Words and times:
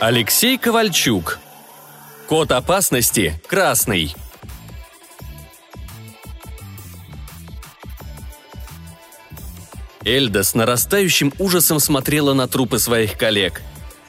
Алексей 0.00 0.56
Ковальчук. 0.56 1.38
Код 2.26 2.52
опасности 2.52 3.38
красный. 3.46 4.14
Эльда 10.02 10.42
с 10.42 10.54
нарастающим 10.54 11.34
ужасом 11.38 11.80
смотрела 11.80 12.32
на 12.32 12.48
трупы 12.48 12.78
своих 12.78 13.18
коллег. 13.18 13.60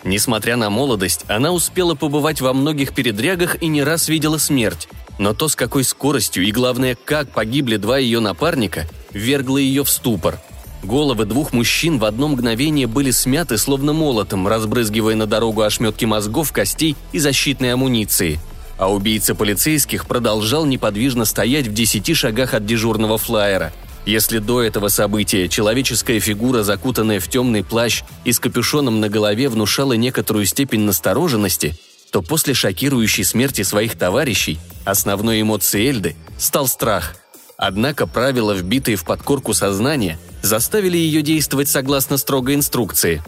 Несмотря 0.05 0.55
на 0.55 0.70
молодость, 0.70 1.26
она 1.27 1.52
успела 1.52 1.94
побывать 1.94 2.39
во 2.39 2.53
многих 2.53 2.94
передрягах 2.95 3.62
и 3.62 3.67
не 3.67 3.84
раз 3.84 4.08
видела 4.08 4.38
смерть. 4.38 4.88
Но 5.20 5.34
то, 5.34 5.50
с 5.50 5.58
какой 5.58 5.84
скоростью 5.84 6.45
и, 6.45 6.53
главное, 6.53 6.95
как 6.95 7.31
погибли 7.31 7.76
два 7.76 7.98
ее 7.98 8.22
напарника, 8.22 8.88
вергло 9.12 9.58
ее 9.58 9.84
в 9.84 9.89
ступор. 9.89 10.39
Головы 10.84 11.26
двух 11.26 11.53
мужчин 11.53 11.99
в 11.99 12.05
одно 12.05 12.27
мгновение 12.27 12.88
были 12.88 13.12
смяты 13.12 13.58
словно 13.58 13.94
молотом, 13.94 14.48
разбрызгивая 14.48 15.16
на 15.16 15.27
дорогу 15.27 15.62
ошметки 15.62 16.05
мозгов, 16.05 16.52
костей 16.52 16.95
и 17.12 17.20
защитной 17.20 17.73
амуниции. 17.73 18.39
А 18.77 18.91
убийца 18.91 19.36
полицейских 19.36 20.08
продолжал 20.08 20.66
неподвижно 20.66 21.25
стоять 21.25 21.67
в 21.67 21.73
десяти 21.73 22.13
шагах 22.13 22.53
от 22.53 22.66
дежурного 22.66 23.17
флайера– 23.17 23.72
если 24.05 24.39
до 24.39 24.63
этого 24.63 24.88
события 24.88 25.48
человеческая 25.48 26.20
фигура, 26.20 26.63
закутанная 26.63 27.20
в 27.20 27.27
темный 27.27 27.63
плащ 27.63 28.03
и 28.25 28.31
с 28.31 28.39
капюшоном 28.39 29.00
на 29.00 29.09
голове, 29.09 29.48
внушала 29.48 29.94
некоторую 29.94 30.45
степень 30.45 30.81
настороженности, 30.81 31.75
то 32.11 32.22
после 32.22 32.53
шокирующей 32.53 33.23
смерти 33.23 33.61
своих 33.61 33.97
товарищей 33.97 34.59
основной 34.86 35.41
эмоцией 35.41 35.88
Эльды 35.89 36.16
стал 36.38 36.67
страх. 36.67 37.16
Однако 37.62 38.08
правила, 38.08 38.54
вбитые 38.54 38.98
в 38.98 39.06
подкорку 39.06 39.54
сознания, 39.54 40.17
заставили 40.42 40.98
ее 40.98 41.22
действовать 41.22 41.70
согласно 41.70 42.18
строгой 42.18 42.56
инструкции. 42.56 43.22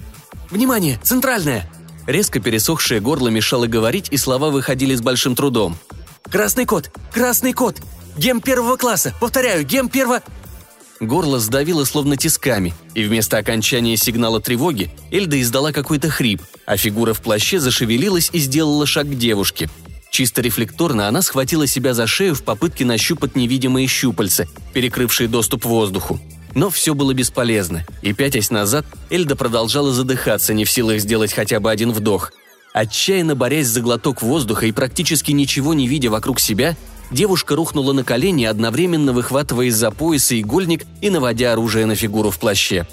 «Внимание! 0.49 0.99
Центральная!» 1.03 1.69
Резко 2.07 2.39
пересохшее 2.39 2.99
горло 2.99 3.27
мешало 3.27 3.67
говорить, 3.67 4.07
и 4.09 4.17
слова 4.17 4.49
выходили 4.49 4.95
с 4.95 5.01
большим 5.01 5.35
трудом. 5.35 5.77
«Красный 6.31 6.65
кот! 6.65 6.89
Красный 7.13 7.53
кот! 7.53 7.77
Гем 8.17 8.41
первого 8.41 8.75
класса! 8.75 9.13
Повторяю, 9.21 9.63
гем 9.63 9.87
первого...» 9.87 10.23
Горло 10.99 11.37
сдавило 11.37 11.83
словно 11.83 12.17
тисками, 12.17 12.73
и 12.95 13.03
вместо 13.03 13.37
окончания 13.37 13.95
сигнала 13.97 14.41
тревоги 14.41 14.89
Эльда 15.11 15.39
издала 15.39 15.71
какой-то 15.71 16.09
хрип, 16.09 16.41
а 16.65 16.75
фигура 16.75 17.13
в 17.13 17.21
плаще 17.21 17.59
зашевелилась 17.59 18.31
и 18.33 18.39
сделала 18.39 18.87
шаг 18.87 19.05
к 19.05 19.15
девушке. 19.15 19.69
Чисто 20.13 20.43
рефлекторно 20.43 21.07
она 21.07 21.23
схватила 21.23 21.65
себя 21.65 21.95
за 21.95 22.05
шею 22.05 22.35
в 22.35 22.43
попытке 22.43 22.85
нащупать 22.85 23.35
невидимые 23.35 23.87
щупальца, 23.87 24.45
перекрывшие 24.71 25.27
доступ 25.27 25.65
воздуху. 25.65 26.19
Но 26.53 26.69
все 26.69 26.93
было 26.93 27.15
бесполезно, 27.15 27.83
и 28.03 28.13
пятясь 28.13 28.51
назад, 28.51 28.85
Эльда 29.09 29.35
продолжала 29.35 29.91
задыхаться, 29.91 30.53
не 30.53 30.65
в 30.65 30.69
силах 30.69 30.99
сделать 30.99 31.33
хотя 31.33 31.59
бы 31.59 31.71
один 31.71 31.91
вдох. 31.91 32.31
Отчаянно 32.73 33.33
борясь 33.33 33.65
за 33.65 33.81
глоток 33.81 34.21
воздуха 34.21 34.67
и 34.67 34.71
практически 34.71 35.31
ничего 35.31 35.73
не 35.73 35.87
видя 35.87 36.11
вокруг 36.11 36.39
себя, 36.39 36.77
девушка 37.09 37.55
рухнула 37.55 37.91
на 37.91 38.03
колени, 38.03 38.45
одновременно 38.45 39.13
выхватывая 39.13 39.65
из-за 39.65 39.89
пояса 39.89 40.39
игольник 40.39 40.85
и 41.01 41.09
наводя 41.09 41.53
оружие 41.53 41.87
на 41.87 41.95
фигуру 41.95 42.29
в 42.29 42.37
плаще. 42.37 42.85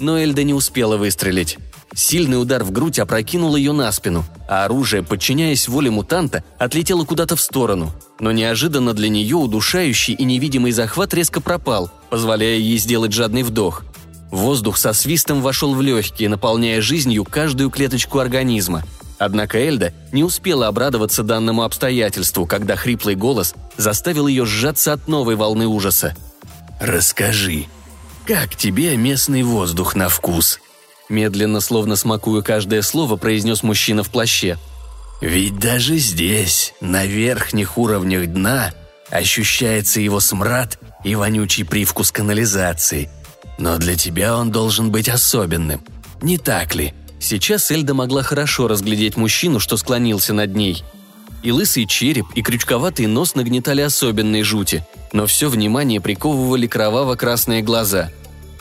Но 0.00 0.18
Эльда 0.18 0.42
не 0.42 0.54
успела 0.54 0.96
выстрелить. 0.96 1.58
Сильный 1.94 2.40
удар 2.40 2.64
в 2.64 2.70
грудь 2.70 2.98
опрокинул 2.98 3.56
ее 3.56 3.72
на 3.72 3.92
спину, 3.92 4.24
а 4.48 4.64
оружие, 4.64 5.02
подчиняясь 5.02 5.68
воле 5.68 5.90
мутанта, 5.90 6.42
отлетело 6.58 7.04
куда-то 7.04 7.36
в 7.36 7.40
сторону. 7.40 7.92
Но 8.18 8.32
неожиданно 8.32 8.94
для 8.94 9.08
нее 9.08 9.36
удушающий 9.36 10.14
и 10.14 10.24
невидимый 10.24 10.72
захват 10.72 11.12
резко 11.12 11.40
пропал, 11.40 11.90
позволяя 12.10 12.56
ей 12.56 12.78
сделать 12.78 13.12
жадный 13.12 13.42
вдох. 13.42 13.84
Воздух 14.30 14.78
со 14.78 14.94
свистом 14.94 15.42
вошел 15.42 15.74
в 15.74 15.82
легкие, 15.82 16.28
наполняя 16.28 16.80
жизнью 16.80 17.24
каждую 17.24 17.70
клеточку 17.70 18.18
организма– 18.18 18.82
Однако 19.24 19.56
Эльда 19.56 19.94
не 20.10 20.24
успела 20.24 20.66
обрадоваться 20.66 21.22
данному 21.22 21.62
обстоятельству, 21.62 22.44
когда 22.44 22.74
хриплый 22.74 23.14
голос 23.14 23.54
заставил 23.76 24.26
ее 24.26 24.44
сжаться 24.44 24.92
от 24.92 25.06
новой 25.06 25.36
волны 25.36 25.68
ужаса. 25.68 26.16
«Расскажи, 26.80 27.66
как 28.26 28.56
тебе 28.56 28.96
местный 28.96 29.44
воздух 29.44 29.94
на 29.94 30.08
вкус?» 30.08 30.58
Медленно, 31.12 31.60
словно 31.60 31.96
смакуя 31.96 32.40
каждое 32.40 32.80
слово, 32.80 33.16
произнес 33.16 33.62
мужчина 33.62 34.02
в 34.02 34.08
плаще. 34.08 34.56
«Ведь 35.20 35.58
даже 35.58 35.98
здесь, 35.98 36.72
на 36.80 37.04
верхних 37.04 37.76
уровнях 37.76 38.26
дна, 38.28 38.72
ощущается 39.10 40.00
его 40.00 40.20
смрад 40.20 40.78
и 41.04 41.14
вонючий 41.14 41.66
привкус 41.66 42.12
канализации. 42.12 43.10
Но 43.58 43.76
для 43.76 43.94
тебя 43.94 44.34
он 44.38 44.50
должен 44.50 44.90
быть 44.90 45.10
особенным, 45.10 45.82
не 46.22 46.38
так 46.38 46.74
ли?» 46.74 46.94
Сейчас 47.20 47.70
Эльда 47.70 47.92
могла 47.92 48.22
хорошо 48.22 48.66
разглядеть 48.66 49.18
мужчину, 49.18 49.60
что 49.60 49.76
склонился 49.76 50.32
над 50.32 50.56
ней. 50.56 50.82
И 51.42 51.52
лысый 51.52 51.84
череп, 51.84 52.24
и 52.34 52.40
крючковатый 52.40 53.06
нос 53.06 53.34
нагнетали 53.34 53.82
особенные 53.82 54.44
жути, 54.44 54.82
но 55.12 55.26
все 55.26 55.50
внимание 55.50 56.00
приковывали 56.00 56.66
кроваво-красные 56.66 57.60
глаза. 57.60 58.10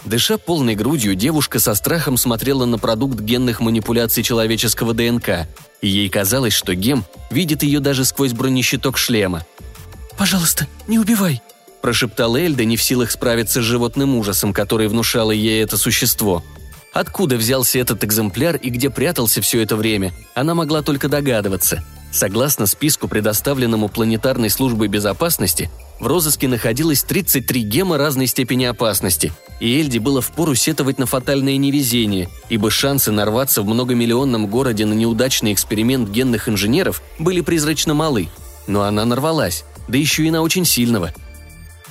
Дыша 0.05 0.37
полной 0.37 0.75
грудью, 0.75 1.15
девушка 1.15 1.59
со 1.59 1.75
страхом 1.75 2.17
смотрела 2.17 2.65
на 2.65 2.79
продукт 2.79 3.19
генных 3.19 3.59
манипуляций 3.59 4.23
человеческого 4.23 4.93
ДНК, 4.93 5.47
и 5.81 5.87
ей 5.87 6.09
казалось, 6.09 6.53
что 6.53 6.73
Гем 6.73 7.05
видит 7.29 7.63
ее 7.63 7.79
даже 7.79 8.05
сквозь 8.05 8.33
бронещиток 8.33 8.97
шлема. 8.97 9.45
«Пожалуйста, 10.17 10.67
не 10.87 10.99
убивай!»– 10.99 11.41
прошептала 11.81 12.37
Эльда, 12.37 12.65
не 12.65 12.77
в 12.77 12.83
силах 12.83 13.11
справиться 13.11 13.61
с 13.61 13.65
животным 13.65 14.15
ужасом, 14.15 14.53
который 14.53 14.87
внушало 14.87 15.31
ей 15.31 15.63
это 15.63 15.77
существо– 15.77 16.43
Откуда 16.93 17.37
взялся 17.37 17.79
этот 17.79 18.03
экземпляр 18.03 18.57
и 18.57 18.69
где 18.69 18.89
прятался 18.89 19.41
все 19.41 19.61
это 19.61 19.75
время, 19.75 20.11
она 20.35 20.55
могла 20.55 20.81
только 20.81 21.07
догадываться. 21.07 21.83
Согласно 22.11 22.65
списку, 22.65 23.07
предоставленному 23.07 23.87
Планетарной 23.87 24.49
службой 24.49 24.89
безопасности, 24.89 25.71
в 25.99 26.07
розыске 26.07 26.47
находилось 26.49 27.03
33 27.03 27.63
гема 27.63 27.97
разной 27.97 28.27
степени 28.27 28.65
опасности, 28.65 29.31
и 29.61 29.79
Эльде 29.79 29.99
было 29.99 30.21
впору 30.21 30.53
сетовать 30.53 30.99
на 30.99 31.05
фатальное 31.05 31.55
невезение, 31.57 32.27
ибо 32.49 32.69
шансы 32.69 33.11
нарваться 33.11 33.61
в 33.61 33.65
многомиллионном 33.65 34.47
городе 34.47 34.85
на 34.85 34.93
неудачный 34.93 35.53
эксперимент 35.53 36.09
генных 36.09 36.49
инженеров 36.49 37.01
были 37.17 37.39
призрачно 37.39 37.93
малы. 37.93 38.27
Но 38.67 38.83
она 38.83 39.05
нарвалась, 39.05 39.63
да 39.87 39.97
еще 39.97 40.25
и 40.25 40.31
на 40.31 40.41
очень 40.41 40.65
сильного. 40.65 41.13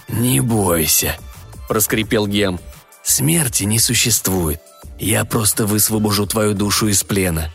«Не 0.09 0.41
бойся»,– 0.41 1.17
проскрипел 1.69 2.27
Гем. 2.27 2.61
«Смерти 3.03 3.65
не 3.65 3.79
существует. 3.79 4.61
Я 4.99 5.25
просто 5.25 5.67
высвобожу 5.67 6.27
твою 6.27 6.53
душу 6.53 6.89
из 6.89 7.05
плена». 7.05 7.51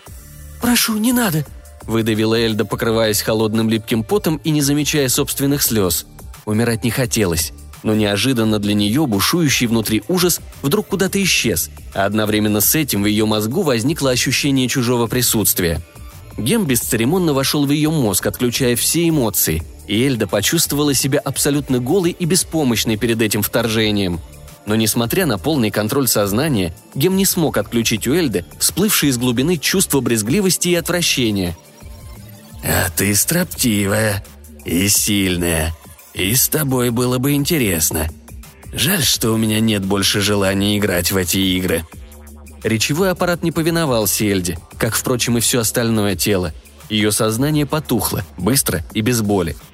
«Прошу, 0.61 0.97
не 0.97 1.13
надо»,– 1.13 1.45
выдавила 1.87 2.35
Эльда, 2.35 2.65
покрываясь 2.65 3.21
холодным 3.21 3.69
липким 3.69 4.03
потом 4.03 4.37
и 4.43 4.49
не 4.49 4.61
замечая 4.61 5.09
собственных 5.09 5.61
слез. 5.61 6.05
Умирать 6.45 6.83
не 6.83 6.91
хотелось, 6.91 7.53
но 7.83 7.93
неожиданно 7.93 8.59
для 8.59 8.73
нее 8.73 9.05
бушующий 9.07 9.67
внутри 9.67 10.03
ужас 10.07 10.41
вдруг 10.61 10.87
куда-то 10.87 11.21
исчез, 11.23 11.69
а 11.93 12.05
одновременно 12.05 12.61
с 12.61 12.75
этим 12.75 13.03
в 13.03 13.05
ее 13.07 13.25
мозгу 13.25 13.61
возникло 13.61 14.11
ощущение 14.11 14.67
чужого 14.67 15.07
присутствия. 15.07 15.81
Гем 16.37 16.65
бесцеремонно 16.65 17.33
вошел 17.33 17.65
в 17.65 17.71
ее 17.71 17.89
мозг, 17.89 18.27
отключая 18.27 18.75
все 18.75 19.07
эмоции, 19.07 19.63
и 19.87 20.03
Эльда 20.03 20.27
почувствовала 20.27 20.93
себя 20.93 21.19
абсолютно 21.19 21.79
голой 21.79 22.11
и 22.11 22.25
беспомощной 22.25 22.97
перед 22.97 23.21
этим 23.21 23.41
вторжением– 23.41 24.19
но 24.65 24.75
несмотря 24.75 25.25
на 25.25 25.37
полный 25.37 25.69
контроль 25.69 26.07
сознания, 26.07 26.73
Гем 26.95 27.15
не 27.15 27.25
смог 27.25 27.57
отключить 27.57 28.07
у 28.07 28.13
Эльды 28.13 28.45
всплывшие 28.59 29.11
из 29.11 29.17
глубины 29.17 29.57
чувства 29.57 30.01
брезгливости 30.01 30.69
и 30.69 30.75
отвращения. 30.75 31.55
«А 32.65 32.89
ты 32.89 33.13
строптивая 33.15 34.23
и 34.65 34.89
сильная, 34.89 35.75
и 36.13 36.33
с 36.35 36.49
тобой 36.49 36.89
было 36.89 37.17
бы 37.19 37.33
интересно. 37.33 38.09
Жаль, 38.73 39.03
что 39.03 39.31
у 39.31 39.37
меня 39.37 39.59
нет 39.59 39.85
больше 39.85 40.21
желания 40.21 40.77
играть 40.77 41.11
в 41.11 41.17
эти 41.17 41.37
игры». 41.37 41.85
Речевой 42.63 43.11
аппарат 43.11 43.43
не 43.43 43.51
повиновался 43.51 44.25
Эльде, 44.25 44.57
как, 44.77 44.95
впрочем, 44.95 45.37
и 45.37 45.41
все 45.41 45.59
остальное 45.59 46.15
тело. 46.15 46.51
Ее 46.89 47.11
сознание 47.11 47.67
потухло, 47.67 48.23
быстро 48.37 48.83
и 48.93 49.01
без 49.01 49.21
боли– 49.21 49.55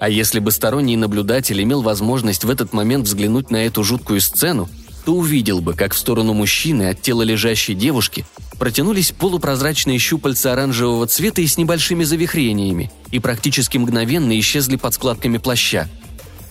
а 0.00 0.08
если 0.08 0.38
бы 0.38 0.50
сторонний 0.50 0.96
наблюдатель 0.96 1.62
имел 1.62 1.82
возможность 1.82 2.44
в 2.44 2.50
этот 2.50 2.72
момент 2.72 3.04
взглянуть 3.04 3.50
на 3.50 3.66
эту 3.66 3.84
жуткую 3.84 4.22
сцену, 4.22 4.66
то 5.04 5.12
увидел 5.12 5.60
бы, 5.60 5.74
как 5.74 5.92
в 5.92 5.98
сторону 5.98 6.32
мужчины 6.32 6.88
от 6.88 7.02
тела 7.02 7.20
лежащей 7.20 7.74
девушки 7.74 8.24
протянулись 8.60 9.10
полупрозрачные 9.10 9.98
щупальца 9.98 10.52
оранжевого 10.52 11.06
цвета 11.08 11.40
и 11.40 11.46
с 11.48 11.56
небольшими 11.56 12.04
завихрениями, 12.04 12.92
и 13.10 13.18
практически 13.18 13.78
мгновенно 13.78 14.38
исчезли 14.38 14.76
под 14.76 14.94
складками 14.94 15.38
плаща. 15.38 15.88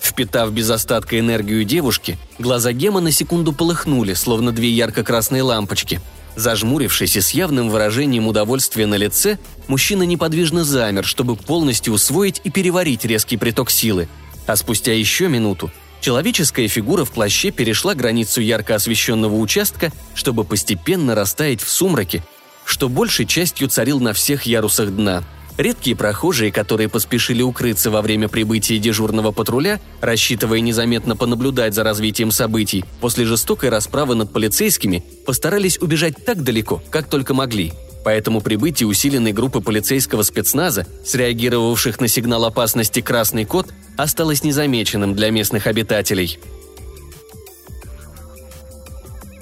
Впитав 0.01 0.51
без 0.51 0.69
остатка 0.71 1.19
энергию 1.19 1.63
девушки, 1.63 2.17
глаза 2.39 2.73
Гема 2.73 2.99
на 2.99 3.11
секунду 3.11 3.53
полыхнули, 3.53 4.15
словно 4.15 4.51
две 4.51 4.69
ярко-красные 4.71 5.43
лампочки– 5.43 6.01
Зажмурившись 6.35 7.17
и 7.17 7.21
с 7.21 7.31
явным 7.31 7.69
выражением 7.69 8.25
удовольствия 8.27 8.85
на 8.85 8.95
лице, 8.95 9.39
мужчина 9.67 10.03
неподвижно 10.03 10.63
замер, 10.63 11.03
чтобы 11.03 11.35
полностью 11.35 11.91
усвоить 11.91 12.39
и 12.45 12.49
переварить 12.49 13.03
резкий 13.03 13.35
приток 13.35 13.69
силы. 13.69 14.07
А 14.47 14.55
спустя 14.55 14.93
еще 14.93 15.27
минуту 15.27 15.69
человеческая 16.01 16.67
фигура 16.67 17.05
в 17.05 17.11
плаще 17.11 17.51
перешла 17.51 17.95
границу 17.95 18.41
ярко 18.41 18.75
освещенного 18.75 19.35
участка, 19.35 19.91
чтобы 20.13 20.43
постепенно 20.43 21.15
растаять 21.15 21.61
в 21.61 21.69
сумраке, 21.69 22.23
что 22.65 22.89
большей 22.89 23.25
частью 23.25 23.67
царил 23.69 23.99
на 23.99 24.13
всех 24.13 24.43
ярусах 24.43 24.89
дна. 24.89 25.23
Редкие 25.57 25.93
прохожие, 25.93 26.53
которые 26.53 26.87
поспешили 26.87 27.41
укрыться 27.41 27.91
во 27.91 28.01
время 28.01 28.29
прибытия 28.29 28.79
дежурного 28.79 29.33
патруля, 29.33 29.81
рассчитывая 29.99 30.61
незаметно 30.61 31.17
понаблюдать 31.17 31.73
за 31.73 31.83
развитием 31.83 32.31
событий, 32.31 32.85
после 33.01 33.25
жестокой 33.25 33.69
расправы 33.69 34.15
над 34.15 34.31
полицейскими 34.31 35.03
постарались 35.25 35.77
убежать 35.79 36.23
так 36.23 36.43
далеко, 36.43 36.81
как 36.89 37.09
только 37.09 37.33
могли. 37.33 37.73
Поэтому 38.03 38.41
прибытие 38.41 38.87
усиленной 38.87 39.33
группы 39.33 39.61
полицейского 39.61 40.23
спецназа, 40.23 40.85
среагировавших 41.05 41.99
на 41.99 42.07
сигнал 42.07 42.45
опасности 42.45 43.01
«Красный 43.01 43.45
кот», 43.45 43.67
осталось 43.97 44.43
незамеченным 44.43 45.13
для 45.13 45.31
местных 45.31 45.67
обитателей. 45.67 46.39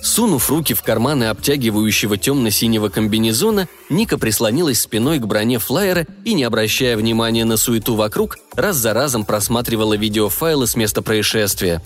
Сунув 0.01 0.49
руки 0.49 0.73
в 0.73 0.81
карманы 0.81 1.25
обтягивающего 1.25 2.17
темно-синего 2.17 2.89
комбинезона, 2.89 3.67
Ника 3.89 4.17
прислонилась 4.17 4.81
спиной 4.81 5.19
к 5.19 5.27
броне 5.27 5.59
флайера 5.59 6.07
и, 6.23 6.33
не 6.33 6.43
обращая 6.43 6.97
внимания 6.97 7.45
на 7.45 7.57
суету 7.57 7.95
вокруг, 7.95 8.37
раз 8.55 8.77
за 8.77 8.93
разом 8.93 9.25
просматривала 9.25 9.95
видеофайлы 9.95 10.65
с 10.65 10.75
места 10.75 11.01
происшествия. 11.01 11.83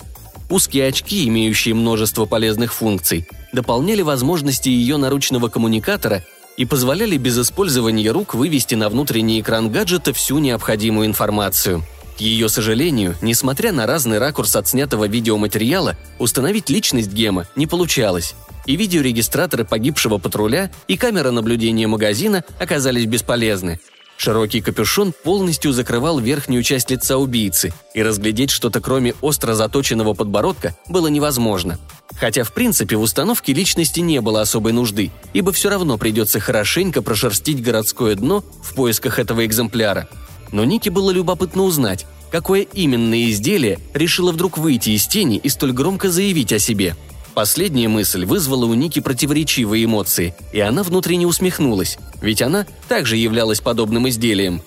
Узкие 0.48 0.86
очки, 0.86 1.26
имеющие 1.28 1.74
множество 1.74 2.24
полезных 2.24 2.72
функций, 2.72 3.26
дополняли 3.52 4.02
возможности 4.02 4.68
ее 4.68 4.98
наручного 4.98 5.48
коммуникатора 5.48 6.24
и 6.56 6.64
позволяли 6.64 7.16
без 7.16 7.38
использования 7.38 8.10
рук 8.10 8.34
вывести 8.34 8.74
на 8.74 8.88
внутренний 8.88 9.40
экран 9.40 9.70
гаджета 9.70 10.12
всю 10.12 10.38
необходимую 10.38 11.06
информацию. 11.06 11.82
К 12.16 12.20
ее 12.20 12.48
сожалению, 12.48 13.16
несмотря 13.22 13.72
на 13.72 13.86
разный 13.86 14.18
ракурс 14.18 14.54
отснятого 14.56 15.08
видеоматериала, 15.08 15.96
установить 16.18 16.68
личность 16.68 17.12
Гема 17.12 17.46
не 17.56 17.66
получалось. 17.66 18.34
И 18.66 18.76
видеорегистраторы 18.76 19.64
погибшего 19.64 20.18
патруля, 20.18 20.70
и 20.86 20.96
камера 20.96 21.30
наблюдения 21.30 21.86
магазина 21.86 22.44
оказались 22.60 23.06
бесполезны. 23.06 23.80
Широкий 24.24 24.60
капюшон 24.60 25.12
полностью 25.24 25.72
закрывал 25.72 26.20
верхнюю 26.20 26.62
часть 26.62 26.92
лица 26.92 27.18
убийцы, 27.18 27.74
и 27.92 28.04
разглядеть 28.04 28.50
что-то 28.50 28.80
кроме 28.80 29.14
остро 29.20 29.54
заточенного 29.54 30.14
подбородка 30.14 30.76
было 30.88 31.08
невозможно. 31.08 31.80
Хотя 32.20 32.44
в 32.44 32.52
принципе 32.52 32.94
в 32.94 33.00
установке 33.00 33.52
личности 33.52 33.98
не 33.98 34.20
было 34.20 34.40
особой 34.40 34.72
нужды, 34.72 35.10
ибо 35.32 35.50
все 35.50 35.70
равно 35.70 35.98
придется 35.98 36.38
хорошенько 36.38 37.02
прошерстить 37.02 37.60
городское 37.60 38.14
дно 38.14 38.44
в 38.62 38.76
поисках 38.76 39.18
этого 39.18 39.44
экземпляра. 39.44 40.08
Но 40.52 40.64
Нике 40.64 40.90
было 40.90 41.10
любопытно 41.10 41.64
узнать, 41.64 42.06
какое 42.30 42.60
именно 42.60 43.28
изделие 43.28 43.80
решило 43.92 44.30
вдруг 44.30 44.56
выйти 44.56 44.90
из 44.90 45.04
тени 45.08 45.36
и 45.38 45.48
столь 45.48 45.72
громко 45.72 46.10
заявить 46.10 46.52
о 46.52 46.60
себе– 46.60 46.94
Последняя 47.34 47.88
мысль 47.88 48.26
вызвала 48.26 48.66
у 48.66 48.74
Ники 48.74 49.00
противоречивые 49.00 49.84
эмоции, 49.86 50.34
и 50.52 50.60
она 50.60 50.82
внутренне 50.82 51.26
усмехнулась, 51.26 51.98
ведь 52.20 52.42
она 52.42 52.66
также 52.88 53.16
являлась 53.16 53.60
подобным 53.60 54.08
изделием. 54.08 54.60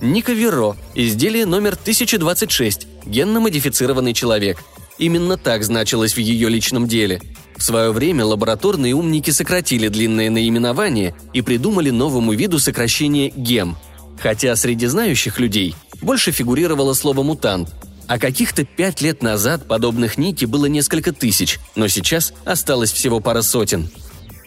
Ника 0.00 0.32
Веро, 0.32 0.76
изделие 0.94 1.44
номер 1.44 1.74
1026, 1.74 2.86
генно-модифицированный 3.04 4.14
человек. 4.14 4.62
Именно 4.96 5.36
так 5.36 5.64
значилось 5.64 6.14
в 6.14 6.18
ее 6.18 6.48
личном 6.48 6.88
деле. 6.88 7.20
В 7.56 7.62
свое 7.62 7.90
время 7.92 8.24
лабораторные 8.24 8.94
умники 8.94 9.30
сократили 9.30 9.88
длинное 9.88 10.30
наименование 10.30 11.14
и 11.34 11.42
придумали 11.42 11.90
новому 11.90 12.32
виду 12.32 12.58
сокращение 12.58 13.32
«гем». 13.36 13.76
Хотя 14.20 14.56
среди 14.56 14.86
знающих 14.86 15.38
людей 15.38 15.74
больше 16.00 16.32
фигурировало 16.32 16.94
слово 16.94 17.22
«мутант», 17.22 17.74
а 18.08 18.18
каких-то 18.18 18.64
пять 18.64 19.00
лет 19.00 19.22
назад 19.22 19.68
подобных 19.68 20.18
Ники 20.18 20.46
было 20.46 20.66
несколько 20.66 21.12
тысяч, 21.12 21.60
но 21.76 21.88
сейчас 21.88 22.32
осталось 22.44 22.90
всего 22.90 23.20
пара 23.20 23.42
сотен. 23.42 23.90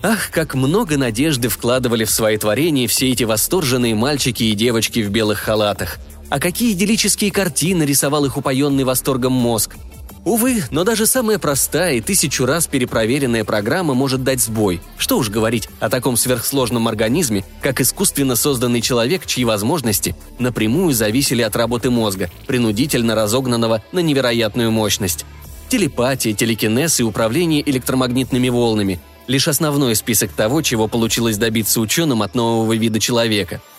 Ах, 0.03 0.31
как 0.31 0.55
много 0.55 0.97
надежды 0.97 1.47
вкладывали 1.47 2.03
в 2.03 2.11
свои 2.11 2.37
творения 2.37 2.87
все 2.87 3.11
эти 3.11 3.23
восторженные 3.23 3.93
мальчики 3.93 4.43
и 4.43 4.55
девочки 4.55 5.01
в 5.01 5.11
белых 5.11 5.39
халатах. 5.39 5.99
А 6.29 6.39
какие 6.39 6.73
идиллические 6.73 7.31
картины 7.31 7.83
рисовал 7.83 8.25
их 8.25 8.35
упоенный 8.35 8.83
восторгом 8.83 9.33
мозг– 9.33 9.75
Увы, 10.23 10.63
но 10.69 10.83
даже 10.83 11.07
самая 11.07 11.39
простая 11.39 11.95
и 11.95 12.01
тысячу 12.01 12.45
раз 12.45 12.67
перепроверенная 12.67 13.43
программа 13.43 13.95
может 13.95 14.23
дать 14.23 14.39
сбой. 14.39 14.79
Что 14.97 15.17
уж 15.17 15.29
говорить 15.29 15.67
о 15.79 15.89
таком 15.89 16.15
сверхсложном 16.15 16.87
организме, 16.87 17.43
как 17.61 17.81
искусственно 17.81 18.35
созданный 18.35 18.81
человек, 18.81 19.25
чьи 19.25 19.43
возможности 19.45 20.15
напрямую 20.37 20.93
зависели 20.93 21.41
от 21.41 21.55
работы 21.55 21.89
мозга, 21.89 22.29
принудительно 22.45 23.15
разогнанного 23.15 23.81
на 23.91 23.99
невероятную 23.99 24.71
мощность. 24.71 25.25
Телепатия, 25.69 26.33
телекинез 26.33 26.99
и 26.99 27.03
управление 27.03 27.67
электромагнитными 27.67 28.49
волнами– 28.49 28.99
лишь 29.27 29.47
основной 29.47 29.95
список 29.95 30.33
того, 30.33 30.61
чего 30.61 30.87
получилось 30.87 31.37
добиться 31.37 31.79
ученым 31.79 32.21
от 32.21 32.35
нового 32.35 32.73
вида 32.73 32.99
человека– 32.99 33.61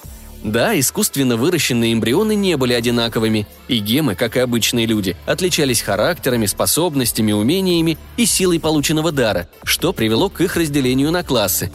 да, 0.42 0.78
искусственно 0.78 1.36
выращенные 1.36 1.92
эмбрионы 1.92 2.34
не 2.34 2.56
были 2.56 2.72
одинаковыми, 2.72 3.46
и 3.68 3.78
гемы, 3.78 4.14
как 4.14 4.36
и 4.36 4.40
обычные 4.40 4.86
люди, 4.86 5.16
отличались 5.24 5.82
характерами, 5.82 6.46
способностями, 6.46 7.32
умениями 7.32 7.96
и 8.16 8.26
силой 8.26 8.58
полученного 8.58 9.12
дара, 9.12 9.48
что 9.62 9.92
привело 9.92 10.28
к 10.28 10.40
их 10.40 10.56
разделению 10.56 11.12
на 11.12 11.22
классы. 11.22 11.70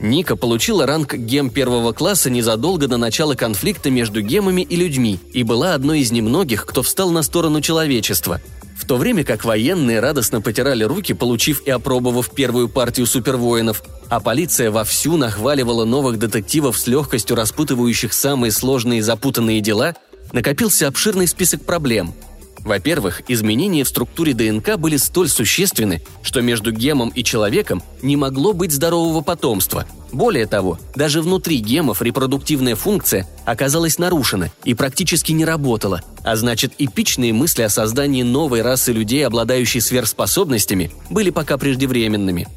Ника 0.00 0.36
получила 0.36 0.86
ранг 0.86 1.14
гем 1.14 1.50
первого 1.50 1.92
класса 1.92 2.30
незадолго 2.30 2.86
до 2.86 2.96
начала 2.96 3.34
конфликта 3.34 3.90
между 3.90 4.22
гемами 4.22 4.62
и 4.62 4.76
людьми 4.76 5.18
и 5.32 5.42
была 5.42 5.74
одной 5.74 6.00
из 6.00 6.12
немногих, 6.12 6.66
кто 6.66 6.82
встал 6.82 7.10
на 7.10 7.22
сторону 7.22 7.60
человечества– 7.60 8.40
в 8.78 8.84
то 8.86 8.96
время 8.96 9.24
как 9.24 9.44
военные 9.44 9.98
радостно 9.98 10.40
потирали 10.40 10.84
руки, 10.84 11.12
получив 11.12 11.62
и 11.66 11.70
опробовав 11.70 12.30
первую 12.30 12.68
партию 12.68 13.06
супервоинов, 13.06 13.82
а 14.08 14.20
полиция 14.20 14.70
вовсю 14.70 15.16
нахваливала 15.16 15.84
новых 15.84 16.18
детективов 16.18 16.78
с 16.78 16.86
легкостью 16.86 17.36
распутывающих 17.36 18.12
самые 18.12 18.52
сложные 18.52 19.00
и 19.00 19.02
запутанные 19.02 19.60
дела, 19.60 19.96
накопился 20.32 20.86
обширный 20.86 21.26
список 21.26 21.64
проблем– 21.64 22.14
во-первых, 22.64 23.22
изменения 23.28 23.84
в 23.84 23.88
структуре 23.88 24.34
ДНК 24.34 24.76
были 24.76 24.96
столь 24.96 25.28
существенны, 25.28 26.02
что 26.22 26.40
между 26.42 26.72
гемом 26.72 27.10
и 27.10 27.22
человеком 27.22 27.82
не 28.02 28.16
могло 28.16 28.52
быть 28.52 28.72
здорового 28.72 29.20
потомства. 29.20 29.86
Более 30.10 30.46
того, 30.46 30.78
даже 30.94 31.20
внутри 31.20 31.58
гемов 31.58 32.02
репродуктивная 32.02 32.76
функция 32.76 33.26
оказалась 33.44 33.98
нарушена 33.98 34.50
и 34.64 34.74
практически 34.74 35.32
не 35.32 35.44
работала, 35.44 36.02
а 36.24 36.36
значит 36.36 36.72
эпичные 36.78 37.32
мысли 37.32 37.62
о 37.62 37.68
создании 37.68 38.22
новой 38.22 38.62
расы 38.62 38.92
людей, 38.92 39.26
обладающей 39.26 39.80
сверхспособностями, 39.80 40.90
были 41.10 41.30
пока 41.30 41.58
преждевременными. 41.58 42.48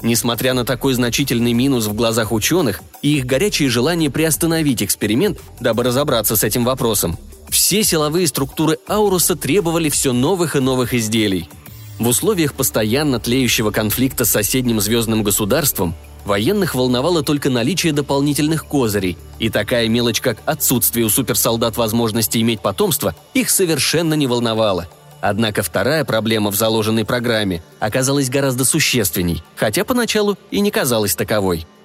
Несмотря 0.00 0.54
на 0.54 0.64
такой 0.64 0.94
значительный 0.94 1.54
минус 1.54 1.86
в 1.86 1.94
глазах 1.94 2.30
ученых 2.30 2.82
и 3.02 3.16
их 3.16 3.26
горячее 3.26 3.68
желание 3.68 4.10
приостановить 4.10 4.82
эксперимент, 4.82 5.40
дабы 5.58 5.82
разобраться 5.82 6.36
с 6.36 6.44
этим 6.44 6.64
вопросом, 6.64 7.18
все 7.50 7.82
силовые 7.82 8.26
структуры 8.26 8.78
Ауруса 8.86 9.36
требовали 9.36 9.88
все 9.88 10.12
новых 10.12 10.56
и 10.56 10.60
новых 10.60 10.94
изделий. 10.94 11.48
В 11.98 12.08
условиях 12.08 12.54
постоянно 12.54 13.18
тлеющего 13.18 13.70
конфликта 13.70 14.24
с 14.24 14.30
соседним 14.30 14.80
звездным 14.80 15.22
государством 15.22 15.94
военных 16.24 16.74
волновало 16.74 17.22
только 17.22 17.50
наличие 17.50 17.92
дополнительных 17.92 18.66
козырей, 18.66 19.16
и 19.38 19.48
такая 19.48 19.88
мелочь, 19.88 20.20
как 20.20 20.38
отсутствие 20.44 21.06
у 21.06 21.08
суперсолдат 21.08 21.76
возможности 21.76 22.38
иметь 22.38 22.60
потомство, 22.60 23.16
их 23.34 23.50
совершенно 23.50 24.14
не 24.14 24.26
волновала. 24.26 24.88
Однако 25.20 25.62
вторая 25.62 26.04
проблема 26.04 26.52
в 26.52 26.54
заложенной 26.56 27.04
программе 27.04 27.62
оказалась 27.80 28.30
гораздо 28.30 28.64
существенней, 28.64 29.42
хотя 29.56 29.84
поначалу 29.84 30.36
и 30.50 30.60
не 30.60 30.70
казалась 30.70 31.16
таковой– 31.16 31.66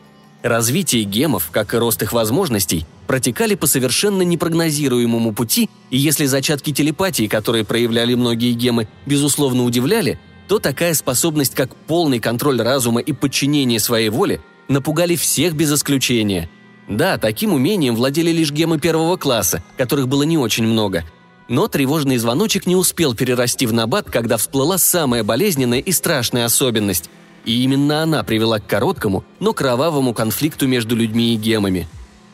Развитие 0.43 1.05
гемов, 1.05 1.51
как 1.53 1.73
и 1.73 1.77
рост 1.77 2.03
их 2.03 2.11
возможностей, 2.11 2.85
протекали 3.07 3.55
по 3.55 3.65
совершенно 3.65 4.23
непрогнозируемому 4.23 5.33
пути, 5.33 5.69
и 5.89 5.97
если 5.97 6.25
зачатки 6.25 6.73
телепатии, 6.73 7.27
которые 7.27 7.63
проявляли 7.63 8.13
многие 8.13 8.51
гемы, 8.51 8.89
безусловно 9.05 9.63
удивляли, 9.63 10.19
то 10.49 10.59
такая 10.59 10.95
способность, 10.95 11.55
как 11.55 11.73
полный 11.73 12.19
контроль 12.19 12.61
разума 12.61 12.99
и 12.99 13.13
подчинение 13.13 13.79
своей 13.79 14.09
воле, 14.09 14.41
напугали 14.67 15.15
всех 15.15 15.53
без 15.53 15.71
исключения. 15.71 16.49
Да, 16.89 17.17
таким 17.17 17.53
умением 17.53 17.95
владели 17.95 18.31
лишь 18.31 18.51
гемы 18.51 18.81
первого 18.81 19.15
класса, 19.15 19.63
которых 19.77 20.09
было 20.09 20.23
не 20.23 20.37
очень 20.37 20.65
много. 20.65 21.05
Но 21.47 21.69
тревожный 21.69 22.17
звоночек 22.17 22.65
не 22.65 22.75
успел 22.75 23.15
перерасти 23.15 23.65
в 23.65 23.71
набат, 23.71 24.11
когда 24.11 24.35
всплыла 24.35 24.77
самая 24.77 25.23
болезненная 25.23 25.79
и 25.79 25.93
страшная 25.93 26.43
особенность– 26.43 27.09
и 27.45 27.63
именно 27.63 28.03
она 28.03 28.23
привела 28.23 28.59
к 28.59 28.67
короткому, 28.67 29.23
но 29.39 29.53
кровавому 29.53 30.13
конфликту 30.13 30.67
между 30.67 30.95
людьми 30.95 31.33
и 31.33 31.37
гемами. 31.37 31.87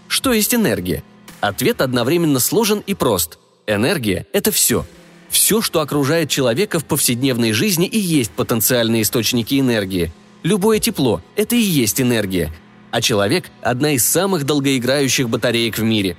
Что 0.08 0.34
есть 0.34 0.54
энергия? 0.56 1.04
Ответ 1.42 1.82
одновременно 1.82 2.40
сложен 2.40 2.84
и 2.86 2.94
прост. 2.94 3.40
Энергия– 3.68 4.26
это 4.34 4.52
все. 4.52 4.86
Все, 5.30 5.62
что 5.62 5.82
окружает 5.82 6.30
человека 6.30 6.80
в 6.80 6.86
повседневной 6.86 7.54
жизни 7.54 7.86
и 7.88 8.00
есть 8.00 8.32
потенциальные 8.32 9.04
источники 9.04 9.60
энергии. 9.60 10.12
Любое 10.44 10.80
тепло– 10.80 11.22
это 11.36 11.56
и 11.56 11.62
есть 11.62 12.02
энергия. 12.02 12.52
А 12.92 13.02
человек– 13.02 13.52
одна 13.62 13.92
из 13.92 14.06
самых 14.06 14.46
долгоиграющих 14.46 15.30
батареек 15.30 15.78
в 15.78 15.84
мире. 15.84 16.18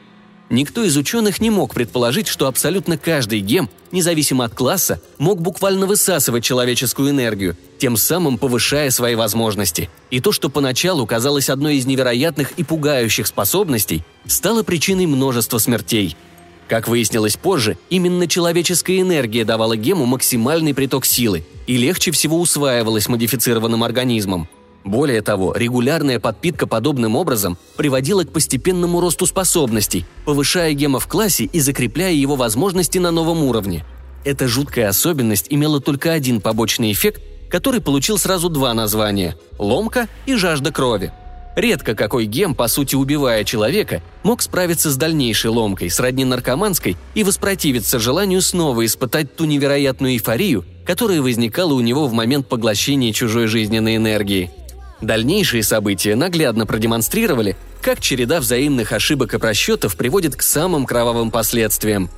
Никто 0.51 0.83
из 0.83 0.97
ученых 0.97 1.41
не 1.41 1.49
мог 1.49 1.75
предположить, 1.75 2.27
что 2.27 2.49
абсолютно 2.49 2.99
каждый 2.99 3.39
гем, 3.39 3.71
независимо 3.93 4.45
от 4.45 4.53
класса, 4.53 5.01
мог 5.17 5.41
буквально 5.41 5.87
высасывать 5.87 6.43
человеческую 6.43 7.11
энергию, 7.11 7.57
тем 7.79 7.97
самым 7.97 8.37
повышая 8.37 8.91
свои 8.91 9.15
возможности. 9.15 9.89
И 10.11 10.19
то, 10.19 10.33
что 10.33 10.51
поначалу 10.51 11.07
казалось 11.07 11.51
одной 11.51 11.77
из 11.77 11.87
невероятных 11.87 12.51
и 12.57 12.65
пугающих 12.65 13.29
способностей, 13.29 14.03
стало 14.27 14.65
причиной 14.65 15.07
множества 15.07 15.59
смертей. 15.59 16.17
Как 16.67 16.89
выяснилось 16.89 17.37
позже, 17.37 17.79
именно 17.89 18.27
человеческая 18.27 19.01
энергия 19.01 19.45
давала 19.45 19.77
гему 19.77 20.05
максимальный 20.05 20.75
приток 20.75 21.05
силы 21.05 21.45
и 21.69 21.77
легче 21.77 22.11
всего 22.11 22.41
усваивалась 22.41 23.09
модифицированным 23.09 23.85
организмом– 23.85 24.49
более 24.85 25.21
того, 25.21 25.55
регулярная 25.55 26.19
подпитка 26.19 26.67
подобным 26.67 27.15
образом 27.17 27.59
приводила 27.77 28.25
к 28.25 28.33
постепенному 28.33 29.01
росту 29.01 29.27
способностей, 29.27 30.07
повышая 30.25 30.73
гема 30.73 31.01
в 31.01 31.07
классе 31.07 31.45
и 31.45 31.61
закрепляя 31.61 32.13
его 32.13 32.37
возможности 32.37 32.99
на 32.99 33.11
новом 33.11 33.43
уровне. 33.43 33.85
Эта 34.25 34.49
жуткая 34.49 34.89
особенность 34.89 35.47
имела 35.51 35.81
только 35.81 36.13
один 36.13 36.41
побочный 36.41 36.93
эффект, 36.93 37.23
который 37.51 37.81
получил 37.81 38.17
сразу 38.17 38.49
два 38.49 38.73
названия– 38.75 39.37
ломка 39.59 40.09
и 40.25 40.35
жажда 40.35 40.73
крови. 40.73 41.13
Редко 41.57 41.95
какой 41.95 42.27
гем, 42.27 42.55
по 42.55 42.69
сути 42.69 42.95
убивая 42.95 43.45
человека, 43.45 44.03
мог 44.23 44.41
справиться 44.41 44.91
с 44.91 44.97
дальнейшей 44.97 45.51
ломкой, 45.51 45.91
сродни 45.91 46.25
наркоманской, 46.25 46.97
и 47.15 47.25
воспротивиться 47.25 47.99
желанию 47.99 48.41
снова 48.41 48.87
испытать 48.87 49.35
ту 49.37 49.47
невероятную 49.47 50.15
эйфорию, 50.15 50.65
которая 50.87 51.21
возникала 51.21 51.75
у 51.75 51.81
него 51.81 52.07
в 52.07 52.13
момент 52.13 52.49
поглощения 52.49 53.13
чужой 53.13 53.47
жизненной 53.47 53.97
энергии– 53.97 54.51
Дальнейшие 55.01 55.63
события 55.63 56.15
наглядно 56.15 56.67
продемонстрировали, 56.67 57.57
как 57.81 58.01
череда 58.01 58.41
взаимных 58.41 58.93
ошибок 58.93 59.35
и 59.35 59.39
просчетов 59.39 59.97
приводит 59.97 60.37
к 60.37 60.43
самым 60.43 60.85
кровавым 60.85 61.31
последствиям. 61.31 62.11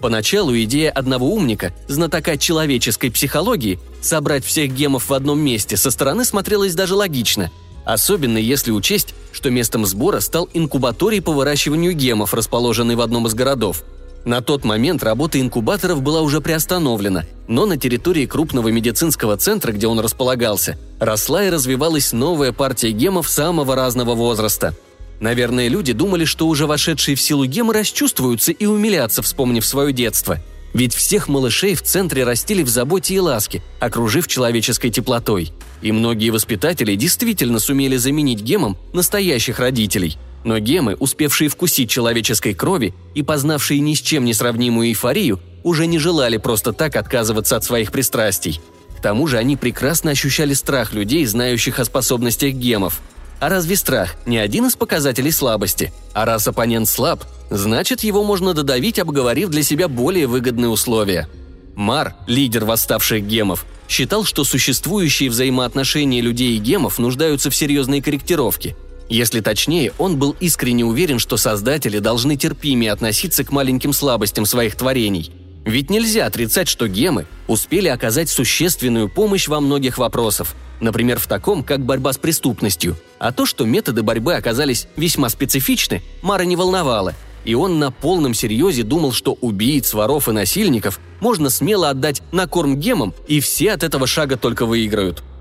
Поначалу 0.00 0.56
идея 0.56 0.90
одного 0.90 1.28
умника, 1.32 1.72
знатока 1.86 2.36
человеческой 2.36 3.10
психологии, 3.10 3.78
собрать 4.00 4.44
всех 4.44 4.72
гемов 4.72 5.10
в 5.10 5.14
одном 5.14 5.38
месте 5.40 5.76
со 5.76 5.90
стороны 5.90 6.24
смотрелась 6.24 6.74
даже 6.74 6.96
логично, 6.96 7.50
особенно 7.84 8.38
если 8.38 8.72
учесть, 8.72 9.14
что 9.30 9.50
местом 9.50 9.86
сбора 9.86 10.20
стал 10.20 10.48
инкубаторий 10.54 11.20
по 11.20 11.32
выращиванию 11.32 11.92
гемов, 11.92 12.34
расположенный 12.34 12.96
в 12.96 13.00
одном 13.00 13.26
из 13.26 13.34
городов– 13.34 13.84
на 14.24 14.40
тот 14.40 14.64
момент 14.64 15.02
работа 15.02 15.40
инкубаторов 15.40 16.02
была 16.02 16.20
уже 16.20 16.40
приостановлена, 16.40 17.24
но 17.48 17.66
на 17.66 17.76
территории 17.76 18.26
крупного 18.26 18.68
медицинского 18.68 19.36
центра, 19.36 19.72
где 19.72 19.86
он 19.88 19.98
располагался, 19.98 20.78
росла 21.00 21.44
и 21.44 21.50
развивалась 21.50 22.12
новая 22.12 22.52
партия 22.52 22.92
гемов 22.92 23.28
самого 23.28 23.74
разного 23.74 24.14
возраста. 24.14 24.74
Наверное, 25.20 25.68
люди 25.68 25.92
думали, 25.92 26.24
что 26.24 26.48
уже 26.48 26.66
вошедшие 26.66 27.16
в 27.16 27.20
силу 27.20 27.44
гемы 27.46 27.74
расчувствуются 27.74 28.52
и 28.52 28.66
умилятся, 28.66 29.22
вспомнив 29.22 29.64
свое 29.64 29.92
детство. 29.92 30.38
Ведь 30.74 30.94
всех 30.94 31.28
малышей 31.28 31.74
в 31.74 31.82
центре 31.82 32.24
растили 32.24 32.62
в 32.62 32.68
заботе 32.68 33.14
и 33.14 33.20
ласке, 33.20 33.62
окружив 33.80 34.26
человеческой 34.26 34.90
теплотой. 34.90 35.52
И 35.82 35.92
многие 35.92 36.30
воспитатели 36.30 36.94
действительно 36.94 37.58
сумели 37.58 37.96
заменить 37.96 38.40
гемом 38.40 38.76
настоящих 38.92 39.58
родителей– 39.58 40.16
но 40.44 40.58
гемы, 40.58 40.96
успевшие 40.98 41.48
вкусить 41.48 41.90
человеческой 41.90 42.54
крови 42.54 42.94
и 43.14 43.22
познавшие 43.22 43.80
ни 43.80 43.94
с 43.94 44.00
чем 44.00 44.24
не 44.24 44.34
сравнимую 44.34 44.88
эйфорию, 44.88 45.40
уже 45.62 45.86
не 45.86 45.98
желали 45.98 46.36
просто 46.36 46.72
так 46.72 46.96
отказываться 46.96 47.56
от 47.56 47.64
своих 47.64 47.92
пристрастий. 47.92 48.60
К 48.96 49.02
тому 49.02 49.26
же 49.26 49.38
они 49.38 49.56
прекрасно 49.56 50.10
ощущали 50.10 50.54
страх 50.54 50.92
людей, 50.92 51.24
знающих 51.26 51.78
о 51.78 51.84
способностях 51.84 52.52
гемов. 52.54 53.00
А 53.40 53.48
разве 53.48 53.76
страх 53.76 54.14
не 54.26 54.38
один 54.38 54.66
из 54.66 54.76
показателей 54.76 55.32
слабости? 55.32 55.92
А 56.12 56.24
раз 56.24 56.46
оппонент 56.46 56.88
слаб, 56.88 57.24
значит 57.50 58.04
его 58.04 58.22
можно 58.24 58.54
додавить, 58.54 58.98
обговорив 58.98 59.48
для 59.48 59.62
себя 59.62 59.88
более 59.88 60.26
выгодные 60.26 60.68
условия. 60.68 61.28
Мар, 61.74 62.14
лидер 62.26 62.64
восставших 62.64 63.24
гемов, 63.24 63.64
считал, 63.88 64.24
что 64.24 64.44
существующие 64.44 65.30
взаимоотношения 65.30 66.20
людей 66.20 66.56
и 66.56 66.58
гемов 66.58 66.98
нуждаются 66.98 67.50
в 67.50 67.56
серьезной 67.56 68.00
корректировке– 68.00 68.76
если 69.12 69.40
точнее, 69.40 69.92
он 69.98 70.16
был 70.16 70.34
искренне 70.40 70.86
уверен, 70.86 71.18
что 71.18 71.36
создатели 71.36 71.98
должны 71.98 72.36
терпимее 72.36 72.92
относиться 72.92 73.44
к 73.44 73.52
маленьким 73.52 73.92
слабостям 73.92 74.46
своих 74.46 74.74
творений. 74.74 75.30
Ведь 75.64 75.90
нельзя 75.90 76.26
отрицать, 76.26 76.68
что 76.68 76.88
гемы 76.88 77.26
успели 77.46 77.88
оказать 77.88 78.28
существенную 78.28 79.08
помощь 79.08 79.48
во 79.48 79.60
многих 79.60 79.98
вопросах, 79.98 80.48
например, 80.80 81.18
в 81.18 81.26
таком, 81.26 81.62
как 81.62 81.80
борьба 81.84 82.12
с 82.12 82.18
преступностью. 82.18 82.96
А 83.18 83.32
то, 83.32 83.46
что 83.46 83.64
методы 83.64 84.02
борьбы 84.02 84.34
оказались 84.34 84.88
весьма 84.96 85.28
специфичны, 85.28 86.02
Мара 86.20 86.44
не 86.44 86.56
волновало, 86.56 87.14
и 87.44 87.54
он 87.54 87.78
на 87.78 87.92
полном 87.92 88.34
серьезе 88.34 88.82
думал, 88.82 89.12
что 89.12 89.34
убийц, 89.40 89.94
воров 89.94 90.28
и 90.28 90.32
насильников 90.32 90.98
можно 91.20 91.48
смело 91.50 91.90
отдать 91.90 92.22
на 92.32 92.48
корм 92.48 92.78
гемам, 92.80 93.14
и 93.28 93.40
все 93.40 93.72
от 93.72 93.84
этого 93.84 94.06
шага 94.06 94.36
только 94.36 94.66
выиграют– 94.66 95.22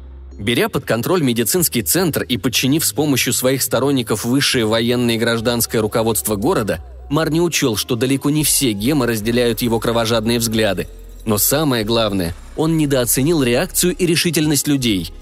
Беря 0.42 0.70
под 0.70 0.86
контроль 0.86 1.22
медицинский 1.22 1.84
центр 1.84 2.24
и 2.24 2.38
подчинив 2.38 2.84
с 2.84 2.94
помощью 2.94 3.32
своих 3.32 3.62
сторонников 3.62 4.26
высшее 4.26 4.66
военное 4.66 5.16
и 5.16 5.20
гражданское 5.20 5.80
руководство 5.80 6.36
города, 6.36 6.84
Мар 7.12 7.30
не 7.30 7.40
учел, 7.40 7.78
что 7.78 7.96
далеко 7.96 8.32
не 8.32 8.44
все 8.44 8.72
гемы 8.72 9.06
разделяют 9.06 9.62
его 9.62 9.80
кровожадные 9.80 10.40
взгляды. 10.40 10.88
Но 11.26 11.38
самое 11.38 11.84
главное, 11.84 12.34
он 12.58 12.78
недооценил 12.78 13.44
реакцию 13.44 13.96
и 13.96 14.08
решительность 14.08 14.68
людей. 14.68 15.14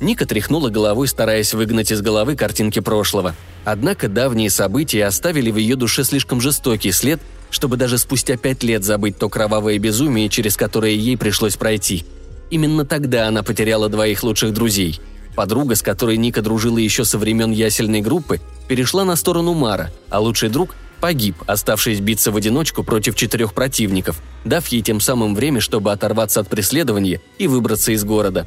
Ника 0.00 0.26
тряхнула 0.26 0.68
головой, 0.68 1.06
стараясь 1.06 1.54
выгнать 1.54 1.92
из 1.92 2.00
головы 2.00 2.34
картинки 2.34 2.80
прошлого. 2.80 3.36
Однако 3.64 4.08
давние 4.08 4.50
события 4.50 5.04
оставили 5.04 5.52
в 5.52 5.56
ее 5.58 5.76
душе 5.76 6.02
слишком 6.02 6.40
жестокий 6.40 6.90
след, 6.90 7.20
чтобы 7.50 7.76
даже 7.76 7.98
спустя 7.98 8.36
пять 8.36 8.64
лет 8.64 8.82
забыть 8.82 9.18
то 9.18 9.28
кровавое 9.28 9.78
безумие, 9.78 10.28
через 10.28 10.56
которое 10.56 10.94
ей 10.94 11.16
пришлось 11.16 11.56
пройти– 11.56 12.04
Именно 12.50 12.84
тогда 12.84 13.28
она 13.28 13.42
потеряла 13.42 13.88
двоих 13.88 14.22
лучших 14.22 14.52
друзей. 14.54 15.00
Подруга, 15.34 15.74
с 15.74 15.82
которой 15.82 16.16
Ника 16.16 16.42
дружила 16.42 16.78
еще 16.78 17.04
со 17.04 17.18
времен 17.18 17.50
ясельной 17.50 18.00
группы, 18.00 18.40
перешла 18.66 19.04
на 19.04 19.16
сторону 19.16 19.54
Мара, 19.54 19.90
а 20.10 20.20
лучший 20.20 20.48
друг 20.48 20.74
погиб, 20.98 21.36
оставшись 21.46 22.00
биться 22.00 22.30
в 22.30 22.36
одиночку 22.36 22.84
против 22.84 23.14
четырех 23.14 23.54
противников, 23.54 24.20
дав 24.44 24.66
ей 24.68 24.82
тем 24.82 25.00
самым 25.00 25.34
время, 25.34 25.60
чтобы 25.60 25.92
оторваться 25.92 26.40
от 26.40 26.48
преследования 26.48 27.20
и 27.38 27.46
выбраться 27.46 27.92
из 27.92 28.04
города. 28.04 28.46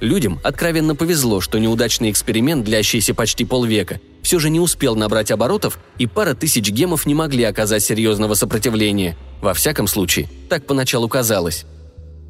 Людям 0.00 0.38
откровенно 0.44 0.94
повезло, 0.94 1.40
что 1.40 1.58
неудачный 1.58 2.10
эксперимент, 2.10 2.64
длящийся 2.64 3.14
почти 3.14 3.44
полвека, 3.44 4.00
все 4.22 4.38
же 4.38 4.48
не 4.50 4.60
успел 4.60 4.94
набрать 4.94 5.30
оборотов, 5.30 5.78
и 5.98 6.06
пара 6.06 6.34
тысяч 6.34 6.70
гемов 6.70 7.06
не 7.06 7.14
могли 7.14 7.44
оказать 7.44 7.82
серьезного 7.82 8.34
сопротивления. 8.34 9.16
Во 9.40 9.54
всяком 9.54 9.86
случае, 9.86 10.28
так 10.48 10.66
поначалу 10.66 11.08
казалось. 11.08 11.64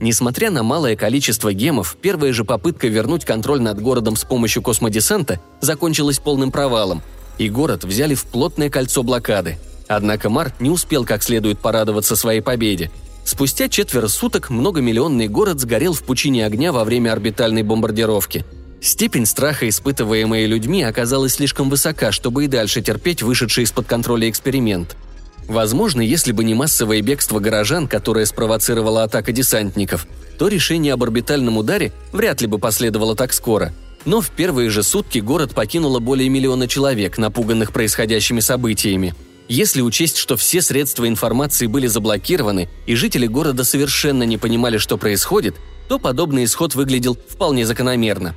Несмотря 0.01 0.51
на 0.51 0.63
малое 0.63 0.97
количество 0.97 1.53
гемов, 1.53 1.97
первая 2.01 2.33
же 2.33 2.45
попытка 2.45 2.87
вернуть 2.87 3.25
контроль 3.25 3.61
над 3.61 3.81
городом 3.81 4.17
с 4.17 4.25
помощью 4.25 4.63
космодесанта 4.63 5.41
закончилась 5.61 6.21
полным 6.21 6.53
провалом, 6.53 7.03
и 7.39 7.49
город 7.49 7.85
взяли 7.85 8.15
в 8.15 8.25
плотное 8.25 8.71
кольцо 8.71 9.03
блокады. 9.03 9.59
Однако 9.87 10.29
Мар 10.29 10.53
не 10.61 10.71
успел 10.71 11.05
как 11.05 11.23
следует 11.23 11.59
порадоваться 11.59 12.17
своей 12.17 12.41
победе. 12.41 12.91
Спустя 13.25 13.69
четверо 13.69 14.09
суток 14.09 14.51
многомиллионный 14.51 15.29
город 15.29 15.61
сгорел 15.61 15.93
в 15.93 16.03
пучине 16.03 16.45
огня 16.45 16.73
во 16.73 16.85
время 16.85 17.13
орбитальной 17.13 17.63
бомбардировки. 17.63 18.45
Степень 18.81 19.27
страха, 19.27 19.69
испытываемая 19.69 20.47
людьми, 20.47 20.83
оказалась 20.83 21.35
слишком 21.35 21.69
высока, 21.69 22.13
чтобы 22.13 22.45
и 22.45 22.49
дальше 22.49 22.81
терпеть 22.81 23.23
вышедший 23.23 23.65
из-под 23.65 23.87
контроля 23.87 24.29
эксперимент– 24.29 24.97
Возможно, 25.49 26.03
если 26.03 26.33
бы 26.33 26.45
не 26.45 26.55
массовое 26.55 27.01
бегство 27.01 27.41
горожан, 27.41 27.89
которое 27.89 28.27
спровоцировало 28.27 29.03
атака 29.03 29.33
десантников, 29.33 30.07
то 30.39 30.47
решение 30.47 30.93
об 30.93 31.03
орбитальном 31.03 31.57
ударе 31.57 31.93
вряд 32.13 32.43
ли 32.43 32.47
бы 32.47 32.59
последовало 32.59 33.17
так 33.17 33.33
скоро. 33.33 33.73
Но 34.09 34.23
в 34.23 34.31
первые 34.31 34.71
же 34.71 34.83
сутки 34.83 35.19
город 35.19 35.55
покинуло 35.55 35.99
более 35.99 36.31
миллиона 36.31 36.67
человек, 36.67 37.19
напуганных 37.19 37.75
происходящими 37.75 38.41
событиями. 38.41 39.15
Если 39.49 39.83
учесть, 39.83 40.17
что 40.17 40.39
все 40.39 40.63
средства 40.63 41.07
информации 41.07 41.67
были 41.67 41.89
заблокированы 41.89 42.71
и 42.87 42.95
жители 42.95 43.27
города 43.27 43.65
совершенно 43.65 44.23
не 44.23 44.39
понимали, 44.39 44.79
что 44.79 44.97
происходит, 44.97 45.57
то 45.91 45.99
подобный 45.99 46.45
исход 46.45 46.75
выглядел 46.75 47.19
вполне 47.29 47.67
закономерно. 47.67 48.35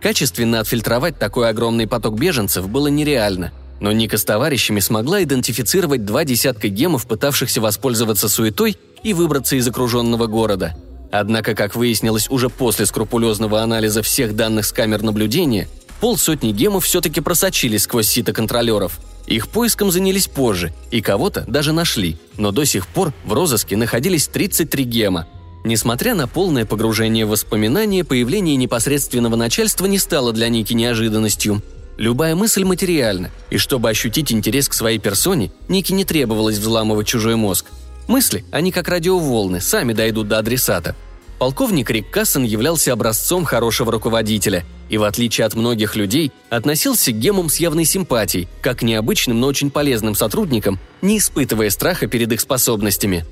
Качественно 0.00 0.60
отфильтровать 0.60 1.18
такой 1.18 1.50
огромный 1.50 1.86
поток 1.86 2.18
беженцев 2.18 2.66
было 2.70 2.86
нереально– 2.86 3.52
но 3.80 3.90
Ника 3.90 4.16
с 4.16 4.22
товарищами 4.22 4.78
смогла 4.78 5.24
идентифицировать 5.24 6.04
два 6.04 6.24
десятка 6.24 6.68
гемов, 6.68 7.04
пытавшихся 7.08 7.60
воспользоваться 7.60 8.28
суетой 8.28 8.78
и 9.02 9.12
выбраться 9.12 9.56
из 9.56 9.66
окруженного 9.66 10.28
города. 10.28 10.76
Однако, 11.12 11.54
как 11.54 11.76
выяснилось 11.76 12.28
уже 12.30 12.48
после 12.48 12.86
скрупулезного 12.86 13.60
анализа 13.60 14.02
всех 14.02 14.34
данных 14.34 14.64
с 14.64 14.72
камер 14.72 15.02
наблюдения, 15.02 15.68
полсотни 16.00 16.52
гемов 16.52 16.86
все-таки 16.86 17.20
просочились 17.20 17.82
сквозь 17.82 18.08
сито 18.08 18.32
контролеров. 18.32 18.98
Их 19.26 19.48
поиском 19.48 19.92
занялись 19.92 20.26
позже, 20.26 20.72
и 20.90 21.02
кого-то 21.02 21.44
даже 21.46 21.72
нашли, 21.72 22.16
но 22.38 22.50
до 22.50 22.64
сих 22.64 22.88
пор 22.88 23.12
в 23.24 23.32
розыске 23.34 23.76
находились 23.76 24.26
33 24.26 24.84
гема. 24.84 25.28
Несмотря 25.64 26.14
на 26.14 26.26
полное 26.26 26.64
погружение 26.64 27.26
в 27.26 27.28
воспоминания, 27.28 28.04
появление 28.04 28.56
непосредственного 28.56 29.36
начальства 29.36 29.86
не 29.86 29.98
стало 29.98 30.32
для 30.32 30.48
Ники 30.48 30.72
неожиданностью– 30.72 31.62
Любая 31.98 32.34
мысль 32.34 32.64
материальна, 32.64 33.30
и 33.50 33.58
чтобы 33.58 33.90
ощутить 33.90 34.32
интерес 34.32 34.68
к 34.68 34.72
своей 34.72 34.98
персоне, 34.98 35.52
Нике 35.68 35.94
не 35.94 36.04
требовалось 36.04 36.58
взламывать 36.58 37.06
чужой 37.06 37.36
мозг. 37.36 37.66
Мысли, 38.12 38.44
они 38.50 38.72
как 38.72 38.88
радиоволны, 38.88 39.62
сами 39.62 39.94
дойдут 39.94 40.28
до 40.28 40.36
адресата. 40.36 40.94
Полковник 41.38 41.88
Рик 41.88 42.10
Кассен 42.10 42.44
являлся 42.44 42.92
образцом 42.92 43.46
хорошего 43.46 43.90
руководителя 43.90 44.66
и, 44.90 44.98
в 44.98 45.04
отличие 45.04 45.46
от 45.46 45.54
многих 45.54 45.96
людей, 45.96 46.30
относился 46.50 47.10
к 47.10 47.18
гемам 47.18 47.48
с 47.48 47.56
явной 47.56 47.86
симпатией, 47.86 48.48
как 48.60 48.80
к 48.80 48.82
необычным, 48.82 49.40
но 49.40 49.46
очень 49.46 49.70
полезным 49.70 50.14
сотрудникам, 50.14 50.78
не 51.00 51.16
испытывая 51.16 51.70
страха 51.70 52.06
перед 52.06 52.30
их 52.30 52.42
способностями. 52.42 53.24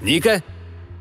«Ника?» 0.00 0.42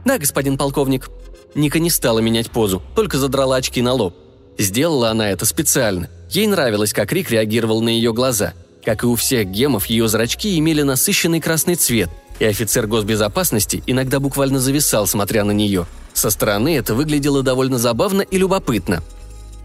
«Да, 0.04 0.18
господин 0.18 0.58
полковник». 0.58 1.10
Ника 1.56 1.80
не 1.80 1.90
стала 1.90 2.20
менять 2.20 2.52
позу, 2.52 2.84
только 2.94 3.18
задрала 3.18 3.56
очки 3.56 3.82
на 3.82 3.94
лоб. 3.94 4.18
Сделала 4.58 5.12
она 5.12 5.32
это 5.32 5.46
специально. 5.46 6.10
Ей 6.30 6.46
нравилось, 6.46 6.92
как 6.92 7.14
Рик 7.14 7.32
реагировал 7.32 7.82
на 7.82 7.88
ее 7.88 8.12
глаза. 8.12 8.54
Как 8.84 9.04
и 9.04 9.06
у 9.06 9.16
всех 9.16 9.48
гемов, 9.48 9.86
ее 9.86 10.10
зрачки 10.10 10.58
имели 10.58 10.82
насыщенный 10.82 11.40
красный 11.40 11.76
цвет, 11.76 12.10
и 12.40 12.46
офицер 12.46 12.88
госбезопасности 12.88 13.84
иногда 13.88 14.20
буквально 14.20 14.60
зависал, 14.60 15.08
смотря 15.08 15.44
на 15.44 15.52
нее. 15.52 15.86
Со 16.14 16.30
стороны 16.30 16.76
это 16.78 16.96
выглядело 16.96 17.44
довольно 17.44 17.78
забавно 17.78 18.22
и 18.22 18.38
любопытно. 18.38 19.04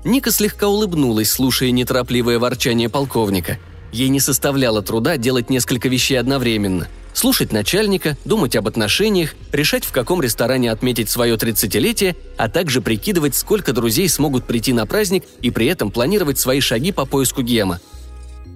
Ника 0.05 0.31
слегка 0.31 0.69
улыбнулась, 0.69 1.31
слушая 1.31 1.71
неторопливое 1.71 2.39
ворчание 2.39 2.89
полковника. 2.89 3.59
Ей 3.93 4.09
не 4.09 4.21
составляло 4.21 4.83
труда 4.83 5.17
делать 5.17 5.51
несколько 5.51 5.89
вещей 5.89 6.17
одновременно– 6.17 6.89
слушать 7.15 7.53
начальника, 7.53 8.17
думать 8.25 8.57
об 8.57 8.69
отношениях, 8.69 9.35
решать, 9.53 9.85
в 9.85 9.93
каком 9.93 10.23
ресторане 10.23 10.71
отметить 10.71 11.11
свое 11.11 11.37
тридцатилетие, 11.37 12.17
а 12.37 12.49
также 12.49 12.81
прикидывать, 12.81 13.35
сколько 13.35 13.73
друзей 13.73 14.09
смогут 14.09 14.45
прийти 14.45 14.73
на 14.73 14.87
праздник 14.87 15.25
и 15.41 15.51
при 15.51 15.67
этом 15.67 15.91
планировать 15.91 16.39
свои 16.39 16.61
шаги 16.61 16.93
по 16.93 17.05
поиску 17.05 17.43
Гема. 17.43 17.81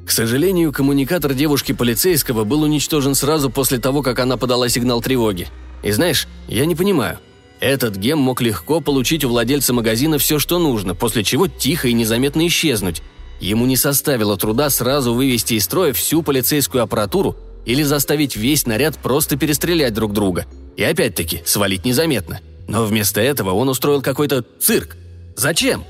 К 0.07 0.13
сожалению, 0.13 0.73
коммуникатор 0.73 1.35
девушки 1.35 1.73
полицейского 1.73 2.45
был 2.45 2.63
уничтожен 2.63 3.17
сразу 3.17 3.51
после 3.51 3.79
того, 3.79 4.03
как 4.03 4.21
она 4.21 4.37
подала 4.37 4.69
сигнал 4.69 5.03
тревоги. 5.03 5.49
И 5.83 5.91
знаешь, 5.91 6.29
я 6.47 6.65
не 6.65 6.77
понимаю. 6.77 7.19
Этот 7.59 7.97
гем 7.97 8.21
мог 8.21 8.41
легко 8.41 8.81
получить 8.81 9.25
у 9.25 9.29
владельца 9.29 9.73
магазина 9.73 10.19
все, 10.19 10.39
что 10.39 10.61
нужно, 10.61 10.95
после 10.95 11.25
чего 11.25 11.49
тихо 11.49 11.89
и 11.89 11.93
незаметно 11.93 12.47
исчезнуть. 12.47 13.03
Ему 13.41 13.67
не 13.67 13.77
составило 13.77 14.37
труда 14.37 14.71
сразу 14.71 15.13
вывести 15.13 15.55
из 15.55 15.65
строя 15.65 15.93
всю 15.93 16.23
полицейскую 16.23 16.85
аппаратуру 16.85 17.35
или 17.65 17.83
заставить 17.83 18.37
весь 18.37 18.65
наряд 18.65 18.97
просто 18.99 19.37
перестрелять 19.37 19.93
друг 19.93 20.13
друга. 20.13 20.47
И 20.77 20.85
опять-таки 20.85 21.43
свалить 21.45 21.85
незаметно. 21.85 22.41
Но 22.69 22.85
вместо 22.85 23.21
этого 23.21 23.51
он 23.55 23.69
устроил 23.69 24.03
какой-то 24.03 24.45
цирк. 24.61 24.97
Зачем? 25.35 25.85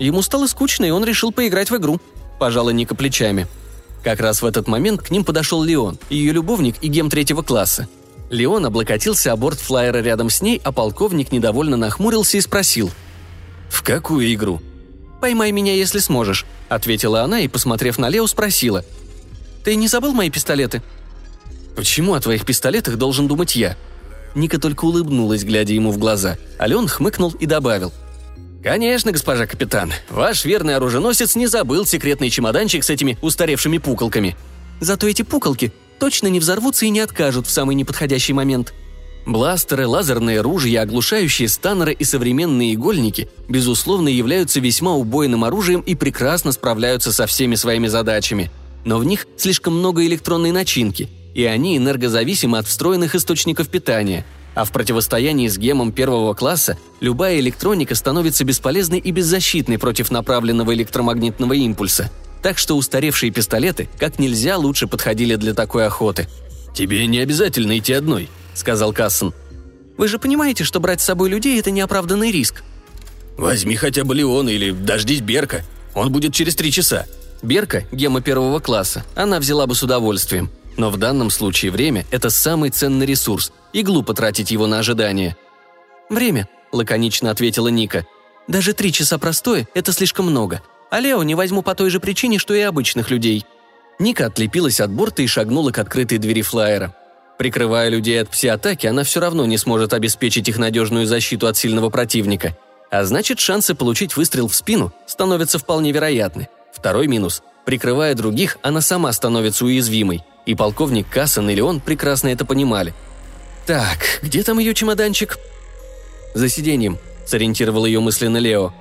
Ему 0.00 0.20
стало 0.22 0.48
скучно, 0.48 0.84
и 0.84 0.90
он 0.90 1.04
решил 1.04 1.30
поиграть 1.30 1.70
в 1.70 1.76
игру. 1.76 2.00
Пожала 2.42 2.70
Ника 2.70 2.96
плечами. 2.96 3.46
Как 4.02 4.18
раз 4.18 4.42
в 4.42 4.46
этот 4.46 4.66
момент 4.66 5.00
к 5.00 5.12
ним 5.12 5.22
подошел 5.22 5.62
Леон, 5.62 6.00
ее 6.10 6.32
любовник 6.32 6.74
и 6.80 6.88
гем 6.88 7.08
третьего 7.08 7.42
класса. 7.42 7.86
Леон 8.30 8.66
облокотился 8.66 9.30
о 9.30 9.36
борт 9.36 9.60
флайера 9.60 9.98
рядом 9.98 10.28
с 10.28 10.42
ней, 10.42 10.60
а 10.64 10.72
полковник 10.72 11.30
недовольно 11.30 11.76
нахмурился 11.76 12.38
и 12.38 12.40
спросил. 12.40 12.90
«В 13.70 13.84
какую 13.84 14.34
игру?» 14.34 14.60
«Поймай 15.20 15.52
меня, 15.52 15.72
если 15.72 16.00
сможешь»,— 16.00 16.44
ответила 16.68 17.22
она 17.22 17.38
и, 17.42 17.46
посмотрев 17.46 17.96
на 17.96 18.08
Лео, 18.08 18.26
спросила. 18.26 18.84
«Ты 19.62 19.76
не 19.76 19.86
забыл 19.86 20.12
мои 20.12 20.28
пистолеты?» 20.28 20.82
«Почему 21.76 22.14
о 22.14 22.20
твоих 22.20 22.44
пистолетах 22.44 22.96
должен 22.96 23.28
думать 23.28 23.54
я?» 23.54 23.76
Ника 24.34 24.58
только 24.58 24.84
улыбнулась, 24.84 25.44
глядя 25.44 25.74
ему 25.74 25.92
в 25.92 25.98
глаза, 25.98 26.38
а 26.58 26.66
Леон 26.66 26.88
хмыкнул 26.88 27.30
и 27.38 27.46
добавил. 27.46 27.92
«Конечно, 28.62 29.12
госпожа 29.12 29.46
капитан. 29.46 29.92
Ваш 30.08 30.44
верный 30.44 30.76
оруженосец 30.76 31.34
не 31.34 31.46
забыл 31.46 31.84
секретный 31.84 32.30
чемоданчик 32.30 32.84
с 32.84 32.90
этими 32.90 33.18
устаревшими 33.20 33.78
пуколками. 33.78 34.36
Зато 34.80 35.08
эти 35.08 35.22
пуколки 35.22 35.72
точно 35.98 36.28
не 36.28 36.40
взорвутся 36.40 36.86
и 36.86 36.90
не 36.90 37.00
откажут 37.00 37.46
в 37.46 37.50
самый 37.50 37.74
неподходящий 37.74 38.32
момент». 38.32 38.72
Бластеры, 39.24 39.86
лазерные 39.86 40.40
ружья, 40.40 40.82
оглушающие 40.82 41.48
станнеры 41.48 41.92
и 41.92 42.02
современные 42.02 42.74
игольники, 42.74 43.28
безусловно, 43.48 44.08
являются 44.08 44.58
весьма 44.58 44.94
убойным 44.94 45.44
оружием 45.44 45.80
и 45.80 45.94
прекрасно 45.94 46.50
справляются 46.50 47.12
со 47.12 47.26
всеми 47.26 47.54
своими 47.54 47.86
задачами. 47.86 48.50
Но 48.84 48.98
в 48.98 49.04
них 49.04 49.28
слишком 49.36 49.78
много 49.78 50.04
электронной 50.04 50.50
начинки– 50.50 51.08
и 51.34 51.44
они 51.44 51.76
энергозависимы 51.76 52.58
от 52.58 52.66
встроенных 52.66 53.14
источников 53.14 53.68
питания. 53.68 54.24
А 54.54 54.64
в 54.64 54.72
противостоянии 54.72 55.48
с 55.48 55.56
гемом 55.56 55.92
первого 55.92 56.34
класса 56.34 56.76
любая 57.00 57.40
электроника 57.40 57.94
становится 57.94 58.44
бесполезной 58.44 58.98
и 58.98 59.10
беззащитной 59.10 59.78
против 59.78 60.10
направленного 60.10 60.74
электромагнитного 60.74 61.54
импульса. 61.54 62.10
Так 62.42 62.58
что 62.58 62.76
устаревшие 62.76 63.30
пистолеты 63.30 63.88
как 63.98 64.18
нельзя 64.18 64.56
лучше 64.58 64.86
подходили 64.86 65.36
для 65.36 65.54
такой 65.54 65.86
охоты. 65.86 66.28
«Тебе 66.74 67.06
не 67.06 67.18
обязательно 67.18 67.78
идти 67.78 67.92
одной»,— 67.92 68.28
сказал 68.54 68.92
Кассен. 68.92 69.32
«Вы 69.96 70.08
же 70.08 70.18
понимаете, 70.18 70.64
что 70.64 70.80
брать 70.80 71.00
с 71.00 71.04
собой 71.04 71.28
людей— 71.28 71.58
это 71.60 71.70
неоправданный 71.70 72.30
риск». 72.30 72.62
«Возьми 73.36 73.76
хотя 73.76 74.04
бы 74.04 74.14
Леона 74.14 74.50
или 74.50 74.72
дождись 74.72 75.20
Берка. 75.20 75.64
Он 75.94 76.10
будет 76.10 76.34
через 76.34 76.56
три 76.56 76.70
часа». 76.72 77.06
Берка— 77.42 77.84
гема 77.92 78.20
первого 78.20 78.60
класса. 78.60 79.04
Она 79.14 79.40
взяла 79.40 79.66
бы 79.66 79.74
с 79.74 79.82
удовольствием. 79.82 80.50
Но 80.76 80.90
в 80.90 80.96
данном 80.96 81.30
случае 81.30 81.70
время– 81.70 82.06
это 82.10 82.30
самый 82.30 82.70
ценный 82.70 83.06
ресурс, 83.06 83.52
и 83.72 83.82
глупо 83.82 84.14
тратить 84.14 84.50
его 84.50 84.66
на 84.66 84.78
ожидание. 84.78 85.36
«Время»,– 86.08 86.48
лаконично 86.72 87.30
ответила 87.30 87.68
Ника. 87.68 88.06
«Даже 88.48 88.72
три 88.72 88.92
часа 88.92 89.18
простое– 89.18 89.68
это 89.74 89.92
слишком 89.92 90.26
много. 90.26 90.62
А 90.90 91.00
Лео 91.00 91.22
не 91.22 91.34
возьму 91.34 91.62
по 91.62 91.74
той 91.74 91.90
же 91.90 92.00
причине, 92.00 92.38
что 92.38 92.54
и 92.54 92.60
обычных 92.60 93.10
людей». 93.10 93.44
Ника 93.98 94.26
отлепилась 94.26 94.80
от 94.80 94.90
борта 94.90 95.22
и 95.22 95.26
шагнула 95.26 95.70
к 95.70 95.78
открытой 95.78 96.18
двери 96.18 96.42
флайера. 96.42 96.94
Прикрывая 97.38 97.88
людей 97.88 98.20
от 98.20 98.30
пси-атаки, 98.30 98.86
она 98.86 99.04
все 99.04 99.20
равно 99.20 99.46
не 99.46 99.58
сможет 99.58 99.92
обеспечить 99.92 100.48
их 100.48 100.58
надежную 100.58 101.06
защиту 101.06 101.46
от 101.46 101.56
сильного 101.56 101.88
противника. 101.90 102.56
А 102.90 103.04
значит, 103.04 103.38
шансы 103.38 103.74
получить 103.74 104.16
выстрел 104.16 104.48
в 104.48 104.54
спину 104.54 104.92
становятся 105.06 105.58
вполне 105.58 105.92
вероятны. 105.92 106.48
Второй 106.74 107.06
минус– 107.06 107.42
прикрывая 107.64 108.14
других, 108.14 108.58
она 108.62 108.80
сама 108.80 109.12
становится 109.12 109.64
уязвимой– 109.64 110.24
и 110.46 110.54
полковник 110.54 111.08
Кассан 111.08 111.48
и 111.50 111.54
Леон 111.54 111.80
прекрасно 111.80 112.28
это 112.28 112.44
понимали. 112.44 112.94
«Так, 113.66 114.20
где 114.22 114.42
там 114.42 114.58
ее 114.58 114.74
чемоданчик?» 114.74 115.38
«За 116.34 116.48
сиденьем»,— 116.48 116.98
сориентировал 117.26 117.86
ее 117.86 118.00
мысленно 118.00 118.38
Лео. 118.38 118.72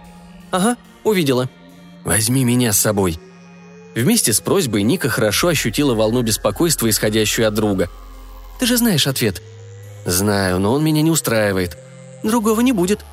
«Ага, 0.49 0.77
увидела». 1.03 1.49
«Возьми 2.03 2.43
меня 2.43 2.73
с 2.73 2.79
собой». 2.79 3.19
Вместе 3.93 4.33
с 4.33 4.39
просьбой 4.39 4.83
Ника 4.83 5.09
хорошо 5.09 5.49
ощутила 5.49 5.93
волну 5.93 6.21
беспокойства, 6.23 6.89
исходящую 6.89 7.47
от 7.47 7.53
друга. 7.53 7.89
«Ты 8.59 8.65
же 8.65 8.77
знаешь 8.77 9.05
ответ». 9.05 9.41
«Знаю, 10.05 10.59
но 10.59 10.73
он 10.73 10.83
меня 10.83 11.03
не 11.03 11.11
устраивает». 11.11 11.77
«Другого 12.23 12.61
не 12.61 12.71
будет». 12.71 13.05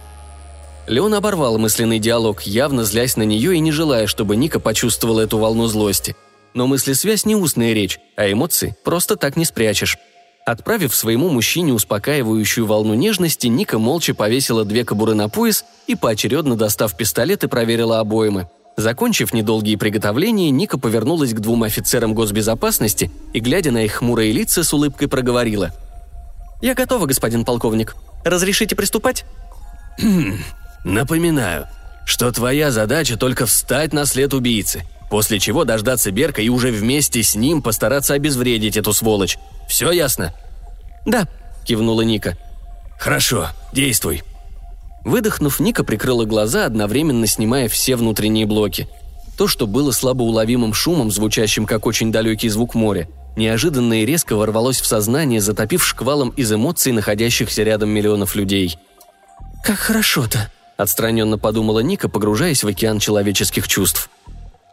Леон 0.87 1.13
оборвал 1.13 1.59
мысленный 1.59 1.99
диалог, 1.99 2.43
явно 2.43 2.85
злясь 2.85 3.17
на 3.17 3.25
нее 3.25 3.55
и 3.57 3.61
не 3.61 3.73
желая, 3.73 4.07
чтобы 4.07 4.37
Ника 4.37 4.59
почувствовала 4.59 5.21
эту 5.21 5.37
волну 5.37 5.67
злости– 5.67 6.17
но 6.59 6.66
мысли-связь 6.66 7.25
не 7.25 7.37
устная 7.37 7.73
речь, 7.73 8.01
а 8.16 8.31
эмоции 8.31 8.77
просто 8.83 9.14
так 9.14 9.37
не 9.37 9.44
спрячешь. 9.44 9.97
Отправив 10.44 10.92
своему 10.92 11.29
мужчине 11.29 11.73
успокаивающую 11.73 12.66
волну 12.66 12.94
нежности, 12.94 13.47
Ника 13.47 13.79
молча 13.79 14.12
повесила 14.12 14.64
две 14.64 14.85
кобуры 14.85 15.14
на 15.14 15.29
пояс 15.29 15.64
и, 15.87 15.94
поочередно 15.94 16.57
достав 16.57 16.97
пистолет, 16.97 17.44
и 17.44 17.47
проверила 17.47 18.01
обоймы. 18.01 18.49
Закончив 18.77 19.33
недолгие 19.33 19.79
приготовления, 19.79 20.51
Ника 20.51 20.79
повернулась 20.79 21.33
к 21.33 21.38
двум 21.38 21.62
офицерам 21.62 22.12
госбезопасности 22.12 23.12
и, 23.33 23.38
глядя 23.38 23.71
на 23.71 23.85
их 23.85 23.92
хмурые 23.92 24.33
лица, 24.33 24.64
с 24.64 24.73
улыбкой 24.75 25.07
проговорила. 25.07 25.71
«Я 26.61 26.75
готова, 26.75 27.07
господин 27.07 27.44
полковник. 27.44 27.94
Разрешите 28.25 28.75
приступать?» 28.75 29.25
«Напоминаю, 30.85 31.68
что 32.05 32.33
твоя 32.33 32.73
задача 32.73 33.16
только 33.16 33.47
встать 33.47 33.92
на 33.92 34.07
след 34.07 34.35
убийцы– 34.35 34.83
После 35.11 35.38
чего 35.38 35.64
дождаться 35.64 36.11
Берка 36.11 36.42
и 36.42 36.49
уже 36.49 36.71
вместе 36.71 37.23
с 37.23 37.35
ним 37.35 37.62
постараться 37.62 38.14
обезвредить 38.14 38.77
эту 38.77 38.92
сволочь. 38.92 39.38
Все 39.68 39.90
ясно?» 39.90 40.35
«Да»,— 41.07 41.27
кивнула 41.64 42.03
Ника. 42.03 42.37
«Хорошо, 42.99 43.49
действуй». 43.73 44.23
Выдохнув, 45.05 45.61
Ника 45.61 45.85
прикрыла 45.85 46.25
глаза, 46.25 46.66
одновременно 46.66 47.27
снимая 47.27 47.68
все 47.68 47.97
внутренние 47.97 48.44
блоки. 48.44 48.88
То, 49.38 49.47
что 49.47 49.66
было 49.66 49.92
слабо 49.92 50.25
уловимым 50.25 50.75
шумом, 50.75 51.11
звучащим 51.11 51.64
как 51.64 51.87
очень 51.87 52.12
далекий 52.12 52.49
звук 52.49 52.75
моря, 52.75 53.09
неожиданно 53.37 54.03
и 54.03 54.07
резко 54.07 54.37
ворвалось 54.37 54.81
в 54.81 54.87
сознание, 54.87 55.40
затопив 55.40 55.87
шквалом 55.87 56.31
из 56.31 56.53
эмоций 56.53 56.92
находящихся 56.92 57.62
рядом 57.62 57.88
миллионов 57.90 58.35
людей. 58.35 58.79
«Как 59.64 59.79
хорошо-то»,— 59.79 60.51
отстраненно 60.77 61.38
подумала 61.38 61.81
Ника, 61.81 62.09
погружаясь 62.09 62.64
в 62.64 62.68
океан 62.68 62.99
человеческих 62.99 63.68
чувств. 63.68 64.11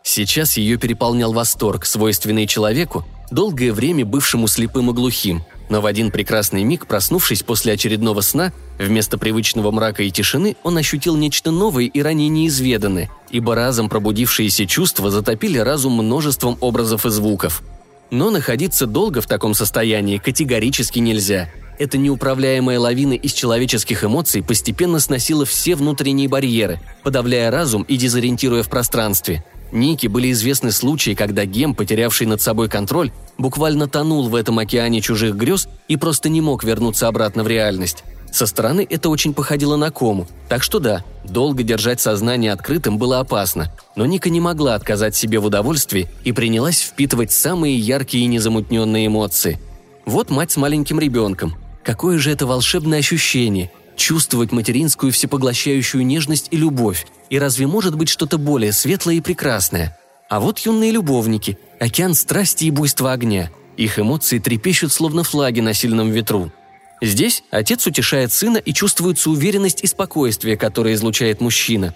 Сейчас 0.05 0.55
ее 0.55 0.77
переполнял 0.77 1.33
восторг, 1.33 1.85
свойственный 1.85 2.47
человеку, 2.47 3.05
долгое 3.31 3.73
время 3.73 4.05
бывшему 4.05 4.47
слепым 4.47 4.91
и 4.91 4.93
глухим, 4.93 5.43
но 5.67 5.81
в 5.81 5.85
один 5.85 6.11
прекрасный 6.11 6.63
миг, 6.63 6.87
проснувшись 6.87 7.43
после 7.43 7.73
очередного 7.73 8.21
сна, 8.21 8.53
Вместо 8.77 9.17
привычного 9.17 9.71
мрака 9.71 10.03
и 10.03 10.11
тишины 10.11 10.57
он 10.63 10.77
ощутил 10.77 11.15
нечто 11.15 11.51
новое 11.51 11.85
и 11.85 12.01
ранее 12.01 12.27
неизведанное, 12.27 13.09
ибо 13.31 13.55
разом 13.55 13.89
пробудившиеся 13.89 14.65
чувства 14.65 15.09
затопили 15.09 15.57
разум 15.57 15.93
множеством 15.93 16.57
образов 16.59 17.05
и 17.05 17.09
звуков. 17.09 17.63
Но 18.11 18.29
находиться 18.29 18.85
долго 18.85 19.21
в 19.21 19.27
таком 19.27 19.53
состоянии 19.53 20.17
категорически 20.17 20.99
нельзя. 20.99 21.49
Эта 21.79 21.97
неуправляемая 21.97 22.79
лавина 22.79 23.13
из 23.13 23.33
человеческих 23.33 24.03
эмоций 24.03 24.43
постепенно 24.43 24.99
сносила 24.99 25.45
все 25.45 25.75
внутренние 25.75 26.29
барьеры, 26.29 26.79
подавляя 27.03 27.51
разум 27.51 27.83
и 27.83 27.97
дезориентируя 27.97 28.63
в 28.63 28.69
пространстве. 28.69 29.43
Нике 29.75 30.07
были 30.07 30.31
известны 30.31 30.71
случаи, 30.71 31.13
когда 31.13 31.45
Гем, 31.45 31.75
потерявший 31.75 32.25
над 32.25 32.41
собой 32.41 32.69
контроль, 32.69 33.11
буквально 33.37 33.87
тонул 33.87 34.29
в 34.29 34.35
этом 34.35 34.57
океане 34.57 35.01
чужих 35.01 35.35
грез 35.35 35.67
и 35.87 35.97
просто 35.97 36.29
не 36.29 36.41
мог 36.41 36.63
вернуться 36.63 37.07
обратно 37.07 37.43
в 37.43 37.47
реальность. 37.47 38.03
Со 38.31 38.47
стороны 38.47 38.85
это 38.89 39.09
очень 39.09 39.33
походило 39.33 39.75
на 39.75 39.91
кому, 39.91 40.27
так 40.49 40.63
что 40.63 40.79
да, 40.79 41.05
долго 41.23 41.63
держать 41.63 42.01
сознание 42.01 42.51
открытым 42.51 42.97
было 42.97 43.19
опасно, 43.19 43.71
но 43.95 44.05
Ника 44.05 44.29
не 44.29 44.41
могла 44.41 44.75
отказать 44.75 45.15
себе 45.15 45.39
в 45.39 45.45
удовольствии 45.45 46.07
и 46.23 46.31
принялась 46.31 46.81
впитывать 46.81 47.31
самые 47.31 47.77
яркие 47.77 48.25
и 48.25 48.27
незамутненные 48.27 49.07
эмоции. 49.07 49.59
Вот 50.05 50.29
мать 50.29 50.51
с 50.51 50.57
маленьким 50.57 50.99
ребенком. 50.99 51.55
Какое 51.83 52.17
же 52.17 52.31
это 52.31 52.45
волшебное 52.45 52.99
ощущение– 52.99 53.71
чувствовать 53.95 54.51
материнскую 54.51 55.11
всепоглощающую 55.11 56.05
нежность 56.05 56.47
и 56.51 56.57
любовь, 56.57 57.07
и 57.29 57.39
разве 57.39 57.67
может 57.67 57.95
быть 57.95 58.09
что-то 58.09 58.37
более 58.37 58.71
светлое 58.71 59.15
и 59.15 59.21
прекрасное? 59.21 59.97
А 60.29 60.39
вот 60.39 60.59
юные 60.59 60.91
любовники, 60.91 61.57
океан 61.79 62.13
страсти 62.13 62.65
и 62.65 62.71
буйства 62.71 63.13
огня. 63.13 63.51
Их 63.77 63.99
эмоции 63.99 64.39
трепещут 64.39 64.91
словно 64.91 65.23
флаги 65.23 65.59
на 65.59 65.73
сильном 65.73 66.11
ветру– 66.11 66.51
Здесь 67.01 67.43
отец 67.51 67.85
утешает 67.87 68.31
сына 68.31 68.57
и 68.57 68.73
чувствуется 68.73 69.29
уверенность 69.29 69.83
и 69.83 69.87
спокойствие, 69.87 70.57
которое 70.57 70.93
излучает 70.93 71.41
мужчина. 71.41 71.93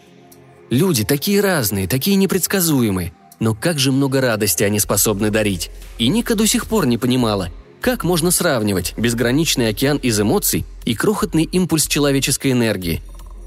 Люди 0.70 1.04
такие 1.04 1.42
разные, 1.42 1.88
такие 1.88 2.16
непредсказуемые, 2.16 3.14
но 3.40 3.56
как 3.56 3.80
же 3.80 3.92
много 3.92 4.22
радости 4.22 4.64
они 4.64 4.80
способны 4.80 5.32
дарить. 5.32 5.72
И 5.98 6.10
Ника 6.10 6.36
до 6.36 6.46
сих 6.46 6.68
пор 6.68 6.86
не 6.86 6.98
понимала, 6.98 7.50
как 7.82 8.04
можно 8.04 8.32
сравнивать 8.32 8.94
безграничный 8.98 9.70
океан 9.70 9.98
из 9.98 10.20
эмоций 10.20 10.66
и 10.86 10.96
крохотный 10.96 11.44
импульс 11.44 11.88
человеческой 11.88 12.52
энергии. 12.52 13.02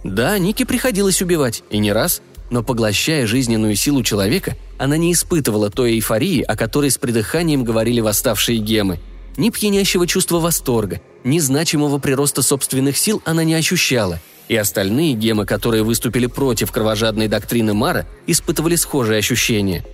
Да, 0.04 0.38
Нике 0.38 0.66
приходилось 0.66 1.22
убивать, 1.22 1.62
и 1.70 1.78
не 1.78 1.92
раз, 1.92 2.22
но 2.50 2.62
поглощая 2.62 3.26
жизненную 3.26 3.76
силу 3.76 4.02
человека, 4.02 4.56
она 4.78 4.96
не 4.96 5.12
испытывала 5.12 5.70
той 5.70 5.92
эйфории, 5.92 6.42
о 6.42 6.56
которой 6.56 6.90
с 6.90 6.98
придыханием 6.98 7.64
говорили 7.64 8.00
восставшие 8.00 8.58
гемы– 8.58 8.98
ни 9.36 9.50
пьянящего 9.50 10.06
чувства 10.06 10.40
восторга, 10.40 11.00
ни 11.24 11.38
значимого 11.38 11.98
прироста 11.98 12.42
собственных 12.42 12.98
сил 12.98 13.22
она 13.24 13.44
не 13.44 13.54
ощущала, 13.54 14.20
и 14.48 14.56
остальные 14.56 15.14
гемы, 15.14 15.46
которые 15.46 15.82
выступили 15.82 16.26
против 16.26 16.70
кровожадной 16.70 17.28
доктрины 17.28 17.72
Мара, 17.72 18.06
испытывали 18.26 18.76
схожие 18.76 19.18
ощущения. 19.18 19.84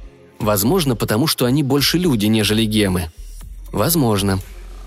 Возможно, 0.41 0.97
потому 0.97 1.27
что 1.27 1.47
они 1.47 1.63
больше 1.63 1.99
люди, 1.99 2.27
нежели 2.27 2.65
гемы. 2.65 3.13
Возможно. 3.73 4.39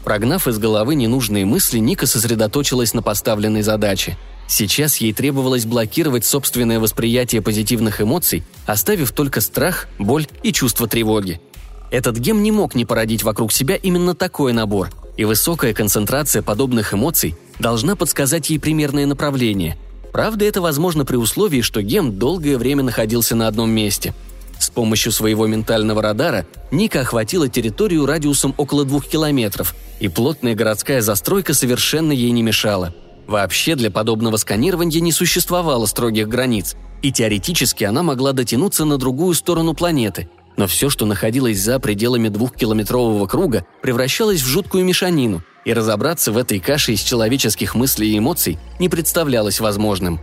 Прогнав 0.03 0.47
из 0.47 0.57
головы 0.57 0.95
ненужные 0.95 1.45
мысли, 1.45 1.79
Ника 1.79 2.07
сосредоточилась 2.07 2.93
на 2.93 3.01
поставленной 3.01 3.61
задаче. 3.61 4.17
Сейчас 4.47 4.97
ей 4.97 5.13
требовалось 5.13 5.65
блокировать 5.65 6.25
собственное 6.25 6.79
восприятие 6.79 7.41
позитивных 7.41 8.01
эмоций, 8.01 8.43
оставив 8.65 9.11
только 9.11 9.39
страх, 9.41 9.87
боль 9.99 10.27
и 10.43 10.51
чувство 10.51 10.87
тревоги– 10.87 11.39
этот 11.91 12.17
гем 12.17 12.41
не 12.41 12.51
мог 12.51 12.73
не 12.73 12.85
породить 12.85 13.21
вокруг 13.21 13.51
себя 13.51 13.75
именно 13.75 14.15
такой 14.15 14.53
набор, 14.53 14.89
и 15.17 15.25
высокая 15.25 15.73
концентрация 15.73 16.41
подобных 16.41 16.93
эмоций 16.93 17.35
должна 17.59 17.97
подсказать 17.97 18.49
ей 18.49 18.59
примерное 18.59 19.05
направление. 19.05 19.77
Правда, 20.13 20.45
это 20.45 20.61
возможно 20.61 21.03
при 21.03 21.17
условии, 21.17 21.59
что 21.59 21.81
гем 21.81 22.17
долгое 22.17 22.57
время 22.57 22.81
находился 22.81 23.35
на 23.35 23.47
одном 23.47 23.69
месте. 23.71 24.13
С 24.61 24.69
помощью 24.69 25.11
своего 25.11 25.47
ментального 25.47 26.03
радара 26.03 26.45
Ника 26.69 27.01
охватила 27.01 27.49
территорию 27.49 28.05
радиусом 28.05 28.53
около 28.57 28.85
двух 28.85 29.07
километров, 29.07 29.73
и 29.99 30.07
плотная 30.07 30.53
городская 30.53 31.01
застройка 31.01 31.55
совершенно 31.55 32.11
ей 32.11 32.29
не 32.29 32.43
мешала. 32.43 32.93
Вообще 33.25 33.75
для 33.75 33.89
подобного 33.89 34.37
сканирования 34.37 35.01
не 35.01 35.11
существовало 35.11 35.87
строгих 35.87 36.27
границ, 36.27 36.75
и 37.01 37.11
теоретически 37.11 37.85
она 37.85 38.03
могла 38.03 38.33
дотянуться 38.33 38.85
на 38.85 38.97
другую 38.97 39.33
сторону 39.33 39.73
планеты– 39.73 40.29
но 40.57 40.67
все, 40.67 40.89
что 40.89 41.05
находилось 41.05 41.59
за 41.59 41.79
пределами 41.79 42.27
двухкилометрового 42.27 43.25
круга, 43.25 43.65
превращалось 43.81 44.41
в 44.41 44.45
жуткую 44.45 44.83
мешанину, 44.83 45.41
и 45.63 45.73
разобраться 45.73 46.31
в 46.31 46.37
этой 46.37 46.59
каше 46.59 46.91
из 46.91 46.99
человеческих 47.01 47.73
мыслей 47.73 48.11
и 48.11 48.17
эмоций 48.17 48.59
не 48.77 48.89
представлялось 48.89 49.61
возможным. 49.61 50.19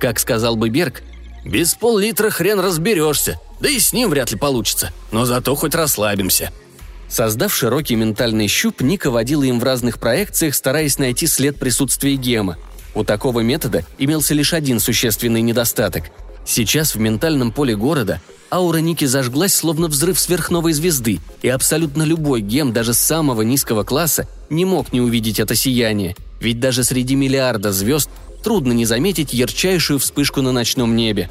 Как 0.00 0.18
сказал 0.18 0.56
бы 0.56 0.70
Берг, 0.70 1.02
«Без 1.44 1.74
пол-литра 1.74 2.30
хрен 2.30 2.58
разберешься, 2.58 3.38
да 3.60 3.68
и 3.68 3.78
с 3.78 3.92
ним 3.92 4.10
вряд 4.10 4.30
ли 4.30 4.38
получится, 4.38 4.92
но 5.10 5.24
зато 5.24 5.54
хоть 5.54 5.74
расслабимся». 5.74 6.52
Создав 7.08 7.54
широкий 7.54 7.94
ментальный 7.94 8.48
щуп, 8.48 8.80
Ника 8.80 9.10
водила 9.10 9.44
им 9.44 9.60
в 9.60 9.64
разных 9.64 10.00
проекциях, 10.00 10.54
стараясь 10.54 10.98
найти 10.98 11.26
след 11.26 11.56
присутствия 11.56 12.16
гема. 12.16 12.56
У 12.94 13.04
такого 13.04 13.40
метода 13.40 13.84
имелся 13.98 14.34
лишь 14.34 14.52
один 14.52 14.80
существенный 14.80 15.42
недостаток. 15.42 16.04
Сейчас 16.44 16.94
в 16.94 16.98
ментальном 16.98 17.52
поле 17.52 17.76
города 17.76 18.20
Аура 18.50 18.78
Ники 18.78 19.04
зажглась, 19.04 19.54
словно 19.54 19.88
взрыв 19.88 20.18
сверхновой 20.18 20.72
звезды, 20.72 21.20
и 21.42 21.48
абсолютно 21.48 22.04
любой 22.04 22.40
гем 22.40 22.72
даже 22.72 22.94
самого 22.94 23.42
низкого 23.42 23.82
класса 23.82 24.28
не 24.50 24.64
мог 24.64 24.92
не 24.92 25.00
увидеть 25.00 25.40
это 25.40 25.54
сияние, 25.54 26.16
ведь 26.40 26.60
даже 26.60 26.84
среди 26.84 27.16
миллиарда 27.16 27.72
звезд 27.72 28.08
трудно 28.42 28.72
не 28.72 28.84
заметить 28.84 29.32
ярчайшую 29.32 29.98
вспышку 29.98 30.42
на 30.42 30.52
ночном 30.52 30.94
небе. 30.94 31.28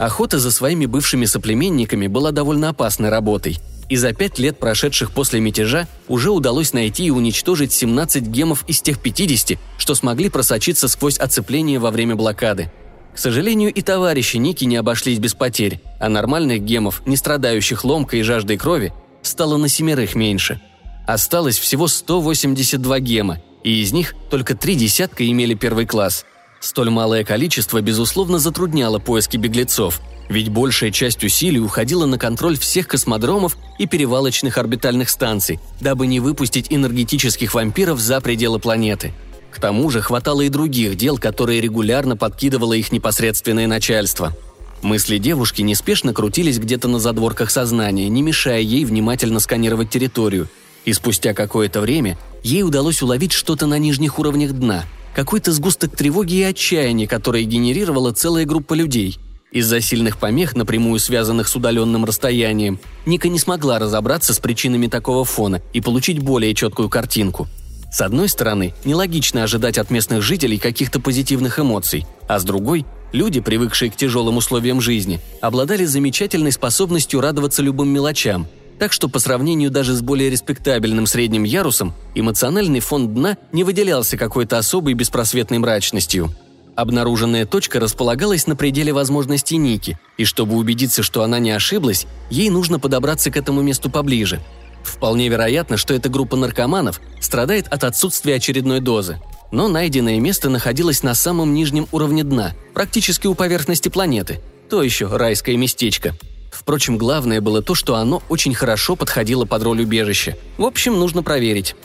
Охота 0.00 0.40
за 0.40 0.50
своими 0.50 0.86
бывшими 0.86 1.26
соплеменниками 1.26 2.08
была 2.08 2.32
довольно 2.32 2.70
опасной 2.70 3.10
работой, 3.10 3.58
и 3.88 3.96
за 3.96 4.12
пять 4.12 4.40
лет, 4.40 4.58
прошедших 4.58 5.12
после 5.12 5.38
мятежа, 5.38 5.86
уже 6.08 6.30
удалось 6.30 6.72
найти 6.72 7.04
и 7.04 7.10
уничтожить 7.10 7.72
17 7.72 8.24
гемов 8.24 8.64
из 8.66 8.80
тех 8.80 8.98
50, 9.00 9.58
что 9.78 9.94
смогли 9.94 10.28
просочиться 10.28 10.88
сквозь 10.88 11.18
оцепление 11.18 11.78
во 11.78 11.92
время 11.92 12.16
блокады– 12.16 12.72
к 13.14 13.18
сожалению, 13.18 13.72
и 13.72 13.82
товарищи 13.82 14.36
Ники 14.36 14.64
не 14.64 14.76
обошлись 14.76 15.18
без 15.18 15.34
потерь, 15.34 15.80
а 15.98 16.08
нормальных 16.08 16.62
гемов, 16.62 17.02
не 17.06 17.16
страдающих 17.16 17.84
ломкой 17.84 18.20
и 18.20 18.22
жаждой 18.22 18.56
крови, 18.56 18.92
стало 19.22 19.56
на 19.56 19.68
семерых 19.68 20.14
меньше. 20.14 20.60
Осталось 21.06 21.58
всего 21.58 21.88
182 21.88 23.00
гема, 23.00 23.38
и 23.64 23.82
из 23.82 23.92
них 23.92 24.14
только 24.30 24.54
три 24.54 24.74
десятка 24.74 25.28
имели 25.28 25.54
первый 25.54 25.86
класс. 25.86 26.24
Столь 26.60 26.90
малое 26.90 27.24
количество, 27.24 27.80
безусловно, 27.80 28.38
затрудняло 28.38 28.98
поиски 28.98 29.36
беглецов, 29.36 30.00
ведь 30.28 30.50
большая 30.50 30.90
часть 30.90 31.24
усилий 31.24 31.58
уходила 31.58 32.06
на 32.06 32.18
контроль 32.18 32.58
всех 32.58 32.86
космодромов 32.86 33.56
и 33.78 33.86
перевалочных 33.86 34.58
орбитальных 34.58 35.10
станций, 35.10 35.58
дабы 35.80 36.06
не 36.06 36.20
выпустить 36.20 36.66
энергетических 36.70 37.54
вампиров 37.54 37.98
за 37.98 38.20
пределы 38.20 38.58
планеты– 38.58 39.12
к 39.50 39.58
тому 39.58 39.90
же 39.90 40.00
хватало 40.00 40.42
и 40.42 40.48
других 40.48 40.96
дел, 40.96 41.18
которые 41.18 41.60
регулярно 41.60 42.16
подкидывало 42.16 42.74
их 42.74 42.92
непосредственное 42.92 43.66
начальство. 43.66 44.34
Мысли 44.82 45.18
девушки 45.18 45.62
неспешно 45.62 46.14
крутились 46.14 46.58
где-то 46.58 46.88
на 46.88 46.98
задворках 46.98 47.50
сознания, 47.50 48.08
не 48.08 48.22
мешая 48.22 48.60
ей 48.60 48.84
внимательно 48.84 49.40
сканировать 49.40 49.90
территорию. 49.90 50.48
И 50.84 50.92
спустя 50.92 51.34
какое-то 51.34 51.80
время 51.80 52.16
ей 52.42 52.62
удалось 52.62 53.02
уловить 53.02 53.32
что-то 53.32 53.66
на 53.66 53.78
нижних 53.78 54.18
уровнях 54.18 54.52
дна, 54.52 54.84
какой-то 55.14 55.52
сгусток 55.52 55.96
тревоги 55.96 56.34
и 56.34 56.42
отчаяния, 56.42 57.06
который 57.06 57.44
генерировала 57.44 58.12
целая 58.12 58.44
группа 58.44 58.74
людей. 58.74 59.18
Из-за 59.52 59.80
сильных 59.80 60.18
помех, 60.18 60.54
напрямую 60.54 61.00
связанных 61.00 61.48
с 61.48 61.56
удаленным 61.56 62.04
расстоянием, 62.04 62.78
Ника 63.06 63.28
не 63.28 63.38
смогла 63.38 63.78
разобраться 63.78 64.32
с 64.32 64.38
причинами 64.38 64.86
такого 64.86 65.24
фона 65.24 65.60
и 65.72 65.80
получить 65.80 66.20
более 66.20 66.54
четкую 66.54 66.88
картинку– 66.88 67.48
с 67.90 68.00
одной 68.02 68.28
стороны, 68.28 68.72
нелогично 68.84 69.42
ожидать 69.42 69.76
от 69.76 69.90
местных 69.90 70.22
жителей 70.22 70.58
каких-то 70.58 71.00
позитивных 71.00 71.58
эмоций, 71.58 72.06
а 72.28 72.38
с 72.38 72.44
другой– 72.44 72.86
люди, 73.12 73.40
привыкшие 73.40 73.90
к 73.90 73.96
тяжелым 73.96 74.36
условиям 74.36 74.80
жизни, 74.80 75.20
обладали 75.40 75.84
замечательной 75.84 76.52
способностью 76.52 77.20
радоваться 77.20 77.62
любым 77.62 77.88
мелочам, 77.88 78.46
так 78.80 78.92
что 78.92 79.08
по 79.08 79.20
сравнению 79.20 79.70
даже 79.70 79.94
с 79.94 80.02
более 80.02 80.30
респектабельным 80.30 81.06
средним 81.06 81.44
ярусом, 81.44 81.94
эмоциональный 82.16 82.80
фон 82.80 83.14
дна 83.14 83.36
не 83.52 83.62
выделялся 83.62 84.16
какой-то 84.16 84.58
особой 84.58 84.94
беспросветной 84.94 85.58
мрачностью. 85.58 86.34
Обнаруженная 86.74 87.46
точка 87.46 87.78
располагалась 87.78 88.46
на 88.48 88.56
пределе 88.56 88.92
возможностей 88.92 89.58
Ники, 89.58 90.00
и 90.16 90.24
чтобы 90.24 90.56
убедиться, 90.56 91.02
что 91.02 91.22
она 91.22 91.38
не 91.38 91.50
ошиблась, 91.50 92.06
ей 92.30 92.50
нужно 92.50 92.80
подобраться 92.80 93.30
к 93.30 93.36
этому 93.36 93.62
месту 93.62 93.88
поближе– 93.88 94.40
Вполне 94.82 95.28
вероятно, 95.28 95.76
что 95.76 95.94
эта 95.94 96.08
группа 96.08 96.36
наркоманов 96.36 97.00
страдает 97.20 97.68
от 97.68 97.84
отсутствия 97.84 98.36
очередной 98.36 98.80
дозы. 98.80 99.20
Но 99.52 99.68
найденное 99.68 100.20
место 100.20 100.48
находилось 100.48 101.02
на 101.02 101.14
самом 101.14 101.54
нижнем 101.54 101.86
уровне 101.92 102.24
дна, 102.24 102.52
практически 102.72 103.26
у 103.26 103.34
поверхности 103.34 103.88
планеты. 103.88 104.40
То 104.68 104.82
еще 104.82 105.06
райское 105.06 105.56
местечко. 105.56 106.14
Впрочем, 106.50 106.98
главное 106.98 107.40
было 107.40 107.62
то, 107.62 107.74
что 107.74 107.96
оно 107.96 108.22
очень 108.28 108.54
хорошо 108.54 108.96
подходило 108.96 109.44
под 109.44 109.62
роль 109.62 109.82
убежища. 109.82 110.36
В 110.58 110.64
общем, 110.64 110.98
нужно 110.98 111.22
проверить. 111.22 111.76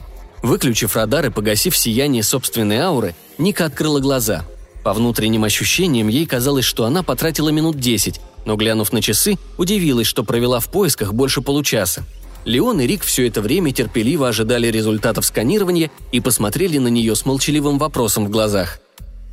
Выключив 0.41 0.95
радар 0.95 1.25
и 1.27 1.29
погасив 1.29 1.77
сияние 1.77 2.23
собственной 2.23 2.77
ауры, 2.77 3.15
Ника 3.37 3.65
открыла 3.65 3.99
глаза. 3.99 4.45
По 4.83 4.93
внутренним 4.93 5.43
ощущениям 5.43 6.07
ей 6.07 6.25
казалось, 6.25 6.65
что 6.65 6.85
она 6.85 7.01
потратила 7.01 7.49
минут 7.49 7.79
десять, 7.79 8.21
но, 8.45 8.55
глянув 8.55 8.93
на 8.93 9.01
часы, 9.01 9.37
удивилась, 9.57 10.07
что 10.07 10.23
провела 10.23 10.59
в 10.59 10.69
поисках 10.69 11.13
больше 11.13 11.41
получаса. 11.41 12.03
Леон 12.45 12.79
и 12.79 12.85
Рик 12.85 13.03
все 13.03 13.27
это 13.27 13.41
время 13.41 13.71
терпеливо 13.71 14.27
ожидали 14.27 14.67
результатов 14.67 15.25
сканирования 15.25 15.89
и 16.11 16.19
посмотрели 16.19 16.77
на 16.77 16.89
нее 16.89 17.15
с 17.15 17.25
молчаливым 17.25 17.79
вопросом 17.79 18.27
в 18.27 18.29
глазах. 18.29 18.79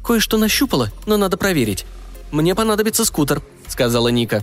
«Кое-что 0.02 0.38
нащупала, 0.38 0.90
но 1.04 1.18
надо 1.18 1.36
проверить. 1.36 1.84
Мне 2.30 2.54
понадобится 2.54 3.04
скутер»,— 3.04 3.42
сказала 3.68 4.08
Ника. 4.08 4.42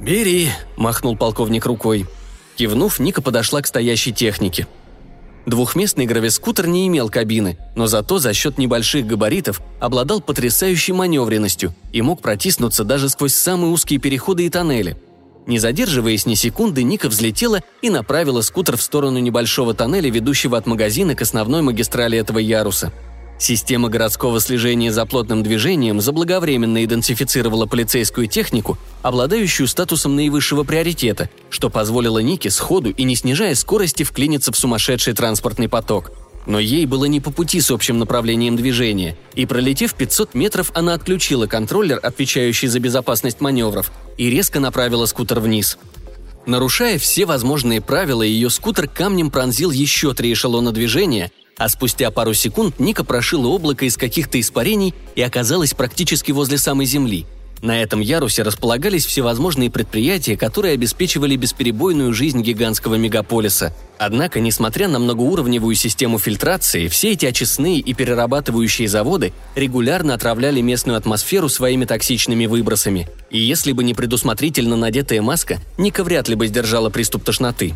«Бери»,— 0.00 0.50
махнул 0.76 1.16
полковник 1.16 1.66
рукой. 1.66 2.06
Кивнув, 2.56 2.98
Ника 2.98 3.22
подошла 3.22 3.62
к 3.62 3.66
стоящей 3.66 4.12
технике. 4.12 4.66
Двухместный 5.46 6.06
гравискутер 6.06 6.66
не 6.66 6.86
имел 6.86 7.10
кабины, 7.10 7.58
но 7.76 7.86
зато 7.86 8.18
за 8.18 8.32
счет 8.32 8.56
небольших 8.56 9.06
габаритов 9.06 9.60
обладал 9.78 10.20
потрясающей 10.20 10.94
маневренностью 10.94 11.74
и 11.92 12.00
мог 12.00 12.22
протиснуться 12.22 12.84
даже 12.84 13.08
сквозь 13.08 13.34
самые 13.34 13.70
узкие 13.70 14.00
переходы 14.00 14.46
и 14.46 14.50
тоннели. 14.50 14.96
Не 15.46 15.58
задерживаясь 15.58 16.24
ни 16.24 16.34
секунды, 16.34 16.82
Ника 16.82 17.08
взлетела 17.10 17.60
и 17.82 17.90
направила 17.90 18.40
скутер 18.40 18.78
в 18.78 18.82
сторону 18.82 19.18
небольшого 19.18 19.74
тоннеля, 19.74 20.10
ведущего 20.10 20.56
от 20.56 20.66
магазина 20.66 21.14
к 21.14 21.20
основной 21.20 21.60
магистрали 21.60 22.18
этого 22.18 22.38
яруса– 22.38 22.92
Система 23.38 23.88
городского 23.88 24.40
слежения 24.40 24.92
за 24.92 25.06
плотным 25.06 25.42
движением 25.42 26.00
заблаговременно 26.00 26.84
идентифицировала 26.84 27.66
полицейскую 27.66 28.28
технику, 28.28 28.78
обладающую 29.02 29.66
статусом 29.66 30.14
наивысшего 30.14 30.62
приоритета, 30.62 31.28
что 31.50 31.68
позволило 31.68 32.20
Нике 32.20 32.50
сходу 32.50 32.90
и 32.90 33.02
не 33.02 33.16
снижая 33.16 33.54
скорости 33.54 34.04
вклиниться 34.04 34.52
в 34.52 34.56
сумасшедший 34.56 35.14
транспортный 35.14 35.68
поток. 35.68 36.12
Но 36.46 36.60
ей 36.60 36.86
было 36.86 37.06
не 37.06 37.20
по 37.20 37.30
пути 37.30 37.60
с 37.60 37.70
общим 37.70 37.98
направлением 37.98 38.54
движения, 38.54 39.16
и 39.34 39.46
пролетев 39.46 39.94
500 39.94 40.34
метров, 40.34 40.70
она 40.74 40.94
отключила 40.94 41.46
контроллер, 41.46 41.98
отвечающий 42.02 42.68
за 42.68 42.80
безопасность 42.80 43.40
маневров, 43.40 43.90
и 44.16 44.30
резко 44.30 44.60
направила 44.60 45.06
скутер 45.06 45.40
вниз. 45.40 45.78
Нарушая 46.46 46.98
все 46.98 47.24
возможные 47.24 47.80
правила, 47.80 48.22
ее 48.22 48.50
скутер 48.50 48.88
камнем 48.88 49.30
пронзил 49.30 49.70
еще 49.70 50.12
три 50.14 50.32
эшелона 50.32 50.70
движения– 50.70 51.32
а 51.56 51.68
спустя 51.68 52.10
пару 52.10 52.34
секунд 52.34 52.78
Ника 52.78 53.04
прошила 53.04 53.48
облако 53.48 53.84
из 53.84 53.96
каких-то 53.96 54.40
испарений 54.40 54.94
и 55.14 55.22
оказалась 55.22 55.74
практически 55.74 56.32
возле 56.32 56.58
самой 56.58 56.86
земли. 56.86 57.26
На 57.64 57.80
этом 57.80 58.00
ярусе 58.00 58.42
располагались 58.42 59.06
всевозможные 59.06 59.70
предприятия, 59.70 60.36
которые 60.36 60.74
обеспечивали 60.74 61.34
бесперебойную 61.34 62.12
жизнь 62.12 62.42
гигантского 62.42 62.96
мегаполиса. 62.96 63.74
Однако, 63.96 64.40
несмотря 64.40 64.86
на 64.86 64.98
многоуровневую 64.98 65.74
систему 65.74 66.18
фильтрации, 66.18 66.88
все 66.88 67.12
эти 67.12 67.24
очистные 67.24 67.78
и 67.78 67.94
перерабатывающие 67.94 68.86
заводы 68.86 69.32
регулярно 69.54 70.12
отравляли 70.12 70.60
местную 70.60 70.98
атмосферу 70.98 71.48
своими 71.48 71.86
токсичными 71.86 72.44
выбросами. 72.44 73.08
И 73.30 73.38
если 73.38 73.72
бы 73.72 73.82
не 73.82 73.94
предусмотрительно 73.94 74.76
надетая 74.76 75.22
маска, 75.22 75.58
Ника 75.78 76.04
вряд 76.04 76.28
ли 76.28 76.34
бы 76.34 76.46
сдержала 76.48 76.90
приступ 76.90 77.24
тошноты. 77.24 77.72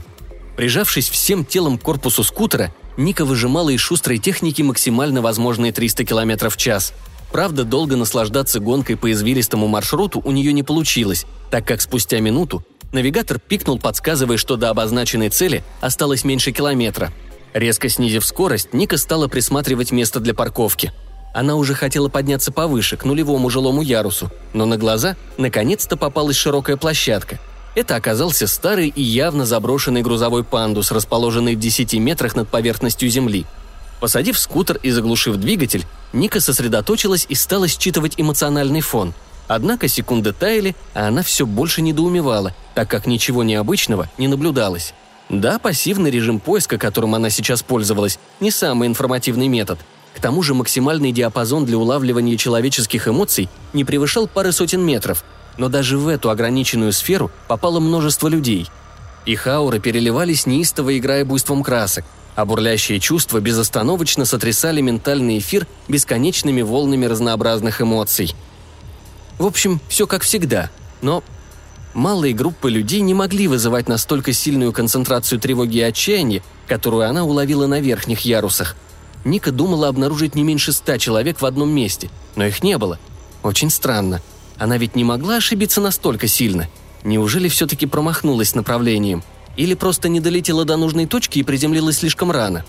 Прижавшись 0.57 1.09
всем 1.09 1.47
телом 1.47 1.79
к 1.79 1.83
корпусу 1.83 2.25
скутера, 2.25 2.75
Ника 2.99 3.25
выжимала 3.25 3.71
из 3.71 3.79
шустрой 3.79 4.19
техники 4.19 4.61
максимально 4.61 5.23
возможные 5.23 5.71
300 5.71 6.05
км 6.05 6.51
в 6.51 6.57
час. 6.57 6.93
Правда, 7.31 7.63
долго 7.63 7.95
наслаждаться 7.95 8.59
гонкой 8.59 8.97
по 8.97 9.13
извилистому 9.13 9.69
маршруту 9.69 10.21
у 10.25 10.33
нее 10.33 10.53
не 10.53 10.65
получилось, 10.65 11.25
так 11.49 11.65
как 11.65 11.81
спустя 11.81 12.19
минуту 12.19 12.65
навигатор 12.91 13.39
пикнул, 13.39 13.79
подсказывая, 13.79 14.37
что 14.37 14.57
до 14.57 14.71
обозначенной 14.71 15.29
цели 15.29 15.63
осталось 15.81 16.25
меньше 16.25 16.51
километра. 16.51 17.13
Резко 17.55 17.89
снизив 17.89 18.25
скорость, 18.25 18.75
Ника 18.75 18.97
стала 18.97 19.29
присматривать 19.29 19.93
место 19.93 20.19
для 20.19 20.35
парковки. 20.35 20.93
Она 21.33 21.55
уже 21.55 21.75
хотела 21.75 22.09
подняться 22.09 22.51
повыше, 22.51 22.97
к 22.97 23.05
нулевому 23.05 23.49
жилому 23.49 23.81
ярусу, 23.81 24.29
но 24.53 24.67
на 24.67 24.77
глаза 24.77 25.17
наконец-то 25.37 25.97
попалась 25.97 26.37
широкая 26.37 26.77
площадка– 26.77 27.39
это 27.75 27.97
оказался 27.97 28.47
старый 28.47 28.89
и 28.89 29.03
явно 29.03 29.47
заброшенный 29.47 30.03
грузовой 30.03 30.45
пандус, 30.45 30.91
расположенный 30.91 31.55
в 31.55 31.59
10 31.61 31.95
метрах 31.95 32.35
над 32.35 32.49
поверхностью 32.49 33.09
земли. 33.09 33.47
Посадив 34.01 34.39
скутер 34.39 34.79
и 34.83 34.91
заглушив 34.91 35.37
двигатель, 35.37 35.85
Ника 36.13 36.41
сосредоточилась 36.41 37.27
и 37.29 37.35
стала 37.35 37.69
считывать 37.69 38.15
эмоциональный 38.17 38.81
фон. 38.81 39.13
Однако 39.49 39.89
секунды 39.89 40.33
таяли, 40.33 40.77
а 40.95 41.09
она 41.09 41.23
все 41.23 41.47
больше 41.47 41.83
недоумевала, 41.83 42.55
так 42.75 42.89
как 42.89 43.07
ничего 43.07 43.43
необычного 43.43 44.11
не 44.19 44.29
наблюдалось. 44.29 44.95
Да, 45.29 45.59
пассивный 45.59 46.11
режим 46.11 46.41
поиска, 46.41 46.79
которым 46.79 47.15
она 47.15 47.31
сейчас 47.31 47.63
пользовалась, 47.63 48.19
не 48.41 48.51
самый 48.51 48.89
информативный 48.89 49.49
метод. 49.49 49.79
К 50.15 50.21
тому 50.21 50.43
же 50.43 50.55
максимальный 50.55 51.13
диапазон 51.13 51.65
для 51.65 51.79
улавливания 51.79 52.37
человеческих 52.37 53.09
эмоций 53.09 53.49
не 53.73 53.85
превышал 53.85 54.27
пары 54.27 54.53
сотен 54.53 54.83
метров– 54.83 55.25
но 55.59 55.69
даже 55.69 55.99
в 55.99 56.09
эту 56.09 56.31
ограниченную 56.31 56.93
сферу 56.93 57.31
попало 57.49 57.81
множество 57.81 58.29
людей. 58.29 58.71
Их 59.27 59.47
ауры 59.47 59.81
переливались 59.81 60.47
неистово, 60.47 60.97
играя 60.97 61.25
буйством 61.25 61.63
красок, 61.63 62.05
а 62.37 62.47
бурлящие 62.47 63.01
чувства 63.01 63.41
безостановочно 63.41 64.25
сотрясали 64.25 64.81
ментальный 64.81 65.39
эфир 65.39 65.67
бесконечными 65.89 66.63
волнами 66.63 67.05
разнообразных 67.05 67.83
эмоций. 67.83 68.35
В 69.39 69.45
общем, 69.45 69.81
все 69.89 70.07
как 70.07 70.23
всегда, 70.23 70.71
но 71.03 71.23
малые 71.93 72.33
группы 72.33 72.71
людей 72.71 73.01
не 73.01 73.13
могли 73.13 73.49
вызывать 73.49 73.89
настолько 73.89 74.33
сильную 74.33 74.73
концентрацию 74.73 75.41
тревоги 75.41 75.79
и 75.79 75.83
отчаяния, 75.83 76.43
которую 76.69 77.09
она 77.09 77.25
уловила 77.25 77.67
на 77.67 77.81
верхних 77.81 78.21
ярусах. 78.21 78.77
Ника 79.25 79.51
думала 79.51 79.89
обнаружить 79.89 80.37
не 80.37 80.45
меньше 80.45 80.73
ста 80.73 80.97
человек 80.99 81.41
в 81.41 81.47
одном 81.47 81.71
месте, 81.71 82.09
но 82.37 82.47
их 82.47 82.63
не 82.63 82.79
было. 82.79 82.99
Очень 83.43 83.71
странно– 83.71 84.23
она 84.59 84.77
ведь 84.77 84.97
не 84.97 85.05
могла 85.05 85.37
ошибиться 85.37 85.81
настолько 85.81 86.27
сильно. 86.27 86.69
Неужели 87.05 87.49
все-таки 87.49 87.87
промахнулась 87.87 88.55
направлением? 88.55 89.23
Или 89.57 89.75
просто 89.75 90.09
не 90.09 90.21
долетела 90.21 90.65
до 90.65 90.77
нужной 90.77 91.07
точки 91.07 91.39
и 91.39 91.43
приземлилась 91.43 91.99
слишком 91.99 92.31
рано? 92.31 92.65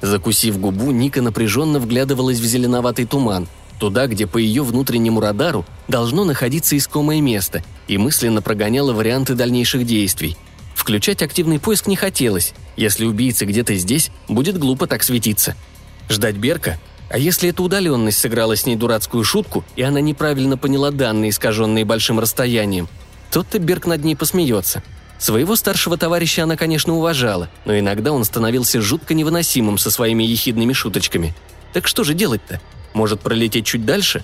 Закусив 0.00 0.58
губу, 0.58 0.90
Ника 0.90 1.22
напряженно 1.22 1.78
вглядывалась 1.78 2.38
в 2.38 2.44
зеленоватый 2.44 3.06
туман, 3.06 3.46
туда, 3.78 4.06
где 4.06 4.26
по 4.26 4.38
ее 4.38 4.62
внутреннему 4.62 5.20
радару 5.20 5.64
должно 5.88 6.24
находиться 6.24 6.76
искомое 6.76 7.20
место, 7.20 7.62
и 7.88 7.96
мысленно 7.98 8.42
прогоняла 8.42 8.92
варианты 8.92 9.34
дальнейших 9.34 9.86
действий. 9.86 10.36
Включать 10.74 11.22
активный 11.22 11.58
поиск 11.58 11.86
не 11.86 11.96
хотелось. 11.96 12.52
Если 12.76 13.06
убийца 13.06 13.46
где-то 13.46 13.74
здесь, 13.76 14.10
будет 14.28 14.58
глупо 14.58 14.86
так 14.86 15.02
светиться. 15.02 15.56
Ждать 16.10 16.36
Берка 16.36 16.78
а 17.10 17.18
если 17.18 17.50
эта 17.50 17.62
удаленность 17.62 18.18
сыграла 18.18 18.56
с 18.56 18.66
ней 18.66 18.76
дурацкую 18.76 19.24
шутку, 19.24 19.64
и 19.76 19.82
она 19.82 20.00
неправильно 20.00 20.56
поняла 20.56 20.90
данные, 20.90 21.30
искаженные 21.30 21.84
большим 21.84 22.18
расстоянием, 22.18 22.88
тот-то 23.30 23.58
Берг 23.58 23.86
над 23.86 24.04
ней 24.04 24.16
посмеется. 24.16 24.82
Своего 25.18 25.56
старшего 25.56 25.96
товарища 25.96 26.42
она, 26.42 26.56
конечно, 26.56 26.94
уважала, 26.94 27.48
но 27.64 27.78
иногда 27.78 28.12
он 28.12 28.24
становился 28.24 28.80
жутко 28.80 29.14
невыносимым 29.14 29.78
со 29.78 29.90
своими 29.90 30.24
ехидными 30.24 30.72
шуточками. 30.72 31.34
Так 31.72 31.86
что 31.86 32.04
же 32.04 32.14
делать-то? 32.14 32.60
Может, 32.94 33.20
пролететь 33.20 33.66
чуть 33.66 33.84
дальше? 33.84 34.22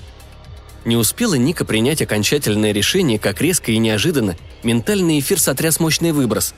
Не 0.84 0.96
успела 0.96 1.34
Ника 1.34 1.64
принять 1.64 2.02
окончательное 2.02 2.72
решение, 2.72 3.18
как 3.18 3.40
резко 3.40 3.72
и 3.72 3.78
неожиданно 3.78 4.36
ментальный 4.62 5.18
эфир 5.20 5.38
сотряс 5.38 5.78
мощный 5.80 6.12
выброс. 6.12 6.54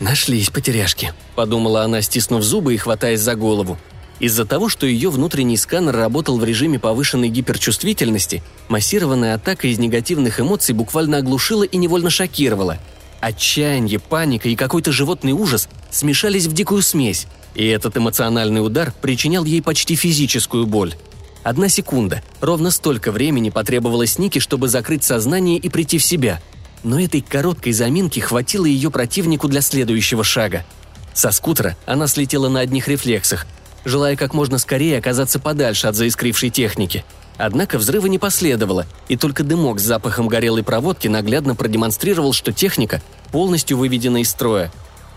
«Нашлись 0.00 0.50
потеряшки»,— 0.50 1.12
подумала 1.36 1.82
она, 1.82 2.02
стиснув 2.02 2.42
зубы 2.42 2.74
и 2.74 2.78
хватаясь 2.78 3.20
за 3.20 3.36
голову. 3.36 3.78
Из-за 4.20 4.44
того, 4.44 4.68
что 4.68 4.86
ее 4.86 5.10
внутренний 5.10 5.56
сканер 5.56 5.96
работал 5.96 6.38
в 6.38 6.44
режиме 6.44 6.78
повышенной 6.78 7.28
гиперчувствительности, 7.28 8.42
массированная 8.68 9.34
атака 9.34 9.66
из 9.66 9.78
негативных 9.78 10.40
эмоций 10.40 10.74
буквально 10.74 11.18
оглушила 11.18 11.64
и 11.64 11.76
невольно 11.76 12.10
шокировала. 12.10 12.78
Отчаяние, 13.20 13.98
паника 13.98 14.48
и 14.48 14.56
какой-то 14.56 14.92
животный 14.92 15.32
ужас 15.32 15.68
смешались 15.90 16.46
в 16.46 16.52
дикую 16.52 16.82
смесь, 16.82 17.26
и 17.54 17.66
этот 17.66 17.96
эмоциональный 17.96 18.64
удар 18.64 18.92
причинял 19.00 19.44
ей 19.44 19.62
почти 19.62 19.96
физическую 19.96 20.66
боль. 20.66 20.94
Одна 21.42 21.68
секунда, 21.68 22.22
ровно 22.40 22.70
столько 22.70 23.12
времени 23.12 23.50
потребовалось 23.50 24.18
Нике, 24.18 24.40
чтобы 24.40 24.68
закрыть 24.68 25.04
сознание 25.04 25.58
и 25.58 25.68
прийти 25.68 25.98
в 25.98 26.04
себя. 26.04 26.40
Но 26.82 27.00
этой 27.00 27.20
короткой 27.20 27.72
заминки 27.72 28.20
хватило 28.20 28.66
ее 28.66 28.90
противнику 28.90 29.48
для 29.48 29.60
следующего 29.60 30.24
шага. 30.24 30.64
Со 31.12 31.30
скутера 31.30 31.76
она 31.86 32.06
слетела 32.06 32.48
на 32.48 32.60
одних 32.60 32.88
рефлексах, 32.88 33.46
желая 33.84 34.16
как 34.16 34.34
можно 34.34 34.58
скорее 34.58 34.98
оказаться 34.98 35.38
подальше 35.38 35.86
от 35.86 35.94
заискрившей 35.94 36.50
техники. 36.50 37.04
Однако 37.36 37.78
взрыва 37.78 38.06
не 38.06 38.18
последовало, 38.18 38.86
и 39.08 39.16
только 39.16 39.42
дымок 39.42 39.80
с 39.80 39.82
запахом 39.82 40.28
горелой 40.28 40.62
проводки 40.62 41.08
наглядно 41.08 41.54
продемонстрировал, 41.54 42.32
что 42.32 42.52
техника 42.52 43.02
полностью 43.32 43.76
выведена 43.76 44.18
из 44.18 44.30
строя. 44.30 44.70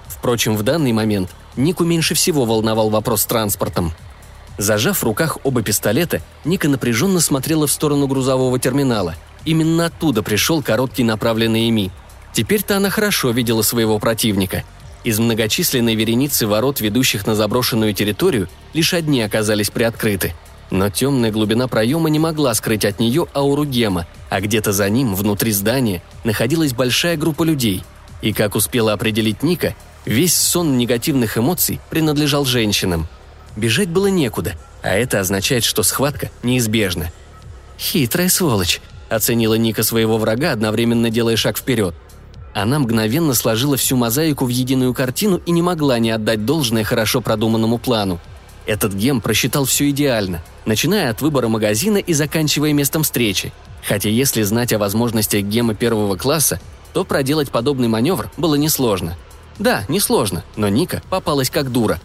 Впрочем, 0.08 0.58
в 0.58 0.64
данный 0.64 0.94
момент 0.94 1.30
Нику 1.56 1.84
меньше 1.84 2.16
всего 2.16 2.46
волновал 2.46 2.90
вопрос 2.90 3.22
с 3.22 3.26
транспортом. 3.26 3.94
Зажав 4.58 5.00
в 5.00 5.04
руках 5.04 5.38
оба 5.44 5.62
пистолета, 5.62 6.22
Ника 6.44 6.68
напряженно 6.68 7.20
смотрела 7.20 7.68
в 7.68 7.72
сторону 7.72 8.08
грузового 8.08 8.58
терминала. 8.58 9.16
Именно 9.46 9.86
оттуда 9.86 10.24
пришел 10.24 10.64
короткий 10.64 11.04
направленный 11.04 11.68
ими. 11.68 11.92
Теперь-то 12.34 12.78
она 12.78 12.90
хорошо 12.90 13.30
видела 13.32 13.62
своего 13.62 14.00
противника– 14.00 14.64
из 15.04 15.20
многочисленной 15.20 15.96
вереницы 15.96 16.48
ворот, 16.48 16.82
ведущих 16.82 17.26
на 17.26 17.36
заброшенную 17.36 17.94
территорию, 17.94 18.50
лишь 18.74 18.94
одни 18.94 19.22
оказались 19.22 19.70
приоткрыты. 19.70 20.34
Но 20.70 20.90
темная 20.90 21.32
глубина 21.32 21.68
проема 21.68 22.10
не 22.10 22.20
могла 22.20 22.54
скрыть 22.54 22.84
от 22.84 23.00
нее 23.00 23.28
ауру 23.34 23.64
гема, 23.64 24.06
а 24.30 24.42
где-то 24.42 24.74
за 24.74 24.90
ним, 24.90 25.16
внутри 25.16 25.52
здания, 25.52 26.02
находилась 26.24 26.74
большая 26.74 27.16
группа 27.16 27.44
людей. 27.44 27.84
И, 28.22 28.34
как 28.34 28.56
успела 28.56 28.94
определить 28.94 29.44
Ника, 29.44 29.76
весь 30.06 30.36
сон 30.36 30.78
негативных 30.78 31.38
эмоций 31.38 31.80
принадлежал 31.90 32.44
женщинам. 32.44 33.08
Бежать 33.56 33.90
было 33.90 34.08
некуда, 34.08 34.56
а 34.82 34.90
это 34.90 35.20
означает, 35.20 35.64
что 35.64 35.84
схватка 35.84 36.30
неизбежна. 36.44 37.12
«Хитрая 37.80 38.30
сволочь»,— 38.30 38.82
оценила 39.10 39.54
Ника 39.54 39.84
своего 39.84 40.18
врага, 40.18 40.52
одновременно 40.52 41.10
делая 41.10 41.38
шаг 41.38 41.58
вперед. 41.58 41.96
Она 42.58 42.80
мгновенно 42.80 43.36
сложила 43.36 43.78
всю 43.78 43.98
мозаику 43.98 44.46
в 44.46 44.48
единую 44.48 44.92
картину 44.92 45.40
и 45.46 45.52
не 45.52 45.62
могла 45.62 46.00
не 46.00 46.10
отдать 46.10 46.44
должное 46.44 46.84
хорошо 46.84 47.22
продуманному 47.22 47.78
плану. 47.78 48.20
Этот 48.66 48.96
гем 48.96 49.22
просчитал 49.22 49.66
все 49.66 49.92
идеально, 49.92 50.42
начиная 50.66 51.12
от 51.12 51.22
выбора 51.22 51.50
магазина 51.50 51.98
и 51.98 52.14
заканчивая 52.14 52.74
местом 52.74 53.04
встречи. 53.04 53.54
Хотя 53.88 54.10
если 54.10 54.42
знать 54.42 54.74
о 54.74 54.80
возможностях 54.80 55.44
гема 55.44 55.76
первого 55.76 56.16
класса, 56.16 56.60
то 56.94 57.06
проделать 57.06 57.52
подобный 57.52 57.90
маневр 57.90 58.32
было 58.38 58.56
несложно. 58.56 59.16
Да, 59.60 59.84
несложно, 59.88 60.44
но 60.56 60.68
Ника 60.68 61.04
попалась 61.12 61.52
как 61.52 61.72
дура. 61.72 62.02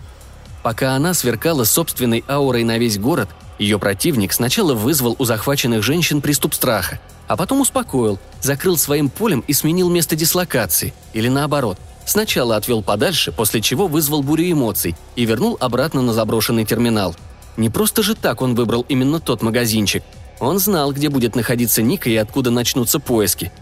Пока 0.62 0.96
она 0.96 1.14
сверкала 1.14 1.64
собственной 1.64 2.24
аурой 2.28 2.64
на 2.64 2.76
весь 2.76 2.98
город, 2.98 3.30
ее 3.58 3.78
противник 3.78 4.34
сначала 4.34 4.74
вызвал 4.74 5.16
у 5.18 5.24
захваченных 5.24 5.82
женщин 5.82 6.20
приступ 6.20 6.52
страха, 6.52 7.00
а 7.26 7.36
потом 7.36 7.60
успокоил, 7.60 8.18
закрыл 8.40 8.76
своим 8.76 9.08
полем 9.08 9.44
и 9.46 9.52
сменил 9.52 9.90
место 9.90 10.16
дислокации, 10.16 10.92
или 11.12 11.28
наоборот– 11.28 11.78
Сначала 12.04 12.56
отвел 12.56 12.82
подальше, 12.82 13.32
после 13.32 13.60
чего 13.60 13.86
вызвал 13.86 14.22
бурю 14.22 14.50
эмоций 14.50 14.96
и 15.16 15.24
вернул 15.24 15.56
обратно 15.60 16.02
на 16.02 16.12
заброшенный 16.12 16.64
терминал. 16.64 17.14
Не 17.56 17.70
просто 17.70 18.02
же 18.02 18.14
так 18.14 18.42
он 18.42 18.54
выбрал 18.54 18.84
именно 18.88 19.20
тот 19.20 19.42
магазинчик. 19.42 20.02
Он 20.40 20.58
знал, 20.58 20.92
где 20.92 21.08
будет 21.08 21.36
находиться 21.36 21.82
Ника 21.82 22.10
и 22.10 22.16
откуда 22.16 22.50
начнутся 22.50 22.98
поиски. 22.98 23.52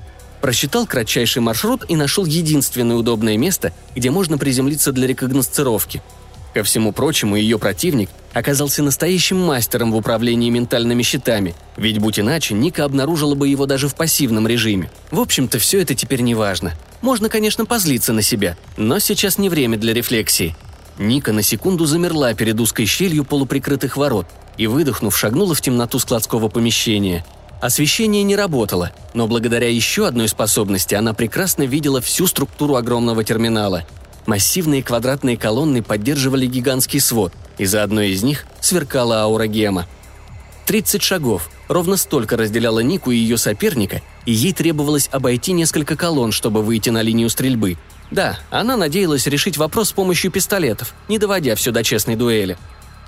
Просчитал 0.40 0.87
кратчайший 0.87 1.42
маршрут 1.42 1.85
и 1.88 1.96
нашел 1.96 2.25
единственное 2.25 2.96
удобное 2.96 3.37
место, 3.37 3.73
где 3.94 4.11
можно 4.11 4.38
приземлиться 4.38 4.90
для 4.92 5.07
рекогносцировки. 5.07 6.03
Ко 6.55 6.65
всему 6.65 6.93
прочему, 6.93 7.37
ее 7.37 7.59
противник 7.59 8.11
оказался 8.33 8.83
настоящим 8.83 9.39
мастером 9.41 9.93
в 9.93 9.97
управлении 9.97 10.51
ментальными 10.51 11.03
щитами, 11.03 11.55
ведь 11.77 11.99
будь 11.99 12.19
иначе, 12.19 12.55
Ника 12.55 12.85
обнаружила 12.85 13.35
бы 13.35 13.49
его 13.49 13.67
даже 13.67 13.89
в 13.89 13.95
пассивном 13.95 14.49
режиме. 14.49 14.91
В 15.11 15.21
общем-то, 15.21 15.59
все 15.59 15.81
это 15.81 15.95
теперь 15.95 16.23
не 16.23 16.35
важно. 16.35 16.73
Можно, 17.03 17.29
конечно, 17.29 17.67
позлиться 17.67 18.13
на 18.13 18.23
себя, 18.23 18.57
но 18.77 18.99
сейчас 18.99 19.39
не 19.39 19.49
время 19.49 19.79
для 19.79 19.95
рефлексии. 19.95 20.57
Ника 20.99 21.33
на 21.33 21.43
секунду 21.43 21.87
замерла 21.87 22.35
перед 22.35 22.61
узкой 22.61 22.85
щелью 22.85 23.25
полуприкрытых 23.25 23.97
ворот 23.97 24.27
и, 24.59 24.67
выдохнув, 24.67 25.17
шагнула 25.17 25.55
в 25.55 25.61
темноту 25.61 25.99
складского 25.99 26.49
помещения. 26.49 27.25
Освещение 27.61 28.23
не 28.23 28.37
работало, 28.37 28.91
но 29.15 29.27
благодаря 29.27 29.69
еще 29.69 30.07
одной 30.07 30.29
способности 30.29 30.95
она 30.95 31.15
прекрасно 31.15 31.63
видела 31.63 32.01
всю 32.01 32.27
структуру 32.27 32.75
огромного 32.75 33.23
терминала. 33.23 33.85
Массивные 34.27 34.83
квадратные 34.83 35.37
колонны 35.37 35.83
поддерживали 35.83 36.47
гигантский 36.47 37.01
свод, 37.01 37.33
и 37.59 37.65
за 37.65 37.83
одной 37.83 38.11
из 38.11 38.23
них 38.23 38.47
сверкала 38.61 39.23
аура 39.23 39.47
гема– 39.47 39.87
30 40.71 41.03
шагов. 41.03 41.51
Ровно 41.67 41.97
столько 41.97 42.37
разделяло 42.37 42.79
Нику 42.79 43.11
и 43.11 43.17
ее 43.17 43.39
соперника, 43.39 44.03
и 44.25 44.31
ей 44.31 44.53
требовалось 44.53 45.09
обойти 45.11 45.51
несколько 45.51 45.97
колонн, 45.97 46.31
чтобы 46.31 46.63
выйти 46.63 46.91
на 46.91 47.03
линию 47.03 47.29
стрельбы. 47.29 47.77
Да, 48.13 48.39
она 48.51 48.77
надеялась 48.77 49.27
решить 49.27 49.57
вопрос 49.57 49.89
с 49.89 49.93
помощью 49.93 50.31
пистолетов, 50.31 50.95
не 51.09 51.19
доводя 51.19 51.57
все 51.57 51.73
до 51.73 51.83
честной 51.83 52.15
дуэли. 52.15 52.57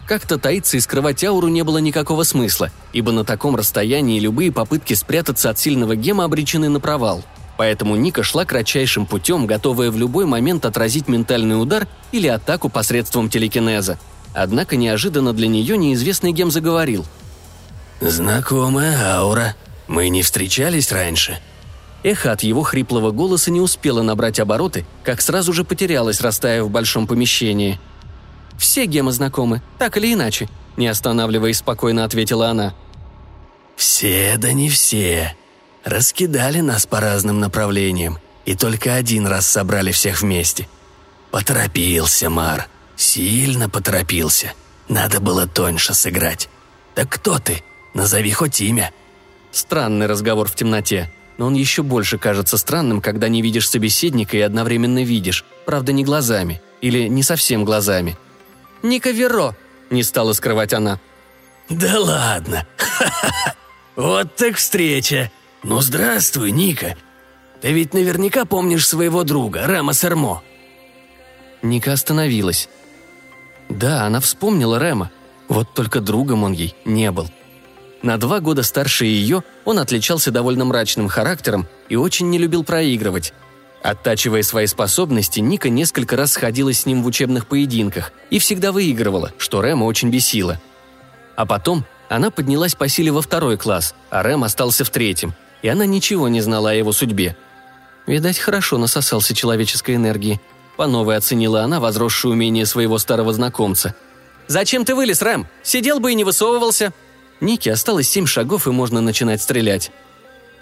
Как-то 0.09 0.39
таиться 0.39 0.77
и 0.77 0.81
скрывать 0.81 1.23
ауру 1.23 1.47
не 1.47 1.63
было 1.63 1.79
никакого 1.79 2.25
смысла, 2.25 2.73
ибо 2.93 3.13
на 3.13 3.25
таком 3.25 3.55
расстоянии 3.55 4.19
любые 4.19 4.51
попытки 4.51 4.95
спрятаться 4.95 5.49
от 5.49 5.57
сильного 5.57 5.95
гема 5.95 6.25
обречены 6.25 6.69
на 6.69 6.81
провал. 6.81 7.23
Поэтому 7.57 7.97
Ника 7.97 8.23
шла 8.23 8.45
кратчайшим 8.45 9.07
путем, 9.07 9.47
готовая 9.47 9.91
в 9.91 9.97
любой 9.97 10.27
момент 10.27 10.65
отразить 10.65 11.09
ментальный 11.09 11.61
удар 11.61 11.87
или 12.11 12.27
атаку 12.27 12.69
посредством 12.69 13.29
телекинеза. 13.29 13.99
Однако 14.35 14.77
неожиданно 14.77 15.33
для 15.33 15.49
нее 15.49 15.77
неизвестный 15.77 16.33
гем 16.33 16.51
заговорил– 16.51 17.05
«Знакомая 18.03 19.15
аура. 19.15 19.55
Мы 19.87 20.09
не 20.09 20.23
встречались 20.23 20.91
раньше?» 20.91 21.39
Эхо 22.03 22.33
от 22.33 22.43
его 22.43 22.65
хриплого 22.65 23.13
голоса 23.13 23.53
не 23.53 23.61
успело 23.61 24.03
набрать 24.03 24.41
обороты, 24.41 24.85
как 25.05 25.21
сразу 25.21 25.53
же 25.53 25.63
потерялось, 25.63 26.21
растая 26.21 26.65
в 26.65 26.71
большом 26.71 27.07
помещении. 27.07 27.79
«Все 28.59 28.87
гемы 28.87 29.13
знакомы, 29.13 29.63
так 29.79 29.97
или 29.97 30.13
иначе»,— 30.13 30.49
не 30.77 30.89
останавливаясь, 30.89 31.59
спокойно 31.59 32.03
ответила 32.03 32.49
она. 32.49 32.75
«Все, 33.77 34.35
да 34.37 34.53
не 34.53 34.69
все. 34.69 35.37
Раскидали 35.85 36.61
нас 36.61 36.87
по 36.87 37.01
разным 37.01 37.41
направлениям, 37.41 38.19
и 38.45 38.55
только 38.55 38.95
один 38.95 39.27
раз 39.27 39.47
собрали 39.47 39.93
всех 39.93 40.23
вместе. 40.23 40.69
Поторопился, 41.31 42.31
Мар. 42.31 42.69
Сильно 42.97 43.69
поторопился. 43.69 44.53
Надо 44.89 45.21
было 45.21 45.47
тоньше 45.47 45.95
сыграть. 45.95 46.49
Так 46.95 47.09
кто 47.09 47.39
ты? 47.39 47.63
Назови 47.95 48.31
хоть 48.31 48.61
имя». 48.61 48.93
Странный 49.51 50.07
разговор 50.07 50.49
в 50.49 50.55
темноте, 50.55 51.13
но 51.37 51.47
он 51.47 51.55
еще 51.55 51.83
больше 51.83 52.17
кажется 52.17 52.57
странным, 52.57 53.03
когда 53.03 53.29
не 53.29 53.43
видишь 53.43 53.69
собеседника 53.69 54.37
и 54.37 54.41
одновременно 54.41 55.05
видишь, 55.05 55.45
правда 55.67 55.93
не 55.93 56.05
глазами, 56.05 56.63
или 56.81 57.07
не 57.07 57.23
совсем 57.23 57.65
глазами. 57.65 58.17
«Ника 58.83 59.11
Веро!»– 59.11 59.55
не 59.91 60.03
стала 60.03 60.33
скрывать 60.33 60.73
она. 60.73 61.01
«Да 61.69 61.99
ладно! 61.99 62.67
Вот 63.95 64.35
так 64.37 64.57
встреча! 64.57 65.31
Ну 65.63 65.81
здравствуй, 65.81 66.51
Ника! 66.51 66.97
Ты 67.61 67.73
ведь 67.73 67.95
наверняка 67.95 68.45
помнишь 68.45 68.87
своего 68.87 69.25
друга, 69.25 69.67
Рама 69.67 69.95
Сермо!» 69.95 70.43
Ника 71.63 71.93
остановилась. 71.93 72.69
Да, 73.69 74.05
она 74.05 74.21
вспомнила 74.21 74.79
Рема, 74.83 75.11
вот 75.49 75.73
только 75.75 76.01
другом 76.01 76.43
он 76.45 76.53
ей 76.53 76.75
не 76.85 77.11
был– 77.11 77.31
на 78.03 78.19
два 78.19 78.41
года 78.41 78.65
старше 78.65 79.05
ее 79.05 79.45
он 79.65 79.79
отличался 79.79 80.33
довольно 80.33 80.65
мрачным 80.65 81.09
характером 81.09 81.69
и 81.89 81.95
очень 81.95 82.31
не 82.31 82.39
любил 82.39 82.65
проигрывать. 82.65 83.33
Оттачивая 83.83 84.43
свои 84.43 84.67
способности, 84.67 85.41
Ника 85.41 85.69
несколько 85.69 86.17
раз 86.17 86.33
сходилась 86.33 86.81
с 86.81 86.87
ним 86.87 87.03
в 87.03 87.07
учебных 87.07 87.47
поединках 87.47 88.13
и 88.31 88.39
всегда 88.39 88.73
выигрывала, 88.73 89.33
что 89.39 89.61
Рэма 89.61 89.85
очень 89.85 90.11
бесило. 90.11 90.61
А 91.37 91.47
потом 91.47 91.85
она 92.09 92.31
поднялась 92.31 92.75
по 92.75 92.89
силе 92.89 93.13
во 93.13 93.23
второй 93.23 93.57
класс, 93.57 93.95
а 94.11 94.23
Рэм 94.23 94.45
остался 94.45 94.85
в 94.85 94.91
третьем, 94.91 95.35
и 95.63 95.69
она 95.69 95.87
ничего 95.87 96.29
не 96.29 96.41
знала 96.41 96.71
о 96.71 96.75
его 96.75 96.93
судьбе. 96.93 97.37
Видать, 98.07 98.39
хорошо 98.39 98.79
насосался 98.79 99.35
человеческой 99.35 99.95
энергии. 99.97 100.41
По 100.77 100.87
новой 100.87 101.17
оценила 101.17 101.63
она 101.63 101.81
возросшее 101.81 102.33
умение 102.33 102.67
своего 102.67 102.99
старого 102.99 103.33
знакомца. 103.33 103.95
«Зачем 104.49 104.85
ты 104.85 104.95
вылез, 104.95 105.23
Рэм? 105.23 105.47
Сидел 105.63 106.01
бы 106.01 106.13
и 106.13 106.15
не 106.15 106.25
высовывался», 106.25 106.93
Нике 107.43 107.73
осталось 107.73 108.09
семь 108.09 108.27
шагов, 108.27 108.69
и 108.69 108.71
можно 108.71 109.01
начинать 109.01 109.43
стрелять. 109.43 109.91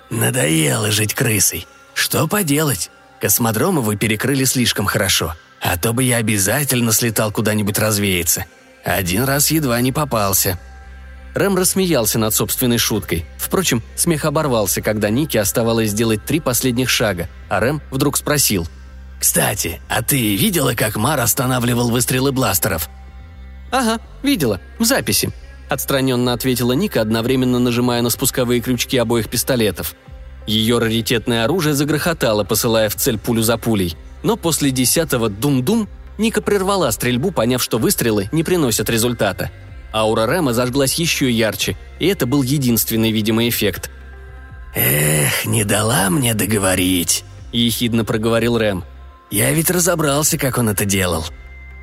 «Надоело 0.08 0.90
жить 0.90 1.12
крысой. 1.12 1.66
Что 1.92 2.26
поделать? 2.26 2.90
Космодромы 3.20 3.82
вы 3.82 3.96
перекрыли 3.96 4.44
слишком 4.44 4.86
хорошо. 4.86 5.34
А 5.60 5.76
то 5.76 5.92
бы 5.92 6.02
я 6.02 6.16
обязательно 6.16 6.92
слетал 6.92 7.32
куда-нибудь 7.32 7.78
развеяться. 7.78 8.46
Один 8.82 9.24
раз 9.24 9.50
едва 9.50 9.78
не 9.82 9.92
попался». 9.92 10.58
Рэм 11.34 11.56
рассмеялся 11.56 12.18
над 12.18 12.34
собственной 12.34 12.78
шуткой. 12.78 13.24
Впрочем, 13.38 13.82
смех 13.96 14.24
оборвался, 14.24 14.82
когда 14.82 15.10
Нике 15.10 15.40
оставалось 15.40 15.90
сделать 15.90 16.24
три 16.24 16.40
последних 16.40 16.90
шага, 16.90 17.28
а 17.48 17.60
Рэм 17.60 17.80
вдруг 17.90 18.16
спросил. 18.16 18.66
«Кстати, 19.20 19.80
а 19.88 20.02
ты 20.02 20.36
видела, 20.36 20.74
как 20.74 20.96
Мар 20.96 21.20
останавливал 21.20 21.90
выстрелы 21.90 22.32
бластеров?» 22.32 22.88
«Ага, 23.70 24.00
видела. 24.22 24.60
В 24.78 24.84
записи. 24.84 25.32
Отстраненно 25.70 26.32
ответила 26.32 26.72
Ника, 26.72 27.00
одновременно 27.00 27.60
нажимая 27.60 28.02
на 28.02 28.10
спусковые 28.10 28.60
крючки 28.60 28.96
обоих 28.96 29.30
пистолетов. 29.30 29.94
Ее 30.44 30.78
раритетное 30.78 31.44
оружие 31.44 31.74
загрохотало, 31.74 32.42
посылая 32.42 32.88
в 32.88 32.96
цель 32.96 33.18
пулю 33.18 33.42
за 33.42 33.56
пулей. 33.56 33.96
Но 34.24 34.36
после 34.36 34.72
десятого 34.72 35.28
«дум-дум» 35.28 35.88
Ника 36.18 36.42
прервала 36.42 36.90
стрельбу, 36.90 37.30
поняв, 37.30 37.62
что 37.62 37.78
выстрелы 37.78 38.28
не 38.32 38.42
приносят 38.42 38.90
результата. 38.90 39.52
Аура 39.92 40.26
Рэма 40.26 40.52
зажглась 40.52 40.94
еще 40.94 41.30
ярче, 41.30 41.76
и 41.98 42.06
это 42.06 42.26
был 42.26 42.42
единственный 42.42 43.10
видимый 43.10 43.48
эффект. 43.48 43.90
«Эх, 44.74 45.46
не 45.46 45.64
дала 45.64 46.10
мне 46.10 46.34
договорить»,– 46.34 47.24
ехидно 47.52 48.04
проговорил 48.04 48.56
Рэм. 48.56 48.84
«Я 49.30 49.50
ведь 49.52 49.70
разобрался, 49.70 50.38
как 50.38 50.58
он 50.58 50.68
это 50.68 50.84
делал. 50.84 51.24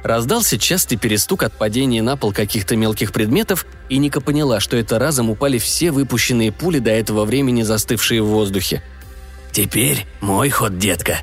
Раздался 0.03 0.57
частый 0.57 0.97
перестук 0.97 1.43
от 1.43 1.53
падения 1.57 2.01
на 2.01 2.15
пол 2.15 2.31
каких-то 2.31 2.77
мелких 2.77 3.11
предметов, 3.11 3.65
и 3.89 3.97
Ника 3.97 4.21
поняла, 4.21 4.59
что 4.59 4.77
это 4.77 4.99
разом 4.99 5.29
упали 5.29 5.57
все 5.57 5.91
выпущенные 5.91 6.51
пули 6.51 6.79
до 6.79 6.91
этого 6.91 7.25
времени 7.25 7.63
застывшие 7.63 8.21
в 8.21 8.27
воздухе. 8.27 8.81
«Теперь 9.51 10.05
мой 10.21 10.49
ход, 10.49 10.77
детка», 10.77 11.19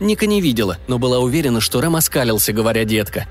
Ника 0.00 0.26
не 0.26 0.40
видела, 0.40 0.78
но 0.88 0.98
была 0.98 1.18
уверена, 1.18 1.60
что 1.60 1.80
Рэм 1.80 1.96
оскалился, 1.96 2.52
говоря 2.52 2.84
«детка». 2.84 3.26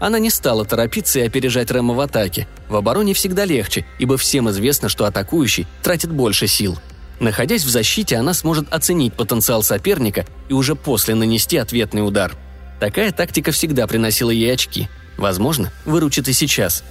Она 0.00 0.18
не 0.18 0.30
стала 0.30 0.64
торопиться 0.64 1.20
и 1.20 1.26
опережать 1.26 1.70
Рэма 1.70 1.94
в 1.94 2.00
атаке. 2.00 2.48
В 2.68 2.76
обороне 2.76 3.12
всегда 3.12 3.44
легче, 3.44 3.84
ибо 3.98 4.16
всем 4.16 4.48
известно, 4.48 4.88
что 4.88 5.04
атакующий 5.04 5.66
тратит 5.82 6.10
больше 6.10 6.46
сил. 6.46 6.78
Находясь 7.20 7.64
в 7.64 7.68
защите, 7.68 8.16
она 8.16 8.32
сможет 8.32 8.72
оценить 8.72 9.12
потенциал 9.12 9.62
соперника 9.62 10.24
и 10.48 10.54
уже 10.54 10.74
после 10.74 11.14
нанести 11.14 11.58
ответный 11.58 12.04
удар. 12.04 12.34
Такая 12.80 13.12
тактика 13.12 13.52
всегда 13.52 13.86
приносила 13.86 14.30
ей 14.30 14.54
очки. 14.54 14.88
Возможно, 15.18 15.70
выручит 15.84 16.28
и 16.28 16.32
сейчас. 16.32 16.82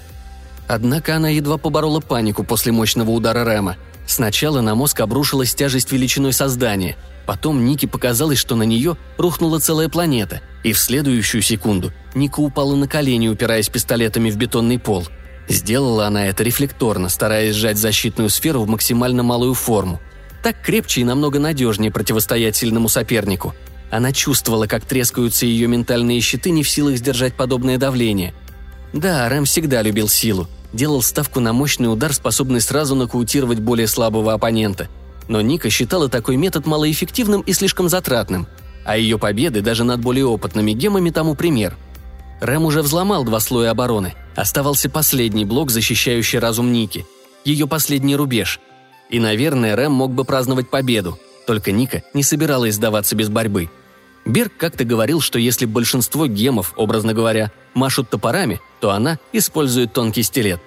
Однако 0.67 1.15
она 1.15 1.29
едва 1.29 1.57
поборола 1.57 1.99
панику 1.99 2.43
после 2.43 2.71
мощного 2.71 3.09
удара 3.09 3.43
Рэма. 3.43 3.75
Сначала 4.09 4.59
на 4.61 4.75
мозг 4.75 4.99
обрушилась 4.99 5.55
тяжесть 5.55 5.91
величиной 5.91 6.33
создания– 6.33 6.97
Потом 7.29 7.63
Нике 7.63 7.87
показалось, 7.87 8.39
что 8.39 8.55
на 8.55 8.63
нее 8.63 8.97
рухнула 9.19 9.59
целая 9.59 9.87
планета, 9.87 10.41
и 10.63 10.73
в 10.73 10.79
следующую 10.79 11.43
секунду 11.43 11.93
Ника 12.15 12.39
упала 12.39 12.75
на 12.75 12.87
колени, 12.87 13.27
упираясь 13.27 13.69
пистолетами 13.69 14.31
в 14.31 14.35
бетонный 14.35 14.79
пол. 14.79 15.07
Сделала 15.47 16.07
она 16.07 16.25
это 16.25 16.41
рефлекторно, 16.41 17.07
стараясь 17.07 17.53
сжать 17.53 17.77
защитную 17.77 18.31
сферу 18.31 18.63
в 18.63 18.67
максимально 18.67 19.21
малую 19.21 19.53
форму. 19.53 20.01
Так 20.41 20.59
крепче 20.63 21.01
и 21.01 21.03
намного 21.03 21.37
надежнее 21.37 21.91
противостоять 21.91 22.55
сильному 22.55 22.89
сопернику. 22.89 23.53
Она 23.91 24.11
чувствовала, 24.11 24.65
как 24.65 24.83
трескаются 24.85 25.45
ее 25.45 25.67
ментальные 25.67 26.21
щиты, 26.21 26.49
не 26.49 26.63
в 26.63 26.69
силах 26.71 26.97
сдержать 26.97 27.35
подобное 27.35 27.77
давление. 27.77 28.33
Да, 28.93 29.29
Рэм 29.29 29.45
всегда 29.45 29.81
любил 29.81 30.07
силу. 30.07 30.47
Делал 30.73 31.01
ставку 31.01 31.39
на 31.39 31.53
мощный 31.53 31.91
удар, 31.91 32.13
способный 32.13 32.61
сразу 32.61 32.95
нокаутировать 32.95 33.59
более 33.59 33.87
слабого 33.87 34.33
оппонента– 34.33 34.87
но 35.29 35.41
Ника 35.41 35.69
считала 35.69 36.09
такой 36.09 36.35
метод 36.35 36.65
малоэффективным 36.65 37.41
и 37.41 37.53
слишком 37.53 37.87
затратным, 37.87 38.47
а 38.83 38.97
ее 38.97 39.17
победы 39.17 39.61
даже 39.61 39.85
над 39.85 40.01
более 40.01 40.25
опытными 40.25 40.71
гемами 40.73 41.11
тому 41.11 41.35
пример. 41.35 41.77
Рэм 42.41 42.65
уже 42.65 42.81
взломал 42.81 43.23
два 43.23 43.39
слоя 43.39 43.71
обороны, 43.71 44.15
оставался 44.35 44.89
последний 44.89 45.45
блок, 45.45 45.69
защищающий 45.69 46.39
разум 46.39 46.73
Ники, 46.73 47.05
ее 47.45 47.67
последний 47.67 48.15
рубеж. 48.15 48.59
И, 49.11 49.19
наверное, 49.19 49.75
Рэм 49.75 49.91
мог 49.91 50.11
бы 50.13 50.25
праздновать 50.25 50.69
победу, 50.69 51.19
только 51.45 51.71
Ника 51.71 52.03
не 52.13 52.23
собиралась 52.23 52.75
сдаваться 52.75 53.15
без 53.15 53.29
борьбы. 53.29 53.69
Берг 54.29 54.53
как-то 54.57 54.83
говорил, 54.83 55.21
что 55.21 55.39
если 55.39 55.65
большинство 55.65 56.27
гемов, 56.27 56.73
образно 56.75 57.13
говоря, 57.13 57.51
машут 57.73 58.09
топорами, 58.09 58.61
то 58.79 58.91
она 58.91 59.17
использует 59.33 59.93
тонкий 59.93 60.23
стилет. 60.23 60.61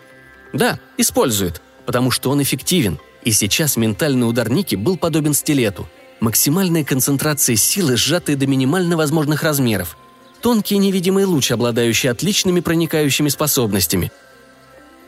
Да, 0.52 0.78
использует, 0.98 1.62
потому 1.86 2.10
что 2.10 2.30
он 2.30 2.42
эффективен– 2.42 2.98
и 3.24 3.30
сейчас 3.30 3.76
ментальный 3.76 4.28
удар 4.28 4.50
Ники 4.50 4.74
был 4.74 4.96
подобен 4.96 5.34
стилету. 5.34 5.88
Максимальная 6.20 6.84
концентрация 6.84 7.56
силы, 7.56 7.96
сжатая 7.96 8.36
до 8.36 8.46
минимально 8.46 8.96
возможных 8.96 9.42
размеров. 9.42 9.96
Тонкий 10.40 10.78
невидимый 10.78 11.24
луч, 11.24 11.52
обладающий 11.52 12.10
отличными 12.10 12.60
проникающими 12.60 13.28
способностями. 13.28 14.10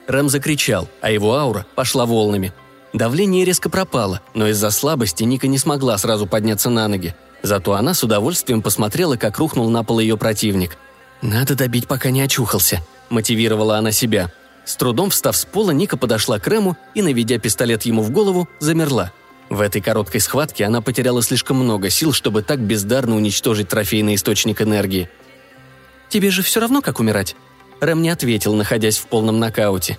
Рэм 0.07 0.29
закричал, 0.29 0.89
а 1.01 1.11
его 1.11 1.35
аура 1.35 1.67
пошла 1.75 2.07
волнами. 2.07 2.53
Давление 2.93 3.45
резко 3.45 3.69
пропало, 3.69 4.21
но 4.35 4.49
из-за 4.49 4.71
слабости 4.71 5.25
Ника 5.25 5.49
не 5.49 5.59
смогла 5.59 5.99
сразу 5.99 6.27
подняться 6.27 6.71
на 6.71 6.87
ноги. 6.87 7.17
Зато 7.45 7.75
она 7.75 7.95
с 7.95 8.03
удовольствием 8.03 8.61
посмотрела, 8.61 9.15
как 9.15 9.39
рухнул 9.39 9.71
на 9.71 9.85
пол 9.85 10.01
ее 10.01 10.17
противник. 10.17 10.77
«Надо 11.23 11.55
добить, 11.55 11.87
пока 11.87 12.11
не 12.11 12.23
очухался»,– 12.23 12.81
мотивировала 13.11 13.79
она 13.79 13.93
себя– 13.93 14.33
с 14.65 14.77
трудом 14.77 15.11
встав 15.11 15.37
с 15.37 15.45
пола, 15.45 15.73
Ника 15.73 15.97
подошла 15.97 16.39
к 16.39 16.47
Рэму 16.47 16.77
и, 16.95 17.03
наведя 17.03 17.39
пистолет 17.39 17.83
ему 17.85 18.03
в 18.03 18.11
голову, 18.11 18.49
замерла. 18.61 19.13
В 19.51 19.61
этой 19.61 19.83
короткой 19.83 20.21
схватке 20.21 20.65
она 20.65 20.81
потеряла 20.81 21.23
слишком 21.23 21.59
много 21.59 21.91
сил, 21.91 22.13
чтобы 22.13 22.43
так 22.43 22.61
бездарно 22.61 23.17
уничтожить 23.17 23.69
трофейный 23.69 24.15
источник 24.15 24.63
энергии. 24.63 25.11
«Тебе 26.09 26.31
же 26.31 26.43
все 26.43 26.61
равно, 26.61 26.81
как 26.81 26.99
умирать?» 26.99 27.37
Рэм 27.81 28.01
не 28.01 28.09
ответил, 28.09 28.55
находясь 28.55 28.97
в 28.97 29.07
полном 29.07 29.39
нокауте. 29.39 29.99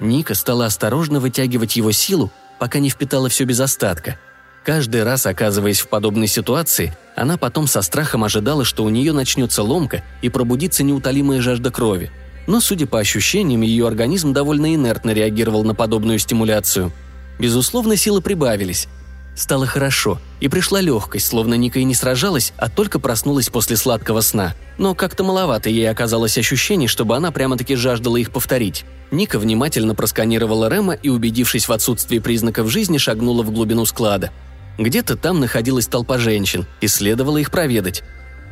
Ника 0.00 0.34
стала 0.34 0.66
осторожно 0.66 1.20
вытягивать 1.20 1.76
его 1.76 1.92
силу, 1.92 2.30
пока 2.58 2.80
не 2.80 2.90
впитала 2.90 3.28
все 3.28 3.44
без 3.44 3.60
остатка. 3.60 4.18
Каждый 4.64 5.04
раз, 5.04 5.26
оказываясь 5.26 5.80
в 5.80 5.88
подобной 5.88 6.26
ситуации, 6.26 6.96
она 7.14 7.36
потом 7.36 7.66
со 7.66 7.82
страхом 7.82 8.24
ожидала, 8.24 8.64
что 8.64 8.82
у 8.82 8.88
нее 8.88 9.12
начнется 9.12 9.62
ломка 9.62 10.02
и 10.22 10.28
пробудится 10.28 10.82
неутолимая 10.82 11.40
жажда 11.40 11.70
крови– 11.70 12.10
но, 12.46 12.60
судя 12.60 12.86
по 12.86 12.98
ощущениям, 12.98 13.62
ее 13.62 13.86
организм 13.86 14.32
довольно 14.32 14.74
инертно 14.74 15.10
реагировал 15.10 15.64
на 15.64 15.74
подобную 15.74 16.18
стимуляцию. 16.18 16.92
Безусловно, 17.38 17.96
силы 17.96 18.20
прибавились. 18.20 18.86
Стало 19.34 19.66
хорошо, 19.66 20.20
и 20.38 20.46
пришла 20.46 20.80
легкость, 20.80 21.26
словно 21.26 21.54
Ника 21.54 21.80
и 21.80 21.84
не 21.84 21.94
сражалась, 21.94 22.52
а 22.56 22.68
только 22.68 23.00
проснулась 23.00 23.48
после 23.48 23.76
сладкого 23.76 24.20
сна. 24.20 24.54
Но 24.78 24.94
как-то 24.94 25.24
маловато 25.24 25.70
ей 25.70 25.90
оказалось 25.90 26.38
ощущений, 26.38 26.86
чтобы 26.86 27.16
она 27.16 27.32
прямо-таки 27.32 27.74
жаждала 27.74 28.16
их 28.16 28.30
повторить. 28.30 28.84
Ника 29.10 29.40
внимательно 29.40 29.96
просканировала 29.96 30.68
Рема 30.68 30.94
и, 30.94 31.08
убедившись 31.08 31.66
в 31.66 31.72
отсутствии 31.72 32.20
признаков 32.20 32.70
жизни, 32.70 32.98
шагнула 32.98 33.42
в 33.42 33.50
глубину 33.50 33.86
склада. 33.86 34.30
Где-то 34.78 35.16
там 35.16 35.40
находилась 35.40 35.86
толпа 35.86 36.18
женщин, 36.18 36.66
и 36.80 36.88
следовало 36.88 37.38
их 37.38 37.50
проведать. 37.50 38.02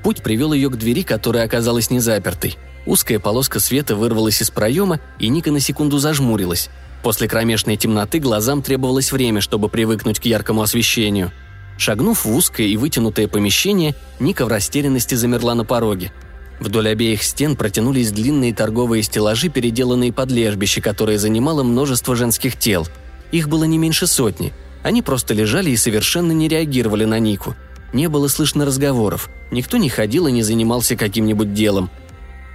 Путь 0.03 0.23
привел 0.23 0.53
ее 0.53 0.69
к 0.71 0.77
двери, 0.77 1.03
которая 1.03 1.45
оказалась 1.45 1.91
незапертой. 1.91 2.57
Узкая 2.87 3.19
полоска 3.19 3.61
света 3.61 3.95
вырвалась 3.95 4.43
из 4.43 4.51
проема, 4.51 5.01
и 5.19 5.29
Ника 5.29 5.51
на 5.51 5.61
секунду 5.61 5.99
зажмурилась. 5.99 6.71
После 7.03 7.29
кромешной 7.29 7.77
темноты 7.77 8.19
глазам 8.19 8.63
требовалось 8.63 9.13
время, 9.13 9.41
чтобы 9.41 9.69
привыкнуть 9.69 10.21
к 10.21 10.25
яркому 10.25 10.63
освещению. 10.63 11.33
Шагнув 11.79 12.25
в 12.25 12.35
узкое 12.35 12.67
и 12.67 12.77
вытянутое 12.77 13.29
помещение, 13.29 13.95
Ника 14.21 14.45
в 14.45 14.49
растерянности 14.49 15.15
замерла 15.15 15.55
на 15.55 15.65
пороге. 15.65 16.13
Вдоль 16.61 16.91
обеих 16.91 17.25
стен 17.25 17.57
протянулись 17.57 18.13
длинные 18.13 18.55
торговые 18.55 19.03
стеллажи, 19.03 19.49
переделанные 19.49 20.13
под 20.13 20.31
лежбище, 20.31 20.81
которое 20.81 21.19
занимало 21.19 21.65
множество 21.65 22.15
женских 22.15 22.57
тел. 22.57 22.87
Их 23.33 23.49
было 23.49 23.65
не 23.65 23.79
меньше 23.79 24.07
сотни. 24.07 24.53
Они 24.83 25.03
просто 25.03 25.35
лежали 25.35 25.71
и 25.71 25.77
совершенно 25.77 26.33
не 26.33 26.49
реагировали 26.49 27.05
на 27.05 27.19
Нику. 27.19 27.55
Не 27.93 28.09
было 28.09 28.29
слышно 28.29 28.65
разговоров. 28.65 29.29
Никто 29.51 29.77
не 29.77 29.89
ходил 29.89 30.27
и 30.27 30.33
не 30.33 30.43
занимался 30.43 30.97
каким-нибудь 30.97 31.55
делом– 31.55 31.91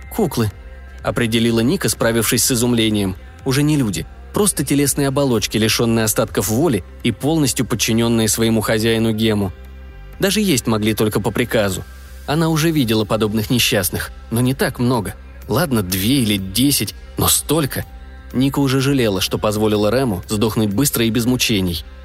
«Куклы»,— 0.09 0.51
определила 1.03 1.59
Ника, 1.59 1.89
справившись 1.89 2.43
с 2.43 2.51
изумлением. 2.51 3.15
«Уже 3.45 3.63
не 3.63 3.77
люди. 3.77 4.05
Просто 4.33 4.65
телесные 4.65 5.07
оболочки, 5.07 5.57
лишенные 5.57 6.05
остатков 6.05 6.49
воли 6.49 6.83
и 7.03 7.11
полностью 7.11 7.65
подчиненные 7.65 8.27
своему 8.27 8.61
хозяину 8.61 9.13
Гему. 9.13 9.51
Даже 10.19 10.41
есть 10.41 10.67
могли 10.67 10.93
только 10.93 11.19
по 11.19 11.31
приказу. 11.31 11.83
Она 12.25 12.49
уже 12.49 12.71
видела 12.71 13.05
подобных 13.05 13.49
несчастных, 13.49 14.11
но 14.31 14.41
не 14.41 14.53
так 14.53 14.79
много. 14.79 15.15
Ладно, 15.47 15.81
две 15.81 16.21
или 16.23 16.37
десять, 16.37 16.93
но 17.17 17.27
столько. 17.27 17.85
Ника 18.33 18.59
уже 18.59 18.81
жалела, 18.81 19.21
что 19.21 19.37
позволила 19.37 19.89
Рэму 19.89 20.23
сдохнуть 20.27 20.73
быстро 20.73 21.05
и 21.05 21.09
без 21.09 21.25
мучений— 21.25 21.85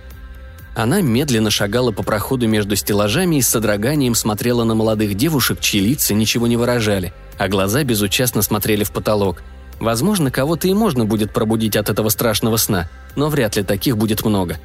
она 0.74 1.02
медленно 1.02 1.50
шагала 1.50 1.92
по 1.92 2.02
проходу 2.02 2.48
между 2.48 2.76
стеллажами 2.76 3.36
и 3.36 3.42
с 3.42 3.48
содроганием 3.48 4.14
смотрела 4.14 4.64
на 4.64 4.74
молодых 4.74 5.14
девушек, 5.14 5.60
чьи 5.60 5.80
лица 5.80 6.14
ничего 6.14 6.46
не 6.46 6.56
выражали, 6.56 7.12
а 7.38 7.48
глаза 7.48 7.84
безучастно 7.84 8.40
смотрели 8.40 8.82
в 8.82 8.90
потолок. 8.90 9.42
Возможно, 9.80 10.30
кого-то 10.30 10.68
и 10.68 10.74
можно 10.74 11.04
будет 11.04 11.32
пробудить 11.32 11.76
от 11.76 11.90
этого 11.90 12.08
страшного 12.08 12.56
сна, 12.56 12.88
но 13.16 13.28
вряд 13.28 13.56
ли 13.56 13.62
таких 13.62 13.98
будет 13.98 14.24
много. 14.24 14.58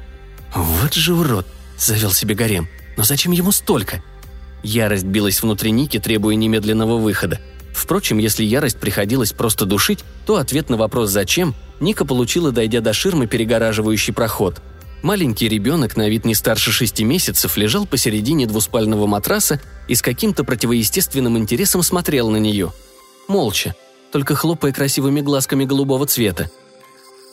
«Вот 0.54 0.94
же 0.94 1.12
урод!»– 1.12 1.46
завел 1.78 2.12
себе 2.12 2.34
гарем. 2.34 2.68
«Но 2.96 3.04
зачем 3.04 3.32
ему 3.32 3.52
столько?» 3.52 4.02
Ярость 4.62 5.04
билась 5.04 5.42
внутри 5.42 5.72
Ники, 5.72 5.98
требуя 5.98 6.34
немедленного 6.36 6.96
выхода. 6.96 7.38
Впрочем, 7.74 8.18
если 8.18 8.44
ярость 8.44 8.78
приходилось 8.78 9.32
просто 9.32 9.66
душить, 9.66 10.04
то 10.24 10.36
ответ 10.36 10.70
на 10.70 10.76
вопрос 10.76 11.10
«зачем» 11.10 11.54
Ника 11.80 12.04
получила, 12.04 12.50
дойдя 12.50 12.80
до 12.80 12.92
ширмы, 12.92 13.26
перегораживающий 13.26 14.14
проход– 14.14 14.62
Маленький 15.02 15.48
ребенок, 15.48 15.96
на 15.96 16.08
вид 16.08 16.24
не 16.24 16.34
старше 16.34 16.72
шести 16.72 17.04
месяцев, 17.04 17.56
лежал 17.56 17.86
посередине 17.86 18.46
двуспального 18.46 19.06
матраса 19.06 19.60
и 19.86 19.94
с 19.94 20.02
каким-то 20.02 20.42
противоестественным 20.42 21.38
интересом 21.38 21.82
смотрел 21.82 22.30
на 22.30 22.38
нее. 22.38 22.72
Молча, 23.28 23.76
только 24.10 24.34
хлопая 24.34 24.72
красивыми 24.72 25.20
глазками 25.20 25.64
голубого 25.64 26.06
цвета. 26.06 26.50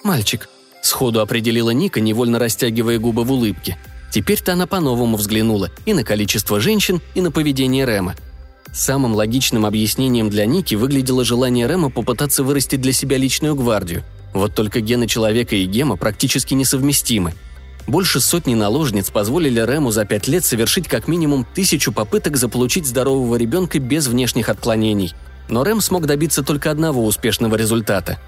«Мальчик»,— 0.04 0.48
сходу 0.84 1.22
определила 1.22 1.72
Ника, 1.72 2.02
невольно 2.02 2.38
растягивая 2.38 3.00
губы 3.00 3.24
в 3.24 3.32
улыбке. 3.32 3.78
Теперь-то 4.12 4.54
она 4.54 4.68
по-новому 4.68 5.18
взглянула 5.18 5.72
и 5.86 5.94
на 5.94 6.04
количество 6.04 6.60
женщин, 6.60 7.02
и 7.16 7.22
на 7.22 7.32
поведение 7.32 7.86
Рема. 7.86 8.16
Самым 8.72 9.16
логичным 9.16 9.66
объяснением 9.66 10.30
для 10.30 10.46
Ники 10.46 10.76
выглядело 10.76 11.26
желание 11.26 11.68
Рема 11.68 11.90
попытаться 11.90 12.44
вырастить 12.44 12.82
для 12.82 12.94
себя 12.94 13.18
личную 13.18 13.56
гвардию. 13.56 14.04
Вот 14.34 14.54
только 14.54 14.82
гены 14.82 15.08
человека 15.08 15.56
и 15.56 15.66
гема 15.66 15.96
практически 15.96 16.54
несовместимы— 16.54 17.34
больше 17.88 18.20
сотни 18.20 18.56
наложниц 18.56 19.10
позволили 19.10 19.60
Рэму 19.60 19.92
за 19.92 20.06
пять 20.06 20.28
лет 20.28 20.44
совершить 20.44 20.88
как 20.88 21.08
минимум 21.08 21.46
тысячу 21.54 21.92
попыток 21.92 22.38
заполучить 22.38 22.88
здорового 22.88 23.36
ребенка 23.36 23.80
без 23.80 24.08
внешних 24.08 24.50
отклонений. 24.50 25.14
Но 25.50 25.64
Рэм 25.64 25.82
смог 25.82 26.08
добиться 26.08 26.42
только 26.42 26.72
одного 26.72 27.06
успешного 27.06 27.56
результата. 27.56 28.20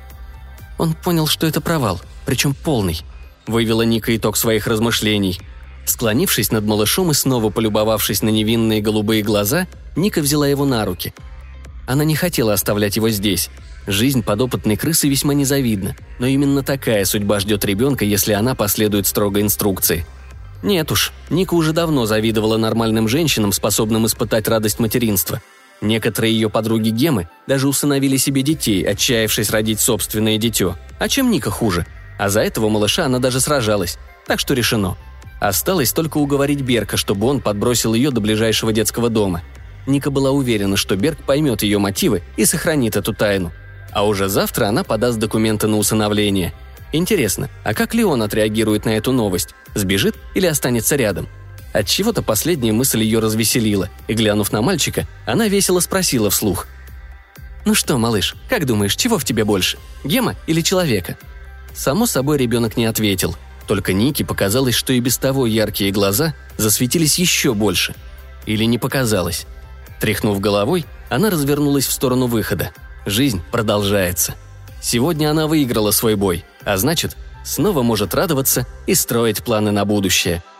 Он 0.77 0.93
понял, 0.93 1.25
что 1.25 1.47
это 1.47 1.59
провал, 1.59 1.99
причем 2.25 2.53
полный. 2.53 3.01
Вывела 3.47 3.81
Ника 3.81 4.15
итог 4.15 4.37
своих 4.37 4.67
размышлений. 4.67 5.39
Склонившись 5.85 6.51
над 6.51 6.65
малышом 6.65 7.11
и 7.11 7.13
снова 7.13 7.49
полюбовавшись 7.49 8.21
на 8.21 8.29
невинные 8.29 8.81
голубые 8.81 9.23
глаза, 9.23 9.67
Ника 9.95 10.21
взяла 10.21 10.47
его 10.47 10.65
на 10.65 10.85
руки. 10.85 11.13
Она 11.87 12.03
не 12.03 12.15
хотела 12.15 12.53
оставлять 12.53 12.97
его 12.97 13.09
здесь. 13.09 13.49
Жизнь 13.87 14.21
подопытной 14.21 14.75
крысы 14.75 15.07
весьма 15.07 15.33
незавидна, 15.33 15.95
но 16.19 16.27
именно 16.27 16.61
такая 16.61 17.05
судьба 17.05 17.39
ждет 17.39 17.63
ребенка, 17.63 18.03
если 18.03 18.33
она 18.33 18.53
последует 18.53 19.07
строгой 19.07 19.43
инструкции. 19.43 20.05
Нет 20.61 20.91
уж, 20.91 21.13
Ника 21.29 21.53
уже 21.53 21.71
давно 21.71 22.05
завидовала 22.05 22.57
нормальным 22.57 23.07
женщинам, 23.07 23.53
способным 23.53 24.05
испытать 24.05 24.49
радость 24.49 24.79
материнства. 24.79 25.41
Некоторые 25.79 26.33
ее 26.33 26.49
подруги 26.49 26.89
Гемы 26.89 27.29
даже 27.47 27.69
усыновили 27.69 28.17
себе 28.17 28.41
детей, 28.41 28.83
отчаявшись 28.83 29.51
родить 29.51 29.79
собственное 29.79 30.37
дитё. 30.37 30.75
А 30.99 31.07
чем 31.07 31.31
Ника 31.31 31.49
хуже? 31.49 31.85
А 32.19 32.27
за 32.27 32.41
этого 32.41 32.67
малыша 32.67 33.05
она 33.05 33.19
даже 33.19 33.39
сражалась. 33.39 33.97
Так 34.25 34.41
что 34.41 34.53
решено. 34.53 34.97
Осталось 35.39 35.93
только 35.93 36.17
уговорить 36.17 36.61
Берка, 36.61 36.97
чтобы 36.97 37.27
он 37.27 37.39
подбросил 37.39 37.93
ее 37.93 38.11
до 38.11 38.19
ближайшего 38.19 38.73
детского 38.73 39.09
дома. 39.09 39.43
Ника 39.85 40.11
была 40.11 40.31
уверена, 40.31 40.75
что 40.75 40.97
Берг 40.97 41.19
поймет 41.19 41.61
ее 41.61 41.77
мотивы 41.77 42.23
и 42.35 42.43
сохранит 42.43 42.97
эту 42.97 43.13
тайну. 43.13 43.53
А 43.91 44.05
уже 44.05 44.29
завтра 44.29 44.67
она 44.67 44.83
подаст 44.83 45.17
документы 45.17 45.67
на 45.67 45.77
усыновление. 45.77 46.53
Интересно, 46.91 47.49
а 47.63 47.73
как 47.73 47.93
Леон 47.93 48.21
отреагирует 48.21 48.85
на 48.85 48.91
эту 48.91 49.11
новость? 49.11 49.49
Сбежит 49.75 50.15
или 50.35 50.45
останется 50.45 50.95
рядом? 50.95 51.27
Отчего-то 51.73 52.21
последняя 52.21 52.71
мысль 52.71 53.03
ее 53.03 53.19
развеселила, 53.19 53.89
и, 54.07 54.13
глянув 54.13 54.51
на 54.51 54.61
мальчика, 54.61 55.07
она 55.25 55.47
весело 55.47 55.79
спросила 55.79 56.29
вслух. 56.29 56.67
«Ну 57.65 57.75
что, 57.75 57.97
малыш, 57.97 58.35
как 58.49 58.65
думаешь, 58.65 58.95
чего 58.95 59.17
в 59.17 59.25
тебе 59.25 59.43
больше? 59.43 59.77
Гема 60.03 60.35
или 60.47 60.61
человека?» 60.61 61.17
Само 61.75 62.05
собой, 62.07 62.37
ребенок 62.37 62.77
не 62.77 62.85
ответил– 62.85 63.35
только 63.67 63.91
Нике 63.91 64.23
показалось, 64.23 64.75
что 64.75 64.93
и 64.93 64.99
без 64.99 65.17
того 65.17 65.45
яркие 65.45 65.91
глаза 65.91 66.33
засветились 66.55 67.19
еще 67.19 67.53
больше. 67.53 67.93
Или 68.45 68.63
не 68.63 68.77
показалось. 68.77 69.45
Тряхнув 69.99 70.39
головой, 70.39 70.85
она 71.09 71.29
развернулась 71.29 71.85
в 71.85 71.91
сторону 71.91 72.27
выхода. 72.27 72.71
Жизнь 73.07 73.41
продолжается. 73.53 74.35
Сегодня 74.81 75.31
она 75.31 75.47
выиграла 75.47 75.91
свой 75.91 76.15
бой, 76.15 76.43
а 76.65 76.75
значит, 76.75 77.15
снова 77.45 77.81
может 77.81 78.13
радоваться 78.13 78.67
и 78.85 78.95
строить 78.95 79.45
планы 79.45 79.71
на 79.71 79.85
будущее– 79.85 80.43